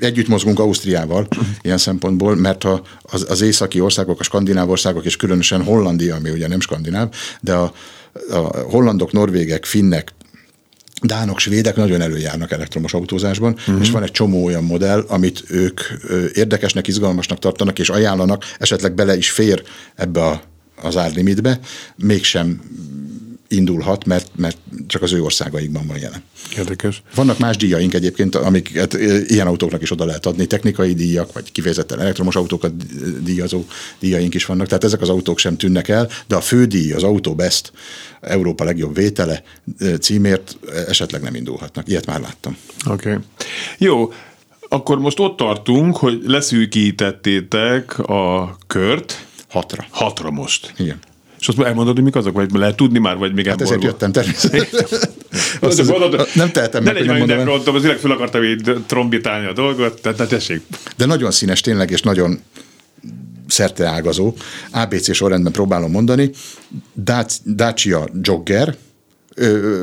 együtt 0.00 0.28
mozgunk 0.28 0.58
Ausztriával 0.58 1.26
ilyen 1.62 1.78
szempontból, 1.78 2.34
mert 2.34 2.64
a, 2.64 2.82
az, 3.02 3.26
az 3.28 3.40
északi 3.40 3.80
országok, 3.80 4.20
a 4.20 4.22
skandináv 4.22 4.70
országok, 4.70 5.04
és 5.04 5.16
különösen 5.16 5.62
Hollandia, 5.62 6.14
ami 6.14 6.30
ugye 6.30 6.43
nem 6.48 6.60
skandináv, 6.60 7.08
de 7.40 7.54
a, 7.54 7.72
a 8.30 8.38
hollandok, 8.70 9.12
norvégek, 9.12 9.64
finnek, 9.64 10.12
dánok, 11.02 11.38
svédek 11.38 11.76
nagyon 11.76 12.00
előjárnak 12.00 12.50
elektromos 12.52 12.94
autózásban, 12.94 13.52
uh-huh. 13.52 13.80
és 13.80 13.90
van 13.90 14.02
egy 14.02 14.10
csomó 14.10 14.44
olyan 14.44 14.64
modell, 14.64 15.04
amit 15.08 15.44
ők 15.48 15.80
érdekesnek, 16.34 16.86
izgalmasnak 16.86 17.38
tartanak, 17.38 17.78
és 17.78 17.88
ajánlanak, 17.88 18.44
esetleg 18.58 18.94
bele 18.94 19.16
is 19.16 19.30
fér 19.30 19.62
ebbe 19.94 20.24
a, 20.24 20.42
az 20.82 20.96
árlimitbe, 20.96 21.58
mégsem 21.96 22.60
indulhat, 23.54 24.04
mert, 24.04 24.30
mert 24.36 24.56
csak 24.86 25.02
az 25.02 25.12
ő 25.12 25.22
országaikban 25.22 25.86
van 25.86 25.98
jelen. 25.98 26.22
Érdekes. 26.56 27.02
Vannak 27.14 27.38
más 27.38 27.56
díjaink 27.56 27.94
egyébként, 27.94 28.34
amiket 28.34 28.94
ö, 28.94 29.18
ilyen 29.26 29.46
autóknak 29.46 29.82
is 29.82 29.90
oda 29.90 30.04
lehet 30.04 30.26
adni, 30.26 30.46
technikai 30.46 30.94
díjak, 30.94 31.32
vagy 31.32 31.52
kifejezetten 31.52 32.00
elektromos 32.00 32.36
autókat 32.36 32.72
díjazó 33.22 33.64
díjaink 33.98 34.34
is 34.34 34.46
vannak, 34.46 34.66
tehát 34.66 34.84
ezek 34.84 35.00
az 35.00 35.08
autók 35.08 35.38
sem 35.38 35.56
tűnnek 35.56 35.88
el, 35.88 36.08
de 36.26 36.36
a 36.36 36.40
fődíj, 36.40 36.92
az 36.92 37.02
Auto 37.02 37.34
Best, 37.34 37.72
Európa 38.20 38.64
legjobb 38.64 38.94
vétele 38.94 39.42
ö, 39.78 39.96
címért 39.96 40.56
esetleg 40.88 41.22
nem 41.22 41.34
indulhatnak. 41.34 41.88
Ilyet 41.88 42.06
már 42.06 42.20
láttam. 42.20 42.56
Oké. 42.86 43.10
Okay. 43.10 43.22
Jó, 43.78 44.12
akkor 44.68 44.98
most 44.98 45.18
ott 45.18 45.36
tartunk, 45.36 45.96
hogy 45.96 46.20
leszűkítettétek 46.24 47.98
a 47.98 48.56
kört 48.66 49.26
Hatra. 49.48 49.84
hatra 49.90 50.30
most. 50.30 50.72
Igen. 50.76 50.98
És 51.44 51.50
azt 51.50 51.60
elmondod, 51.60 51.94
hogy 51.94 52.04
mik 52.04 52.16
azok, 52.16 52.34
vagy 52.34 52.50
lehet 52.52 52.76
tudni 52.76 52.98
már, 52.98 53.16
vagy 53.16 53.34
még 53.34 53.46
Hát 53.46 53.60
ezért 53.60 53.82
jöttem 53.82 54.12
természetesen. 54.12 54.98
Azt 55.60 55.86
mondod, 55.88 56.28
nem 56.34 56.50
tehetem 56.50 56.82
meg, 56.82 56.96
hogy 56.96 57.06
nem 57.06 57.16
mondom 57.16 57.38
el. 57.38 57.44
mindenkor, 57.44 57.74
az 57.74 58.00
fel 58.00 58.10
akartam 58.10 58.42
így 58.44 58.72
trombitálni 58.86 59.46
a 59.46 59.52
dolgot, 59.52 60.00
tehát 60.02 60.18
ne 60.18 60.26
tessék. 60.26 60.60
De 60.96 61.06
nagyon 61.06 61.30
színes 61.30 61.60
tényleg, 61.60 61.90
és 61.90 62.00
nagyon 62.00 62.40
szerteágazó. 63.46 64.34
ABC 64.70 65.14
sorrendben 65.14 65.52
próbálom 65.52 65.90
mondani. 65.90 66.30
Dac- 67.04 67.54
Dacia 67.54 68.08
Jogger, 68.20 68.76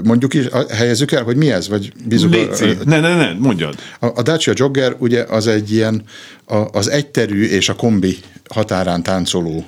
mondjuk 0.03 0.33
is, 0.33 0.45
a- 0.45 0.73
helyezzük 0.73 1.11
el, 1.11 1.23
hogy 1.23 1.35
mi 1.35 1.51
ez? 1.51 1.69
Vagy 1.69 1.91
bízunk 2.05 2.33
a- 2.33 2.37
Léci. 2.37 2.77
Ne, 2.85 2.99
ne, 2.99 3.15
ne, 3.15 3.33
mondjad. 3.33 3.75
A, 3.99 4.05
a 4.05 4.21
Dacia 4.21 4.53
Jogger 4.55 4.95
ugye 4.99 5.23
az 5.23 5.47
egy 5.47 5.71
ilyen, 5.71 6.03
a, 6.45 6.55
az 6.55 6.87
egyterű 6.89 7.43
és 7.45 7.69
a 7.69 7.75
kombi 7.75 8.17
határán 8.49 9.03
táncoló 9.03 9.65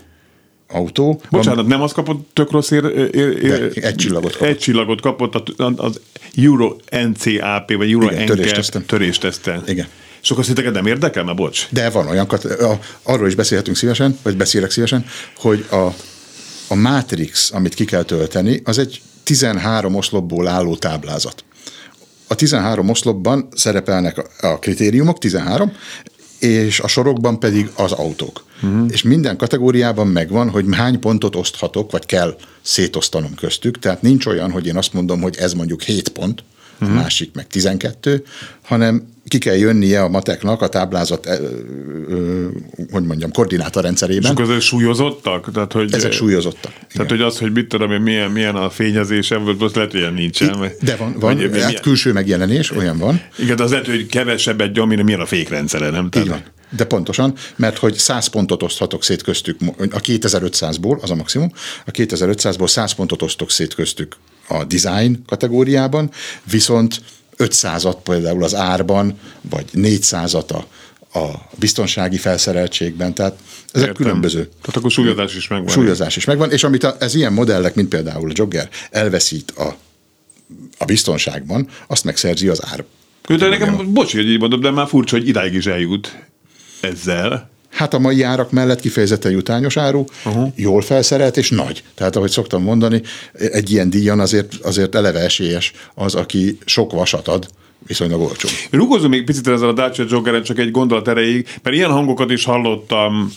autó. 0.73 1.21
Bocsánat, 1.29 1.67
nem 1.67 1.81
az 1.81 1.91
kapott 1.91 2.29
tök 2.33 2.51
rossz 2.51 2.71
ér, 2.71 2.85
ér, 3.13 3.43
ér, 3.43 3.71
egy 3.73 3.95
csillagot 3.95 4.31
kapott. 4.31 4.47
Egy 4.47 4.57
csillagot 4.57 5.01
kapott 5.01 5.35
az 5.75 5.99
Euro 6.35 6.75
NCAP, 6.89 7.73
vagy 7.73 7.91
Euro 7.91 8.11
Igen, 8.11 8.23
NCAP 8.23 8.85
törésteszten. 8.85 9.63
Igen. 9.67 9.87
És 10.23 10.31
akkor 10.31 10.45
szinteket 10.45 10.73
nem 10.73 10.85
érdekel, 10.85 11.23
mert 11.23 11.37
bocs. 11.37 11.67
De 11.69 11.89
van 11.89 12.07
olyan, 12.07 12.25
a, 12.25 12.79
arról 13.03 13.27
is 13.27 13.35
beszélhetünk 13.35 13.77
szívesen, 13.77 14.19
vagy 14.21 14.37
beszélek 14.37 14.71
szívesen, 14.71 15.05
hogy 15.37 15.65
a, 15.71 15.87
a 16.67 16.75
Matrix, 16.75 17.51
amit 17.51 17.73
ki 17.73 17.85
kell 17.85 18.03
tölteni, 18.03 18.61
az 18.63 18.77
egy 18.77 19.01
13 19.23 19.95
oszlopból 19.95 20.47
álló 20.47 20.75
táblázat. 20.75 21.43
A 22.27 22.35
13 22.35 22.89
oszlopban 22.89 23.47
szerepelnek 23.55 24.27
a 24.41 24.59
kritériumok, 24.59 25.17
13, 25.17 25.71
és 26.39 26.79
a 26.79 26.87
sorokban 26.87 27.39
pedig 27.39 27.69
az 27.75 27.91
autók. 27.91 28.43
Uh-huh. 28.63 28.87
És 28.91 29.01
minden 29.03 29.37
kategóriában 29.37 30.07
megvan, 30.07 30.49
hogy 30.49 30.65
hány 30.71 30.99
pontot 30.99 31.35
oszthatok, 31.35 31.91
vagy 31.91 32.05
kell 32.05 32.35
szétosztanom 32.61 33.35
köztük. 33.35 33.79
Tehát 33.79 34.01
nincs 34.01 34.25
olyan, 34.25 34.51
hogy 34.51 34.67
én 34.67 34.77
azt 34.77 34.93
mondom, 34.93 35.21
hogy 35.21 35.35
ez 35.37 35.53
mondjuk 35.53 35.81
7 35.81 36.09
pont, 36.09 36.43
uh-huh. 36.81 36.97
a 36.97 37.01
másik 37.01 37.29
meg 37.33 37.47
12, 37.47 38.23
hanem 38.63 39.11
ki 39.27 39.37
kell 39.37 39.55
jönnie 39.55 40.01
a 40.03 40.07
mateknak 40.09 40.61
a 40.61 40.67
táblázat, 40.67 41.25
ö, 41.25 41.49
ö, 42.09 42.47
hogy 42.91 43.03
mondjam, 43.03 43.29
És 43.29 43.35
koordinátorrendszerében. 43.35 44.31
akkor 44.31 44.43
ezek 44.43 44.61
súlyozottak? 44.61 45.51
Tehát, 45.53 45.71
hogy, 45.73 45.93
Ezek 45.93 46.11
súlyozottak. 46.11 46.71
Tehát, 46.71 46.93
Igen. 46.93 47.07
hogy 47.07 47.21
az, 47.21 47.37
hogy 47.37 47.51
mit 47.51 47.67
tudom 47.67 47.91
én, 47.91 48.01
milyen, 48.01 48.31
milyen 48.31 48.55
a 48.55 48.69
fényezésem, 48.69 49.41
most 49.59 49.75
lehet, 49.75 49.91
hogy 49.91 49.99
ilyen 49.99 50.13
nincsen. 50.13 50.57
vagy- 50.57 50.75
De 50.81 50.95
van, 50.95 51.11
van 51.11 51.19
vagy, 51.19 51.41
hát 51.41 51.51
milyen- 51.51 51.79
külső 51.81 52.13
megjelenés, 52.13 52.71
olyan 52.71 52.97
van. 52.97 53.21
Igen, 53.39 53.55
de 53.55 53.63
az 53.63 53.69
lehet, 53.71 53.85
hogy 53.85 54.05
kevesebb 54.05 54.61
egy, 54.61 54.79
ami 54.79 55.01
milyen 55.01 55.19
a 55.19 55.25
fékrendszere, 55.25 55.89
nem? 55.89 56.09
Így 56.17 56.27
van. 56.27 56.43
De 56.75 56.85
pontosan, 56.85 57.33
mert 57.55 57.77
hogy 57.77 57.93
100 57.93 58.27
pontot 58.27 58.63
oszthatok 58.63 59.03
szét 59.03 59.21
köztük, 59.21 59.59
a 59.77 60.01
2500-ból, 60.01 61.01
az 61.01 61.11
a 61.11 61.15
maximum, 61.15 61.51
a 61.85 61.91
2500-ból 61.91 62.67
100 62.67 62.91
pontot 62.91 63.21
osztok 63.21 63.51
szét 63.51 63.73
köztük 63.73 64.15
a 64.47 64.63
design 64.63 65.23
kategóriában, 65.25 66.11
viszont 66.43 67.01
500-at 67.37 67.97
például 68.03 68.43
az 68.43 68.55
árban, 68.55 69.19
vagy 69.41 69.65
400-at 69.73 70.47
a, 70.51 70.65
a 71.19 71.49
biztonsági 71.55 72.17
felszereltségben, 72.17 73.13
tehát 73.13 73.37
ezek 73.71 73.87
Értem. 73.87 74.05
különböző. 74.05 74.39
Tehát 74.39 74.75
akkor 74.75 74.91
súlyozás 74.91 75.35
is 75.35 75.47
megvan. 75.47 75.67
Súlyozás 75.67 76.15
is 76.15 76.25
megvan, 76.25 76.51
és 76.51 76.63
amit 76.63 76.83
a, 76.83 76.95
ez 76.99 77.15
ilyen 77.15 77.33
modellek, 77.33 77.75
mint 77.75 77.87
például 77.89 78.29
a 78.29 78.33
Jogger 78.35 78.69
elveszít 78.91 79.51
a, 79.51 79.75
a 80.77 80.85
biztonságban, 80.85 81.67
azt 81.87 82.03
megszerzi 82.03 82.47
az 82.47 82.65
ár. 82.65 82.83
De 83.27 83.47
nekem, 83.47 83.93
bocs, 83.93 84.11
hogy 84.11 84.29
így 84.29 84.39
mondom, 84.39 84.59
de 84.59 84.71
már 84.71 84.87
furcsa, 84.87 85.17
hogy 85.17 85.27
idáig 85.27 85.53
is 85.53 85.65
eljut 85.65 86.17
ezzel. 86.83 87.51
Hát 87.69 87.93
a 87.93 87.99
mai 87.99 88.21
árak 88.21 88.51
mellett 88.51 88.79
kifejezetten 88.79 89.31
jutányos 89.31 89.77
áru, 89.77 90.03
uh-huh. 90.25 90.51
jól 90.55 90.81
felszerelt 90.81 91.37
és 91.37 91.49
nagy. 91.49 91.83
Tehát 91.95 92.15
ahogy 92.15 92.29
szoktam 92.29 92.63
mondani, 92.63 93.01
egy 93.33 93.71
ilyen 93.71 93.89
díjan 93.89 94.19
azért, 94.19 94.53
azért 94.53 94.95
eleve 94.95 95.19
esélyes 95.19 95.71
az, 95.93 96.15
aki 96.15 96.57
sok 96.65 96.91
vasat 96.91 97.27
ad, 97.27 97.47
viszonylag 97.87 98.21
olcsó. 98.21 98.49
Rugózom 98.71 99.09
még 99.09 99.23
picit 99.23 99.47
ezzel 99.47 99.67
a 99.67 99.73
Dacia 99.73 100.05
Joggeren 100.09 100.43
csak 100.43 100.59
egy 100.59 100.71
gondolat 100.71 101.07
erejéig, 101.07 101.47
mert 101.63 101.75
ilyen 101.75 101.91
hangokat 101.91 102.31
is 102.31 102.43
hallottam 102.43 103.31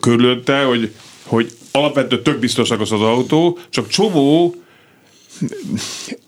körülötte, 0.00 0.62
hogy, 0.62 0.92
hogy 1.24 1.52
alapvetően 1.72 2.22
tök 2.22 2.38
biztosak 2.38 2.80
az 2.80 2.92
az 2.92 3.00
autó, 3.00 3.58
csak 3.70 3.88
csomó 3.88 4.54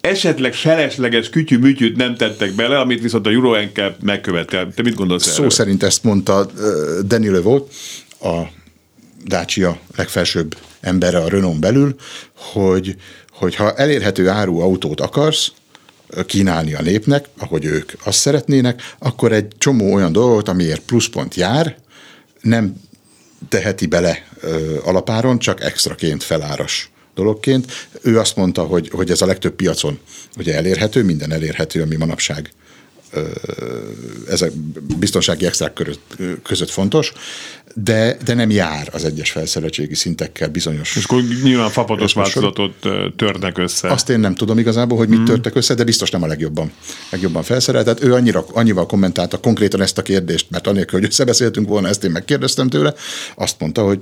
esetleg 0.00 0.54
felesleges 0.54 1.30
kütyű-műtyűt 1.30 1.96
nem 1.96 2.16
tettek 2.16 2.52
bele, 2.52 2.78
amit 2.78 3.02
viszont 3.02 3.26
a 3.26 3.30
Euro 3.30 3.61
NCAP 3.61 4.02
megkövetel. 4.02 4.72
Te 4.74 4.82
mit 4.82 4.94
gondolsz 4.94 5.26
Szó 5.26 5.36
erről? 5.36 5.50
szerint 5.50 5.82
ezt 5.82 6.04
mondta 6.04 6.50
Danny 7.04 7.30
Levaux, 7.30 7.74
a 8.20 8.42
Dacia 9.24 9.78
legfelsőbb 9.96 10.57
embere 10.80 11.18
a 11.18 11.28
Renault 11.28 11.61
belül, 11.61 11.94
hogy, 12.36 12.96
hogy 13.30 13.54
ha 13.54 13.74
elérhető 13.74 14.28
áru 14.28 14.59
autót 14.59 15.00
akarsz, 15.00 15.52
kínálni 16.26 16.74
a 16.74 16.82
népnek, 16.82 17.24
ahogy 17.38 17.64
ők 17.64 17.92
azt 18.04 18.18
szeretnének, 18.18 18.82
akkor 18.98 19.32
egy 19.32 19.46
csomó 19.59 19.94
olyan 19.94 20.12
dolgot, 20.12 20.48
amiért 20.48 20.80
pluszpont 20.80 21.34
jár, 21.34 21.76
nem 22.40 22.80
teheti 23.48 23.86
bele 23.86 24.26
ö, 24.40 24.76
alapáron, 24.84 25.38
csak 25.38 25.62
extraként 25.62 26.22
feláras 26.22 26.90
dologként. 27.17 27.89
Ő 28.03 28.19
azt 28.19 28.37
mondta, 28.37 28.62
hogy, 28.62 28.89
hogy 28.93 29.11
ez 29.11 29.21
a 29.21 29.27
legtöbb 29.27 29.55
piacon 29.55 29.99
ugye 30.37 30.55
elérhető, 30.55 31.03
minden 31.03 31.33
elérhető, 31.33 31.83
ami 31.83 31.97
manapság 31.97 32.51
ezek 34.29 34.53
biztonsági 34.99 35.47
extrák 35.47 35.73
között, 35.73 36.17
között 36.43 36.71
fontos, 36.71 37.12
de, 37.75 38.17
de 38.25 38.35
nem 38.35 38.51
jár 38.51 38.89
az 38.93 39.05
egyes 39.05 39.31
felszereltségi 39.31 39.95
szintekkel 39.95 40.49
bizonyos. 40.49 40.97
És 40.97 41.05
akkor 41.05 41.23
nyilván 41.43 41.71
fapados 41.71 42.12
változatot 42.12 42.87
törnek 43.17 43.59
össze. 43.59 43.89
Azt 43.89 44.09
én 44.09 44.21
nem 44.21 44.35
tudom 44.35 44.59
igazából, 44.59 44.99
hogy 44.99 45.09
mit 45.09 45.23
törtek 45.25 45.55
össze, 45.55 45.75
de 45.75 45.85
biztos 45.85 46.11
nem 46.11 46.23
a 46.23 46.27
legjobban, 46.27 46.73
legjobban 47.11 47.43
felszerelt. 47.43 47.85
Tehát 47.85 48.03
ő 48.03 48.14
annyira, 48.14 48.45
annyival 48.53 48.87
kommentálta 48.87 49.39
konkrétan 49.39 49.81
ezt 49.81 49.99
a 49.99 50.03
kérdést, 50.03 50.47
mert 50.51 50.67
anélkül, 50.67 50.99
hogy 50.99 51.09
összebeszéltünk 51.09 51.69
volna, 51.69 51.89
ezt 51.89 52.05
én 52.05 52.11
megkérdeztem 52.11 52.69
tőle, 52.69 52.95
azt 53.35 53.61
mondta, 53.61 53.83
hogy 53.83 54.01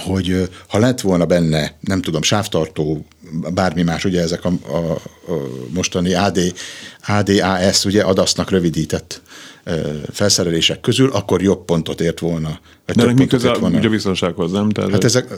hogy 0.00 0.48
ha 0.68 0.78
lett 0.78 1.00
volna 1.00 1.24
benne, 1.26 1.76
nem 1.80 2.00
tudom, 2.00 2.22
sávtartó, 2.22 3.06
bármi 3.54 3.82
más, 3.82 4.04
ugye 4.04 4.20
ezek 4.20 4.44
a, 4.44 4.48
a, 4.68 4.76
a 5.32 5.46
mostani 5.74 6.14
AD, 6.14 6.38
ADAS, 7.06 7.84
ugye 7.84 8.02
adasznak 8.02 8.50
rövidített 8.50 9.22
felszerelések 10.12 10.80
közül, 10.80 11.10
akkor 11.12 11.42
jobb 11.42 11.64
pontot 11.64 12.00
ért 12.00 12.18
volna. 12.20 12.58
vagy 12.86 12.96
De 12.96 13.02
ennek 13.02 13.16
mi 13.16 13.26
köze 13.26 13.48
ért 13.48 13.58
volna. 13.58 13.78
ugye 13.78 13.86
a 13.86 13.90
biztonsághoz, 13.90 14.52
nem? 14.52 14.68
Tehát, 14.70 14.90
Hát 14.90 15.04
ezek 15.04 15.28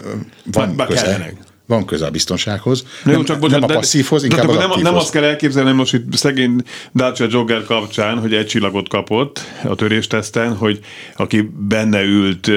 van 0.44 0.76
Bár 0.76 0.86
köze. 0.86 1.02
kellenek. 1.02 1.36
Van 1.70 1.84
köze 1.84 2.06
a 2.06 2.10
biztonsághoz. 2.10 2.84
Na 3.04 3.10
jó, 3.10 3.16
nem, 3.16 3.26
csak 3.26 3.40
nem 3.40 3.48
bocsánat, 3.48 3.70
a 3.70 3.74
passzívhoz, 3.74 4.20
de, 4.20 4.26
inkább 4.26 4.46
de 4.46 4.52
az 4.52 4.68
nem, 4.68 4.82
nem 4.82 4.94
azt 4.94 5.10
kell 5.10 5.24
elképzelni 5.24 5.72
most 5.72 5.92
itt 5.92 6.16
szegény 6.16 6.62
Dacia 6.94 7.26
Jogger 7.30 7.64
kapcsán, 7.64 8.18
hogy 8.18 8.34
egy 8.34 8.46
csillagot 8.46 8.88
kapott 8.88 9.40
a 9.64 9.74
törésteszten, 9.74 10.56
hogy 10.56 10.80
aki 11.16 11.50
benne 11.68 12.02
ült 12.02 12.50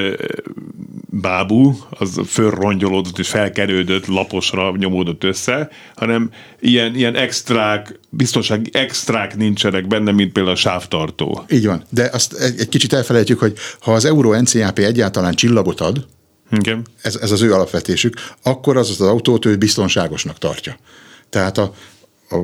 bábú, 1.09 1.77
az 1.89 2.19
fölrongyolódott 2.27 3.19
és 3.19 3.27
felkerődött, 3.27 4.05
laposra 4.07 4.75
nyomódott 4.77 5.23
össze, 5.23 5.69
hanem 5.95 6.29
ilyen, 6.59 6.95
ilyen 6.95 7.15
extrák, 7.15 7.99
biztonsági 8.09 8.69
extrák 8.73 9.37
nincsenek 9.37 9.87
benne, 9.87 10.11
mint 10.11 10.31
például 10.31 10.55
a 10.55 10.59
sávtartó. 10.59 11.45
Így 11.49 11.65
van, 11.65 11.83
de 11.89 12.09
azt 12.13 12.33
egy, 12.33 12.59
egy 12.59 12.69
kicsit 12.69 12.93
elfelejtjük, 12.93 13.39
hogy 13.39 13.53
ha 13.79 13.93
az 13.93 14.05
Euro 14.05 14.41
NCAP 14.41 14.79
egyáltalán 14.79 15.33
csillagot 15.33 15.81
ad, 15.81 16.05
Igen? 16.57 16.85
ez, 17.01 17.15
ez 17.15 17.31
az 17.31 17.41
ő 17.41 17.53
alapvetésük, 17.53 18.15
akkor 18.43 18.77
az 18.77 18.89
az 18.89 19.01
autót 19.01 19.45
ő 19.45 19.55
biztonságosnak 19.55 20.37
tartja. 20.37 20.77
Tehát 21.29 21.57
a, 21.57 21.73
a, 22.29 22.35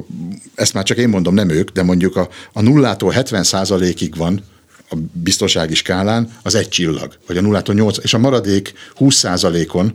ezt 0.55 0.74
már 0.74 0.84
csak 0.84 0.97
én 0.97 1.10
mondom, 1.10 1.34
nem 1.34 1.49
ők, 1.49 1.70
de 1.70 1.84
mondjuk 1.84 2.16
a, 2.16 2.30
a 2.53 2.62
nullától 2.62 3.12
70 3.12 3.43
százalékig 3.43 4.16
van 4.16 4.43
a 4.89 4.95
biztonsági 5.14 5.76
skálán 5.76 6.32
az 6.43 6.55
egy 6.55 6.70
csillag, 6.70 7.18
vagy 7.28 7.38
a 7.38 7.41
nullától 7.41 7.76
8, 7.76 7.97
és 7.97 8.14
a 8.14 8.18
maradék 8.18 8.74
20 8.95 9.16
százalékon 9.16 9.93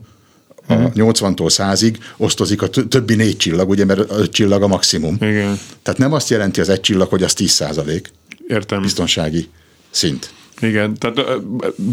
a 0.67 0.75
80-tól 0.75 1.49
100-ig 1.49 1.97
osztozik 2.17 2.63
a 2.63 2.69
tö- 2.69 2.89
többi 2.89 3.15
négy 3.15 3.37
csillag, 3.37 3.69
ugye, 3.69 3.85
mert 3.85 4.11
a 4.11 4.19
öt 4.19 4.33
csillag 4.33 4.63
a 4.63 4.67
maximum. 4.67 5.17
Igen. 5.21 5.59
Tehát 5.83 6.01
nem 6.01 6.13
azt 6.13 6.29
jelenti 6.29 6.61
az 6.61 6.69
egy 6.69 6.81
csillag, 6.81 7.09
hogy 7.09 7.23
az 7.23 7.33
10 7.33 7.51
százalék 7.51 8.13
Értem. 8.49 8.83
biztonsági 8.83 9.49
szint. 9.91 10.33
Igen, 10.65 10.95
tehát 10.99 11.19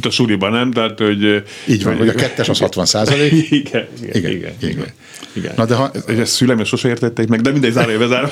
a 0.01 0.09
suliban, 0.09 0.51
nem? 0.51 0.71
Tehát, 0.71 0.99
hogy... 0.99 1.43
Így 1.67 1.83
van, 1.83 1.97
hogy 1.97 2.07
a 2.07 2.13
kettes 2.13 2.49
az 2.49 2.59
60 2.59 2.85
százalék. 2.85 3.51
Igen, 3.51 3.87
igen, 4.01 4.15
Igen, 4.15 4.53
igen, 4.59 4.93
igen. 5.33 5.53
Na 5.55 5.65
de 5.65 5.75
ha- 5.75 5.91
Ez, 6.07 6.17
ezt 6.17 6.33
szüleim 6.33 6.63
sose 6.63 6.87
értették 6.87 7.27
meg, 7.27 7.41
de 7.41 7.51
mindegy, 7.51 7.71
zárja 7.71 8.07
zárva. 8.07 8.31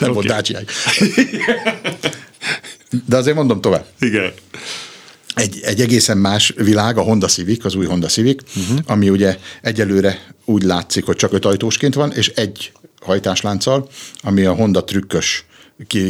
Nem 0.00 0.12
volt 0.12 0.26
dácsiáig. 0.26 0.68
De 3.06 3.16
azért 3.16 3.36
mondom 3.36 3.60
tovább. 3.60 3.84
Igen. 4.00 4.32
Egy, 5.34 5.60
egy 5.62 5.80
egészen 5.80 6.18
más 6.18 6.52
világ 6.56 6.98
a 6.98 7.02
Honda 7.02 7.26
Civic, 7.26 7.64
az 7.64 7.74
új 7.74 7.86
Honda 7.86 8.06
Civic, 8.06 8.42
uh-huh. 8.56 8.78
ami 8.86 9.08
ugye 9.08 9.38
egyelőre 9.62 10.26
úgy 10.44 10.62
látszik, 10.62 11.04
hogy 11.04 11.16
csak 11.16 11.32
öt 11.32 11.44
ajtósként 11.44 11.94
van, 11.94 12.12
és 12.12 12.28
egy 12.28 12.72
hajtáslánccal, 13.00 13.88
ami 14.22 14.44
a 14.44 14.52
Honda 14.52 14.84
trükkös 14.84 15.44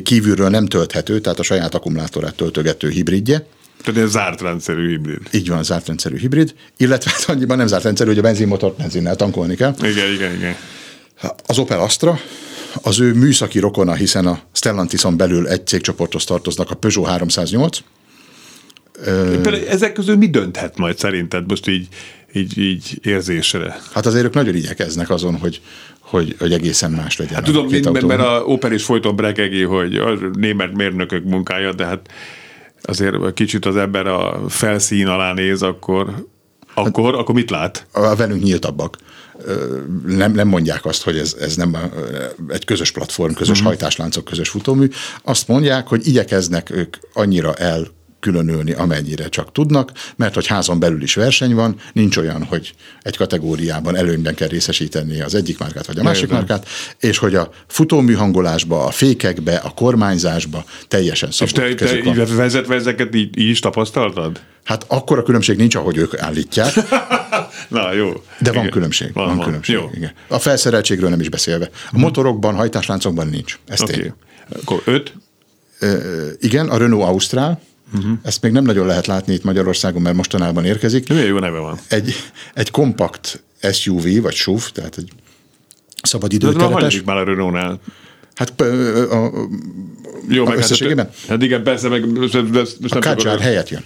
kívülről 0.02 0.48
nem 0.48 0.66
tölthető, 0.66 1.20
tehát 1.20 1.38
a 1.38 1.42
saját 1.42 1.74
akkumulátorát 1.74 2.34
töltögető 2.34 2.88
hibridje. 2.88 3.46
Tehát 3.84 4.00
egy 4.02 4.08
zárt 4.08 4.40
rendszerű 4.40 4.88
hibrid. 4.88 5.20
Így 5.32 5.48
van, 5.48 5.62
zárt 5.62 5.86
rendszerű 5.86 6.16
hibrid, 6.16 6.54
illetve 6.76 7.10
hát 7.10 7.24
annyiban 7.28 7.56
nem 7.56 7.66
zárt 7.66 7.82
rendszerű, 7.82 8.08
hogy 8.08 8.18
a 8.18 8.22
benzinmotort 8.22 8.76
benzinnel 8.76 9.16
tankolni 9.16 9.54
kell. 9.54 9.74
Igen, 9.82 10.12
igen, 10.12 10.34
igen. 10.34 10.56
Az 11.46 11.58
Opel 11.58 11.80
Astra, 11.80 12.18
az 12.82 13.00
ő 13.00 13.12
műszaki 13.14 13.58
rokona, 13.58 13.94
hiszen 13.94 14.26
a 14.26 14.40
Stellantison 14.52 15.16
belül 15.16 15.48
egy 15.48 15.66
cégcsoporthoz 15.66 16.24
tartoznak 16.24 16.70
a 16.70 16.74
Peugeot 16.74 17.08
308, 17.08 17.78
Például 19.04 19.68
ezek 19.68 19.92
közül 19.92 20.16
mi 20.16 20.28
dönthet 20.28 20.76
majd 20.78 20.98
szerinted 20.98 21.48
most 21.48 21.68
így, 21.68 21.88
így, 22.32 22.58
így 22.58 22.98
érzésre? 23.02 23.80
Hát 23.92 24.06
azért 24.06 24.24
ők 24.24 24.34
nagyon 24.34 24.54
igyekeznek 24.54 25.10
azon, 25.10 25.36
hogy, 25.36 25.60
hogy, 26.14 26.34
hogy 26.38 26.52
egészen 26.52 26.90
más 26.90 27.16
legyen. 27.16 27.34
Hát 27.34 27.44
tudom, 27.44 27.66
mind, 27.66 27.86
autó. 27.86 28.06
mert 28.06 28.20
a 28.20 28.42
Opel 28.46 28.72
is 28.72 28.84
folyton 28.84 29.16
brekegi, 29.16 29.62
hogy 29.62 29.96
a 29.96 30.18
német 30.32 30.76
mérnökök 30.76 31.24
munkája, 31.24 31.72
de 31.72 31.84
hát 31.84 32.10
azért 32.82 33.34
kicsit 33.34 33.64
az 33.64 33.76
ember 33.76 34.06
a 34.06 34.40
felszín 34.48 35.06
alá 35.06 35.32
néz, 35.32 35.62
akkor, 35.62 36.26
akkor, 36.74 37.14
akkor 37.14 37.34
mit 37.34 37.50
lát? 37.50 37.86
a 37.92 38.14
velünk 38.14 38.42
nyíltabbak. 38.42 38.96
Nem, 40.06 40.32
nem 40.32 40.48
mondják 40.48 40.84
azt, 40.84 41.02
hogy 41.02 41.18
ez, 41.18 41.36
ez 41.40 41.56
nem 41.56 41.76
egy 42.48 42.64
közös 42.64 42.90
platform, 42.90 43.32
közös 43.32 43.58
uh-huh. 43.58 43.66
hajtásláncok, 43.66 44.24
közös 44.24 44.48
futómű. 44.48 44.88
Azt 45.22 45.48
mondják, 45.48 45.86
hogy 45.86 46.06
igyekeznek 46.06 46.70
ők 46.70 46.96
annyira 47.12 47.54
el 47.54 47.86
különülni, 48.24 48.72
amennyire 48.72 49.28
csak 49.28 49.52
tudnak, 49.52 49.92
mert 50.16 50.34
hogy 50.34 50.46
házon 50.46 50.78
belül 50.78 51.02
is 51.02 51.14
verseny 51.14 51.54
van, 51.54 51.76
nincs 51.92 52.16
olyan, 52.16 52.44
hogy 52.44 52.74
egy 53.02 53.16
kategóriában 53.16 53.96
előnyben 53.96 54.34
kell 54.34 54.48
részesíteni 54.48 55.20
az 55.20 55.34
egyik 55.34 55.58
márkát 55.58 55.86
vagy 55.86 55.98
a 55.98 56.02
másik 56.02 56.22
Értem. 56.22 56.36
márkát, 56.36 56.68
és 57.00 57.18
hogy 57.18 57.34
a 57.34 57.50
futómű 57.66 58.12
hangolásba, 58.12 58.84
a 58.84 58.90
fékekbe, 58.90 59.56
a 59.56 59.70
kormányzásba 59.70 60.64
teljesen 60.88 61.28
És 61.28 61.34
szabott 61.34 61.54
te, 61.54 61.74
te 61.74 61.98
így 61.98 62.34
vezetve 62.34 62.74
ezeket 62.74 63.14
így, 63.14 63.38
így 63.38 63.48
is 63.48 63.60
tapasztaltad? 63.60 64.40
Hát 64.64 64.84
akkor 64.88 65.18
a 65.18 65.22
különbség 65.22 65.56
nincs, 65.56 65.74
ahogy 65.74 65.96
ők 65.96 66.18
állítják, 66.18 66.72
Na, 67.68 67.92
jó. 67.92 68.12
De 68.38 68.50
van 68.50 68.58
Igen. 68.60 68.70
különbség. 68.70 69.12
Van, 69.12 69.36
van 69.36 69.44
különbség. 69.44 69.74
Jó. 69.74 69.90
Igen. 69.94 70.12
A 70.28 70.38
felszereltségről 70.38 71.10
nem 71.10 71.20
is 71.20 71.28
beszélve. 71.28 71.70
A 71.92 71.98
motorokban, 71.98 72.54
hajtásláncokban 72.54 73.26
nincs. 73.26 73.58
Ez 73.66 73.80
okay. 73.80 73.94
Okay. 73.94 74.12
Akkor 74.62 74.82
öt? 74.84 75.12
Igen, 76.40 76.68
a 76.68 76.76
Renault 76.76 77.02
Austral, 77.04 77.48
Mhm. 77.50 77.60
Uh-huh. 77.94 78.18
ezt 78.22 78.42
még 78.42 78.52
nem 78.52 78.64
nagyon 78.64 78.86
lehet 78.86 79.06
látni 79.06 79.32
itt 79.34 79.44
Magyarországon, 79.44 80.02
mert 80.02 80.16
mostanában 80.16 80.64
érkezik. 80.64 81.08
Milyen 81.08 81.24
jó 81.26 81.38
neve 81.38 81.58
van? 81.58 81.78
Egy, 81.88 82.14
egy 82.54 82.70
kompakt 82.70 83.42
SUV, 83.72 84.20
vagy 84.22 84.34
SUV, 84.34 84.68
tehát 84.72 84.98
egy 84.98 85.06
De 85.06 86.08
szabadidőtelepes. 86.08 86.80
hangzik 86.80 87.04
már 87.04 87.16
a 87.16 87.24
Renault-nál. 87.24 87.80
Hát 88.34 88.60
a, 88.60 89.24
a, 89.24 89.30
Jó, 90.28 90.44
A 90.44 90.48
meg 90.48 90.58
összességében? 90.58 91.06
Hát, 91.06 91.26
hát 91.28 91.42
igen, 91.42 91.62
persze, 91.62 91.88
meg 91.88 92.18
most, 92.18 92.34
a 92.34 93.14
tudok- 93.14 93.40
helyett 93.40 93.68
jön. 93.68 93.84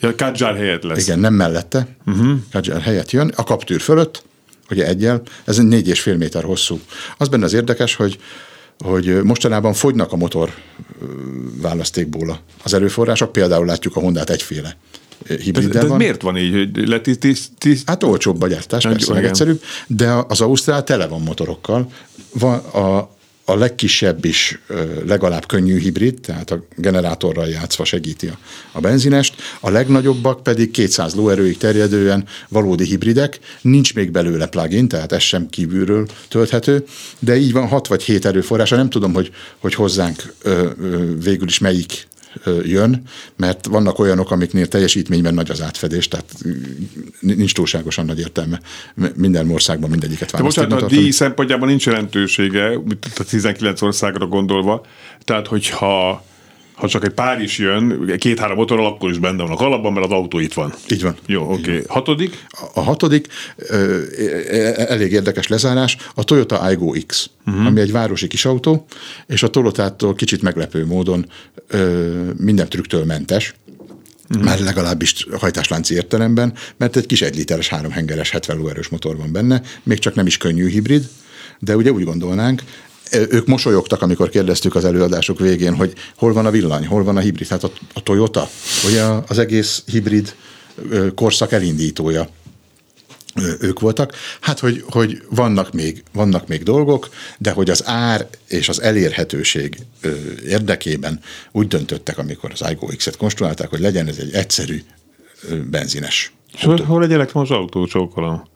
Ja, 0.00 0.14
Kadjar 0.14 0.56
helyett 0.56 0.82
lesz. 0.82 1.06
Igen, 1.06 1.18
nem 1.18 1.34
mellette. 1.34 1.86
Uh-huh. 2.06 2.38
Kadjar 2.52 2.80
helyett 2.80 3.10
jön. 3.10 3.32
A 3.36 3.44
kaptűr 3.44 3.80
fölött, 3.80 4.22
ugye 4.70 4.86
egyel, 4.86 5.22
ez 5.44 5.56
négy 5.56 5.88
és 5.88 6.00
fél 6.00 6.16
méter 6.16 6.44
hosszú. 6.44 6.80
Az 7.18 7.28
benne 7.28 7.44
az 7.44 7.52
érdekes, 7.52 7.94
hogy 7.94 8.18
hogy 8.84 9.22
mostanában 9.22 9.72
fogynak 9.72 10.12
a 10.12 10.16
motor 10.16 10.54
választékból 11.60 12.40
az 12.62 12.74
erőforrások, 12.74 13.32
például 13.32 13.66
látjuk 13.66 13.96
a 13.96 14.00
Hondát 14.00 14.30
egyféle 14.30 14.76
ö, 15.26 15.34
De, 15.34 15.42
hibriddel 15.42 15.82
de 15.82 15.88
van. 15.88 15.96
miért 15.96 16.22
van 16.22 16.36
így, 16.36 16.52
hogy 16.52 16.88
letiszt... 16.88 17.52
Hát 17.86 18.02
olcsóbb 18.02 18.42
a 18.42 18.48
gyártás, 18.48 18.82
persze, 18.82 19.12
meg 19.12 19.24
egyszerűbb, 19.24 19.62
de 19.86 20.10
az 20.28 20.40
Ausztrál 20.40 20.84
tele 20.84 21.06
van 21.06 21.20
motorokkal. 21.20 21.92
Van 22.32 22.58
a, 22.58 23.10
a 23.50 23.56
legkisebb 23.56 24.24
is 24.24 24.58
legalább 25.06 25.46
könnyű 25.46 25.78
hibrid, 25.78 26.20
tehát 26.20 26.50
a 26.50 26.64
generátorral 26.76 27.48
játszva 27.48 27.84
segíti 27.84 28.32
a 28.72 28.80
benzinest, 28.80 29.34
a 29.60 29.70
legnagyobbak 29.70 30.42
pedig 30.42 30.70
200 30.70 31.14
lóerőig 31.14 31.56
terjedően 31.56 32.24
valódi 32.48 32.84
hibridek, 32.84 33.38
nincs 33.60 33.94
még 33.94 34.10
belőle 34.10 34.46
plugin, 34.46 34.88
tehát 34.88 35.12
ez 35.12 35.22
sem 35.22 35.48
kívülről 35.48 36.06
tölthető, 36.28 36.84
de 37.18 37.36
így 37.36 37.52
van 37.52 37.68
6 37.68 37.86
vagy 37.86 38.02
7 38.02 38.24
erőforrása, 38.24 38.76
nem 38.76 38.90
tudom, 38.90 39.12
hogy, 39.12 39.30
hogy 39.58 39.74
hozzánk 39.74 40.34
ö, 40.42 40.70
ö, 40.80 41.18
végül 41.22 41.48
is 41.48 41.58
melyik 41.58 42.08
jön, 42.62 43.02
mert 43.36 43.66
vannak 43.66 43.98
olyanok, 43.98 44.30
amiknél 44.30 44.68
teljesítményben 44.68 45.34
nagy 45.34 45.50
az 45.50 45.62
átfedés, 45.62 46.08
tehát 46.08 46.34
nincs 47.20 47.54
túlságosan 47.54 48.04
nagy 48.04 48.18
értelme 48.18 48.60
minden 49.14 49.50
országban 49.50 49.90
mindegyiket 49.90 50.30
választani. 50.30 50.66
De 50.66 50.74
most 50.74 50.84
hát 50.84 50.92
a 50.92 51.00
díj 51.00 51.10
szempontjában 51.10 51.68
nincs 51.68 51.86
jelentősége, 51.86 52.72
a 53.16 53.24
19 53.24 53.82
országra 53.82 54.26
gondolva, 54.26 54.86
tehát 55.24 55.46
hogyha 55.46 56.24
ha 56.74 56.88
csak 56.88 57.04
egy 57.04 57.10
pár 57.10 57.40
is 57.40 57.58
jön, 57.58 58.16
két-három 58.18 58.56
motorral, 58.56 58.86
akkor 58.86 59.10
is 59.10 59.18
benne 59.18 59.42
van 59.42 59.52
a 59.52 59.56
kalapban, 59.56 59.92
mert 59.92 60.06
az 60.06 60.12
autó 60.12 60.38
itt 60.38 60.52
van. 60.52 60.74
Így 60.88 61.02
van. 61.02 61.16
Jó, 61.26 61.42
oké. 61.42 61.60
Okay. 61.60 61.82
Hatodik? 61.88 62.44
A, 62.48 62.64
a 62.74 62.80
hatodik, 62.80 63.26
elég 64.74 65.12
érdekes 65.12 65.48
lezárás, 65.48 65.96
a 66.14 66.24
Toyota 66.24 66.58
Aygo 66.58 66.94
X, 67.06 67.30
uh-huh. 67.46 67.66
ami 67.66 67.80
egy 67.80 67.92
városi 67.92 68.26
kis 68.26 68.44
autó, 68.44 68.86
és 69.26 69.42
a 69.42 69.48
Toyotától 69.48 70.14
kicsit 70.14 70.42
meglepő 70.42 70.86
módon 70.86 71.26
minden 72.36 72.68
trükktől 72.68 73.04
mentes, 73.04 73.54
uh-huh. 74.28 74.44
már 74.44 74.60
legalábbis 74.60 75.26
hajtáslánci 75.38 75.94
értelemben, 75.94 76.52
mert 76.76 76.96
egy 76.96 77.06
kis 77.06 77.22
egy 77.22 77.36
literes, 77.36 77.68
háromhengeres, 77.68 78.30
70 78.30 78.56
lóerős 78.56 78.88
motor 78.88 79.16
van 79.16 79.32
benne, 79.32 79.62
még 79.82 79.98
csak 79.98 80.14
nem 80.14 80.26
is 80.26 80.36
könnyű 80.36 80.68
hibrid, 80.68 81.08
de 81.58 81.76
ugye 81.76 81.92
úgy 81.92 82.04
gondolnánk, 82.04 82.62
ők 83.10 83.46
mosolyogtak, 83.46 84.02
amikor 84.02 84.28
kérdeztük 84.28 84.74
az 84.74 84.84
előadások 84.84 85.38
végén, 85.38 85.74
hogy 85.74 85.92
hol 86.16 86.32
van 86.32 86.46
a 86.46 86.50
villany, 86.50 86.86
hol 86.86 87.04
van 87.04 87.16
a 87.16 87.20
hibrid. 87.20 87.48
Hát 87.48 87.64
a, 87.64 87.70
a 87.94 88.02
Toyota, 88.02 88.48
ugye 88.86 89.02
az 89.26 89.38
egész 89.38 89.82
hibrid 89.86 90.34
korszak 91.14 91.52
elindítója 91.52 92.28
ők 93.60 93.80
voltak. 93.80 94.14
Hát, 94.40 94.58
hogy, 94.58 94.84
hogy 94.90 95.22
vannak, 95.30 95.72
még, 95.72 96.02
vannak 96.12 96.46
még 96.46 96.62
dolgok, 96.62 97.08
de 97.38 97.50
hogy 97.50 97.70
az 97.70 97.86
ár 97.86 98.26
és 98.48 98.68
az 98.68 98.80
elérhetőség 98.80 99.78
érdekében 100.46 101.20
úgy 101.52 101.68
döntöttek, 101.68 102.18
amikor 102.18 102.50
az 102.52 102.70
iGo 102.70 102.86
X-et 102.86 103.16
konstruálták, 103.16 103.68
hogy 103.68 103.80
legyen 103.80 104.06
ez 104.06 104.16
egy 104.18 104.32
egyszerű 104.32 104.82
benzines. 105.70 106.32
És 106.52 106.64
hol, 106.64 106.82
hol 106.82 107.04
egy 107.04 107.12
elektromos 107.12 107.50
autó 107.50 107.86
csókolom? 107.86 108.48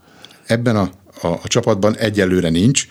Ebben 0.46 0.76
a 0.76 0.90
a, 1.22 1.26
a 1.26 1.42
csapatban 1.44 1.96
egyelőre 1.96 2.48
nincs 2.48 2.86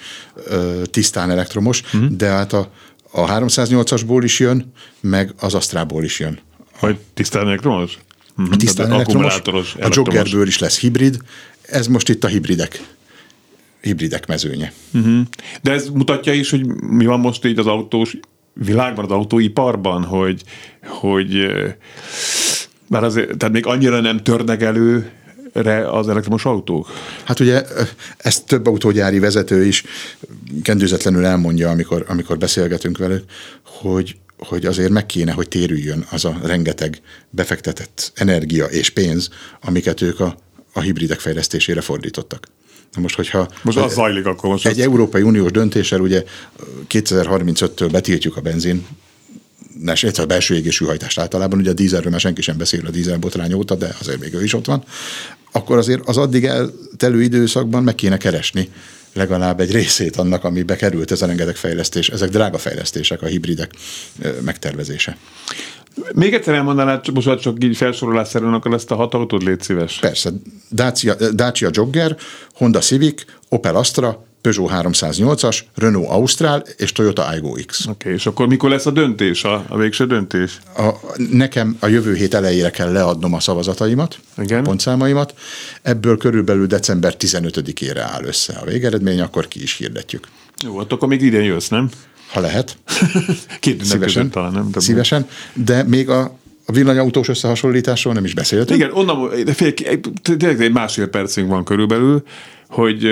tisztán 0.84 1.32
elektromos, 1.32 1.82
uh-huh. 1.82 2.10
de 2.10 2.28
hát 2.28 2.54
a, 2.54 2.72
a 3.12 3.26
308-asból 3.26 4.22
is 4.24 4.40
jön, 4.40 4.72
meg 5.00 5.34
az 5.40 5.54
Astrából 5.54 6.04
is 6.04 6.20
jön. 6.20 6.40
Hogy 6.80 6.98
tisztán 7.14 7.48
elektromos? 7.48 7.98
Uh-huh. 8.38 8.56
Tisztán 8.56 8.92
elektromos, 8.92 9.32
elektromos, 9.32 9.76
a 9.76 9.88
Joggerből 9.92 10.48
is 10.48 10.60
lesz 10.60 10.80
hibrid, 10.80 11.18
ez 11.62 11.88
most 11.88 12.10
itt 12.10 12.24
a 12.24 12.28
hibridek 12.28 12.82
hibridek 13.82 14.28
mezőnye. 14.28 14.74
Uh-huh. 14.94 15.22
De 15.62 15.72
ez 15.72 15.90
mutatja 15.90 16.34
is, 16.34 16.50
hogy 16.50 16.66
mi 16.82 17.06
van 17.06 17.20
most 17.20 17.46
így 17.46 17.60
az 17.60 17.68
autós 17.68 18.18
világban, 18.54 19.06
az 19.06 19.12
autóiparban, 19.12 20.04
hogy, 20.04 20.44
hogy 20.84 21.48
már 22.88 23.04
azért, 23.04 23.38
tehát 23.38 23.54
még 23.54 23.66
annyira 23.66 24.00
nem 24.00 24.24
törnek 24.24 24.62
elő 24.62 25.12
re 25.54 25.92
az 25.92 26.10
elektromos 26.10 26.46
autók? 26.46 26.88
Hát 27.24 27.40
ugye 27.40 27.64
ezt 28.18 28.46
több 28.46 28.68
autógyári 28.68 29.20
vezető 29.20 29.66
is 29.66 29.84
kendőzetlenül 30.64 31.26
elmondja, 31.26 31.70
amikor, 31.70 32.06
amikor 32.08 32.38
beszélgetünk 32.38 32.98
velük, 32.98 33.24
hogy, 33.66 34.16
hogy 34.38 34.66
azért 34.66 34.92
meg 34.92 35.06
kéne, 35.06 35.32
hogy 35.32 35.48
térüljön 35.48 36.06
az 36.12 36.26
a 36.26 36.40
rengeteg 36.44 37.02
befektetett 37.30 38.12
energia 38.16 38.66
és 38.66 38.90
pénz, 38.90 39.30
amiket 39.62 40.02
ők 40.02 40.20
a, 40.20 40.38
a 40.74 40.82
hibridek 40.82 41.20
fejlesztésére 41.20 41.82
fordítottak. 41.82 42.48
Na 42.94 43.02
most, 43.02 43.16
hogyha 43.16 43.50
most 43.62 43.78
az 43.78 43.94
zajlik 43.94 44.26
akkor 44.26 44.50
most 44.50 44.66
egy 44.66 44.80
az... 44.80 44.86
Európai 44.86 45.22
Uniós 45.22 45.52
döntéssel 45.52 46.00
ugye 46.00 46.24
2035-től 46.90 47.90
betiltjuk 47.92 48.38
a 48.38 48.42
benzin 48.42 48.86
illetve 50.02 50.24
a 50.24 50.26
belső 50.26 50.56
égésű 50.56 50.86
hajtást 50.86 51.20
általában, 51.20 51.60
ugye 51.60 51.70
a 51.70 51.74
dízelről 51.74 52.12
már 52.12 52.20
senki 52.20 52.42
sem 52.42 52.58
beszél 52.58 52.86
a 52.86 52.90
dízelbotrány 52.90 53.54
óta, 53.54 53.76
de 53.76 53.96
azért 54.00 54.20
még 54.20 54.34
ő 54.34 54.44
is 54.44 54.54
ott 54.54 54.66
van 54.66 54.84
akkor 55.56 55.78
azért 55.78 56.08
az 56.08 56.18
addig 56.18 56.46
eltelő 56.46 57.22
időszakban 57.22 57.84
meg 57.84 57.96
kéne 57.96 58.18
keresni 58.18 58.70
legalább 59.14 59.60
egy 59.60 59.72
részét 59.72 60.16
annak, 60.16 60.44
ami 60.44 60.64
bekerült 60.64 61.12
ez 61.12 61.22
a 61.22 61.26
rengeteg 61.26 61.56
fejlesztés. 61.56 62.10
Ezek 62.10 62.30
drága 62.30 62.58
fejlesztések, 62.58 63.22
a 63.22 63.26
hibridek 63.26 63.72
megtervezése. 64.42 65.18
Még 66.14 66.34
egyszer 66.34 66.54
elmondanád, 66.54 67.14
most 67.14 67.40
csak 67.40 67.64
így 67.64 67.78
felsorolásszerűen 67.78 68.54
akkor 68.54 68.74
ezt 68.74 68.92
a 68.92 68.96
hat 68.96 69.14
autót 69.14 69.44
légy 69.44 69.62
szíves. 69.62 70.00
Persze. 70.00 70.30
Dacia, 70.72 71.16
Dacia 71.32 71.70
Jogger, 71.72 72.18
Honda 72.54 72.80
Civic, 72.80 73.24
Opel 73.50 73.76
Astra, 73.76 74.26
Peugeot 74.44 74.72
308-as, 74.74 75.60
Renault 75.76 76.10
Austral 76.10 76.64
és 76.78 76.92
Toyota 76.92 77.26
Aygo 77.26 77.52
X. 77.66 77.80
Oké, 77.82 77.92
okay, 77.92 78.14
és 78.14 78.26
akkor 78.26 78.48
mikor 78.48 78.70
lesz 78.70 78.86
a 78.86 78.92
döntés, 78.92 79.44
a, 79.44 79.66
a 79.68 79.78
végső 79.78 80.06
döntés? 80.06 80.60
A, 80.78 80.90
nekem 81.30 81.78
a 81.80 81.88
jövő 81.88 82.16
hét 82.16 82.34
elejére 82.34 82.70
kell 82.70 82.92
leadnom 82.92 83.34
a 83.34 83.40
szavazataimat, 83.40 84.20
Igen. 84.38 84.64
pontszámaimat. 84.64 85.34
Ebből 85.82 86.18
körülbelül 86.18 86.68
december 86.68 87.16
15-ére 87.20 88.08
áll 88.14 88.24
össze 88.24 88.54
a 88.62 88.66
végeredmény, 88.66 89.22
akkor 89.22 89.48
ki 89.48 89.62
is 89.62 89.78
hirdetjük. 89.78 90.28
Jó, 90.64 90.78
hát 90.78 90.92
akkor 90.92 91.08
még 91.08 91.22
idén 91.22 91.44
jössz, 91.44 91.68
nem? 91.68 91.90
Ha 92.32 92.40
lehet. 92.40 92.78
Két 93.60 93.84
szívesen, 93.84 94.30
talán, 94.30 94.52
nem? 94.52 94.72
De 94.72 94.80
szívesen, 94.80 95.28
de 95.54 95.84
még 95.84 96.10
a 96.10 96.42
a 96.66 96.72
villanyautós 96.72 97.28
összehasonlításról 97.28 98.14
nem 98.14 98.26
is 98.26 98.34
beszéltünk. 98.34 98.80
Igen, 98.80 98.92
onnan, 98.94 99.44
de 99.46 99.54
fél, 99.54 99.74
tényleg 100.22 100.62
egy 100.62 100.72
másfél 100.72 101.08
percünk 101.08 101.50
van 101.50 101.64
körülbelül, 101.64 102.24
hogy 102.68 103.08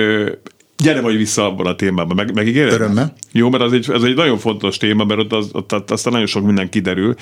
gyere 0.81 1.01
vagy 1.01 1.17
vissza 1.17 1.45
abban 1.45 1.65
a 1.65 1.75
témában, 1.75 2.15
meg, 2.15 2.33
megígéred? 2.33 2.73
Örömmel. 2.73 3.13
Jó, 3.31 3.49
mert 3.49 3.63
az 3.63 3.73
egy, 3.73 3.89
ez 3.91 4.03
egy 4.03 4.15
nagyon 4.15 4.37
fontos 4.37 4.77
téma, 4.77 5.03
mert 5.03 5.19
ott, 5.19 5.33
az, 5.33 5.49
ott 5.51 5.91
aztán 5.91 6.13
nagyon 6.13 6.27
sok 6.27 6.45
minden 6.45 6.69
kiderül. 6.69 7.15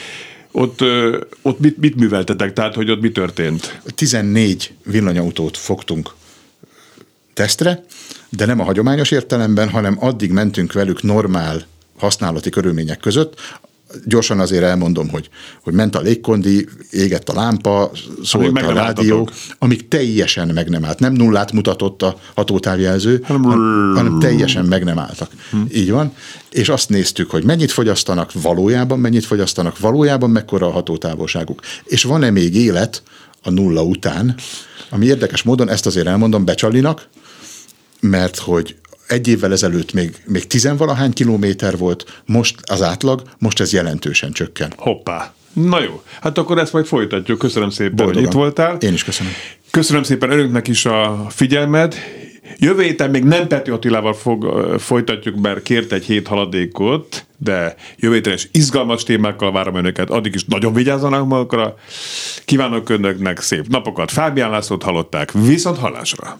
Ott, 0.51 0.83
ott 1.41 1.59
mit, 1.59 1.77
mit 1.77 1.95
műveltetek, 1.95 2.53
tehát 2.53 2.75
hogy 2.75 2.91
ott 2.91 3.01
mi 3.01 3.11
történt? 3.11 3.79
14 3.95 4.73
villanyautót 4.85 5.57
fogtunk 5.57 6.13
tesztre, 7.33 7.83
de 8.29 8.45
nem 8.45 8.59
a 8.59 8.63
hagyományos 8.63 9.11
értelemben, 9.11 9.69
hanem 9.69 9.97
addig 9.99 10.31
mentünk 10.31 10.73
velük 10.73 11.03
normál 11.03 11.65
használati 11.97 12.49
körülmények 12.49 12.99
között, 12.99 13.39
gyorsan 14.05 14.39
azért 14.39 14.63
elmondom, 14.63 15.09
hogy, 15.09 15.29
hogy 15.63 15.73
ment 15.73 15.95
a 15.95 16.01
légkondi, 16.01 16.67
égett 16.91 17.29
a 17.29 17.33
lámpa, 17.33 17.91
szólt 18.23 18.57
a 18.57 18.73
rádió, 18.73 19.17
álltatok. 19.17 19.31
amíg 19.59 19.87
teljesen 19.87 20.47
meg 20.47 20.69
nem 20.69 20.85
állt. 20.85 20.99
Nem 20.99 21.13
nullát 21.13 21.51
mutatott 21.51 22.01
a 22.01 22.19
hatótávjelző, 22.35 23.21
hanem, 23.23 23.43
hanem 23.95 24.19
teljesen 24.19 24.65
meg 24.65 24.83
nem 24.83 24.99
álltak. 24.99 25.31
Hm. 25.51 25.57
Így 25.73 25.91
van. 25.91 26.13
És 26.51 26.69
azt 26.69 26.89
néztük, 26.89 27.29
hogy 27.31 27.43
mennyit 27.43 27.71
fogyasztanak 27.71 28.31
valójában, 28.41 28.99
mennyit 28.99 29.25
fogyasztanak 29.25 29.79
valójában, 29.79 30.29
mekkora 30.29 30.67
a 30.67 30.71
hatótávolságuk. 30.71 31.61
És 31.83 32.03
van-e 32.03 32.29
még 32.29 32.55
élet 32.55 33.03
a 33.43 33.49
nulla 33.49 33.83
után, 33.83 34.35
ami 34.89 35.05
érdekes 35.05 35.43
módon, 35.43 35.69
ezt 35.69 35.85
azért 35.85 36.07
elmondom, 36.07 36.45
becsalinak, 36.45 37.07
mert 37.99 38.37
hogy 38.37 38.75
egy 39.09 39.27
évvel 39.27 39.51
ezelőtt 39.51 39.93
még, 39.93 40.15
még 40.25 40.47
tizenvalahány 40.47 41.13
kilométer 41.13 41.77
volt, 41.77 42.21
most 42.25 42.55
az 42.65 42.81
átlag, 42.81 43.21
most 43.37 43.59
ez 43.59 43.73
jelentősen 43.73 44.31
csökken. 44.31 44.73
Hoppá! 44.77 45.33
Na 45.53 45.81
jó, 45.81 46.01
hát 46.21 46.37
akkor 46.37 46.57
ezt 46.57 46.73
majd 46.73 46.85
folytatjuk. 46.85 47.37
Köszönöm 47.37 47.69
szépen, 47.69 47.95
Boldogan. 47.95 48.21
hogy 48.21 48.31
itt 48.33 48.37
voltál. 48.39 48.77
Én 48.79 48.93
is 48.93 49.03
köszönöm. 49.03 49.31
Köszönöm 49.71 50.03
szépen 50.03 50.31
önöknek 50.31 50.67
is 50.67 50.85
a 50.85 51.25
figyelmed. 51.29 51.95
Jövő 52.57 52.81
héten 52.81 53.09
még 53.09 53.23
nem 53.23 53.47
Peti 53.47 53.69
Attilával 53.69 54.13
fog, 54.13 54.45
folytatjuk, 54.79 55.35
mert 55.35 55.63
kért 55.63 55.91
egy 55.91 56.05
hét 56.05 56.27
haladékot, 56.27 57.25
de 57.37 57.75
jövő 57.97 58.13
héten 58.13 58.33
is 58.33 58.49
izgalmas 58.51 59.03
témákkal 59.03 59.51
várom 59.51 59.75
önöket. 59.75 60.09
Addig 60.09 60.35
is 60.35 60.45
nagyon 60.45 60.73
vigyázzanak 60.73 61.27
magukra. 61.27 61.75
Kívánok 62.45 62.89
önöknek 62.89 63.41
szép 63.41 63.67
napokat. 63.67 64.11
Fábián 64.11 64.49
Lászlót 64.49 64.83
hallották. 64.83 65.31
Viszont 65.31 65.77
hallásra! 65.77 66.39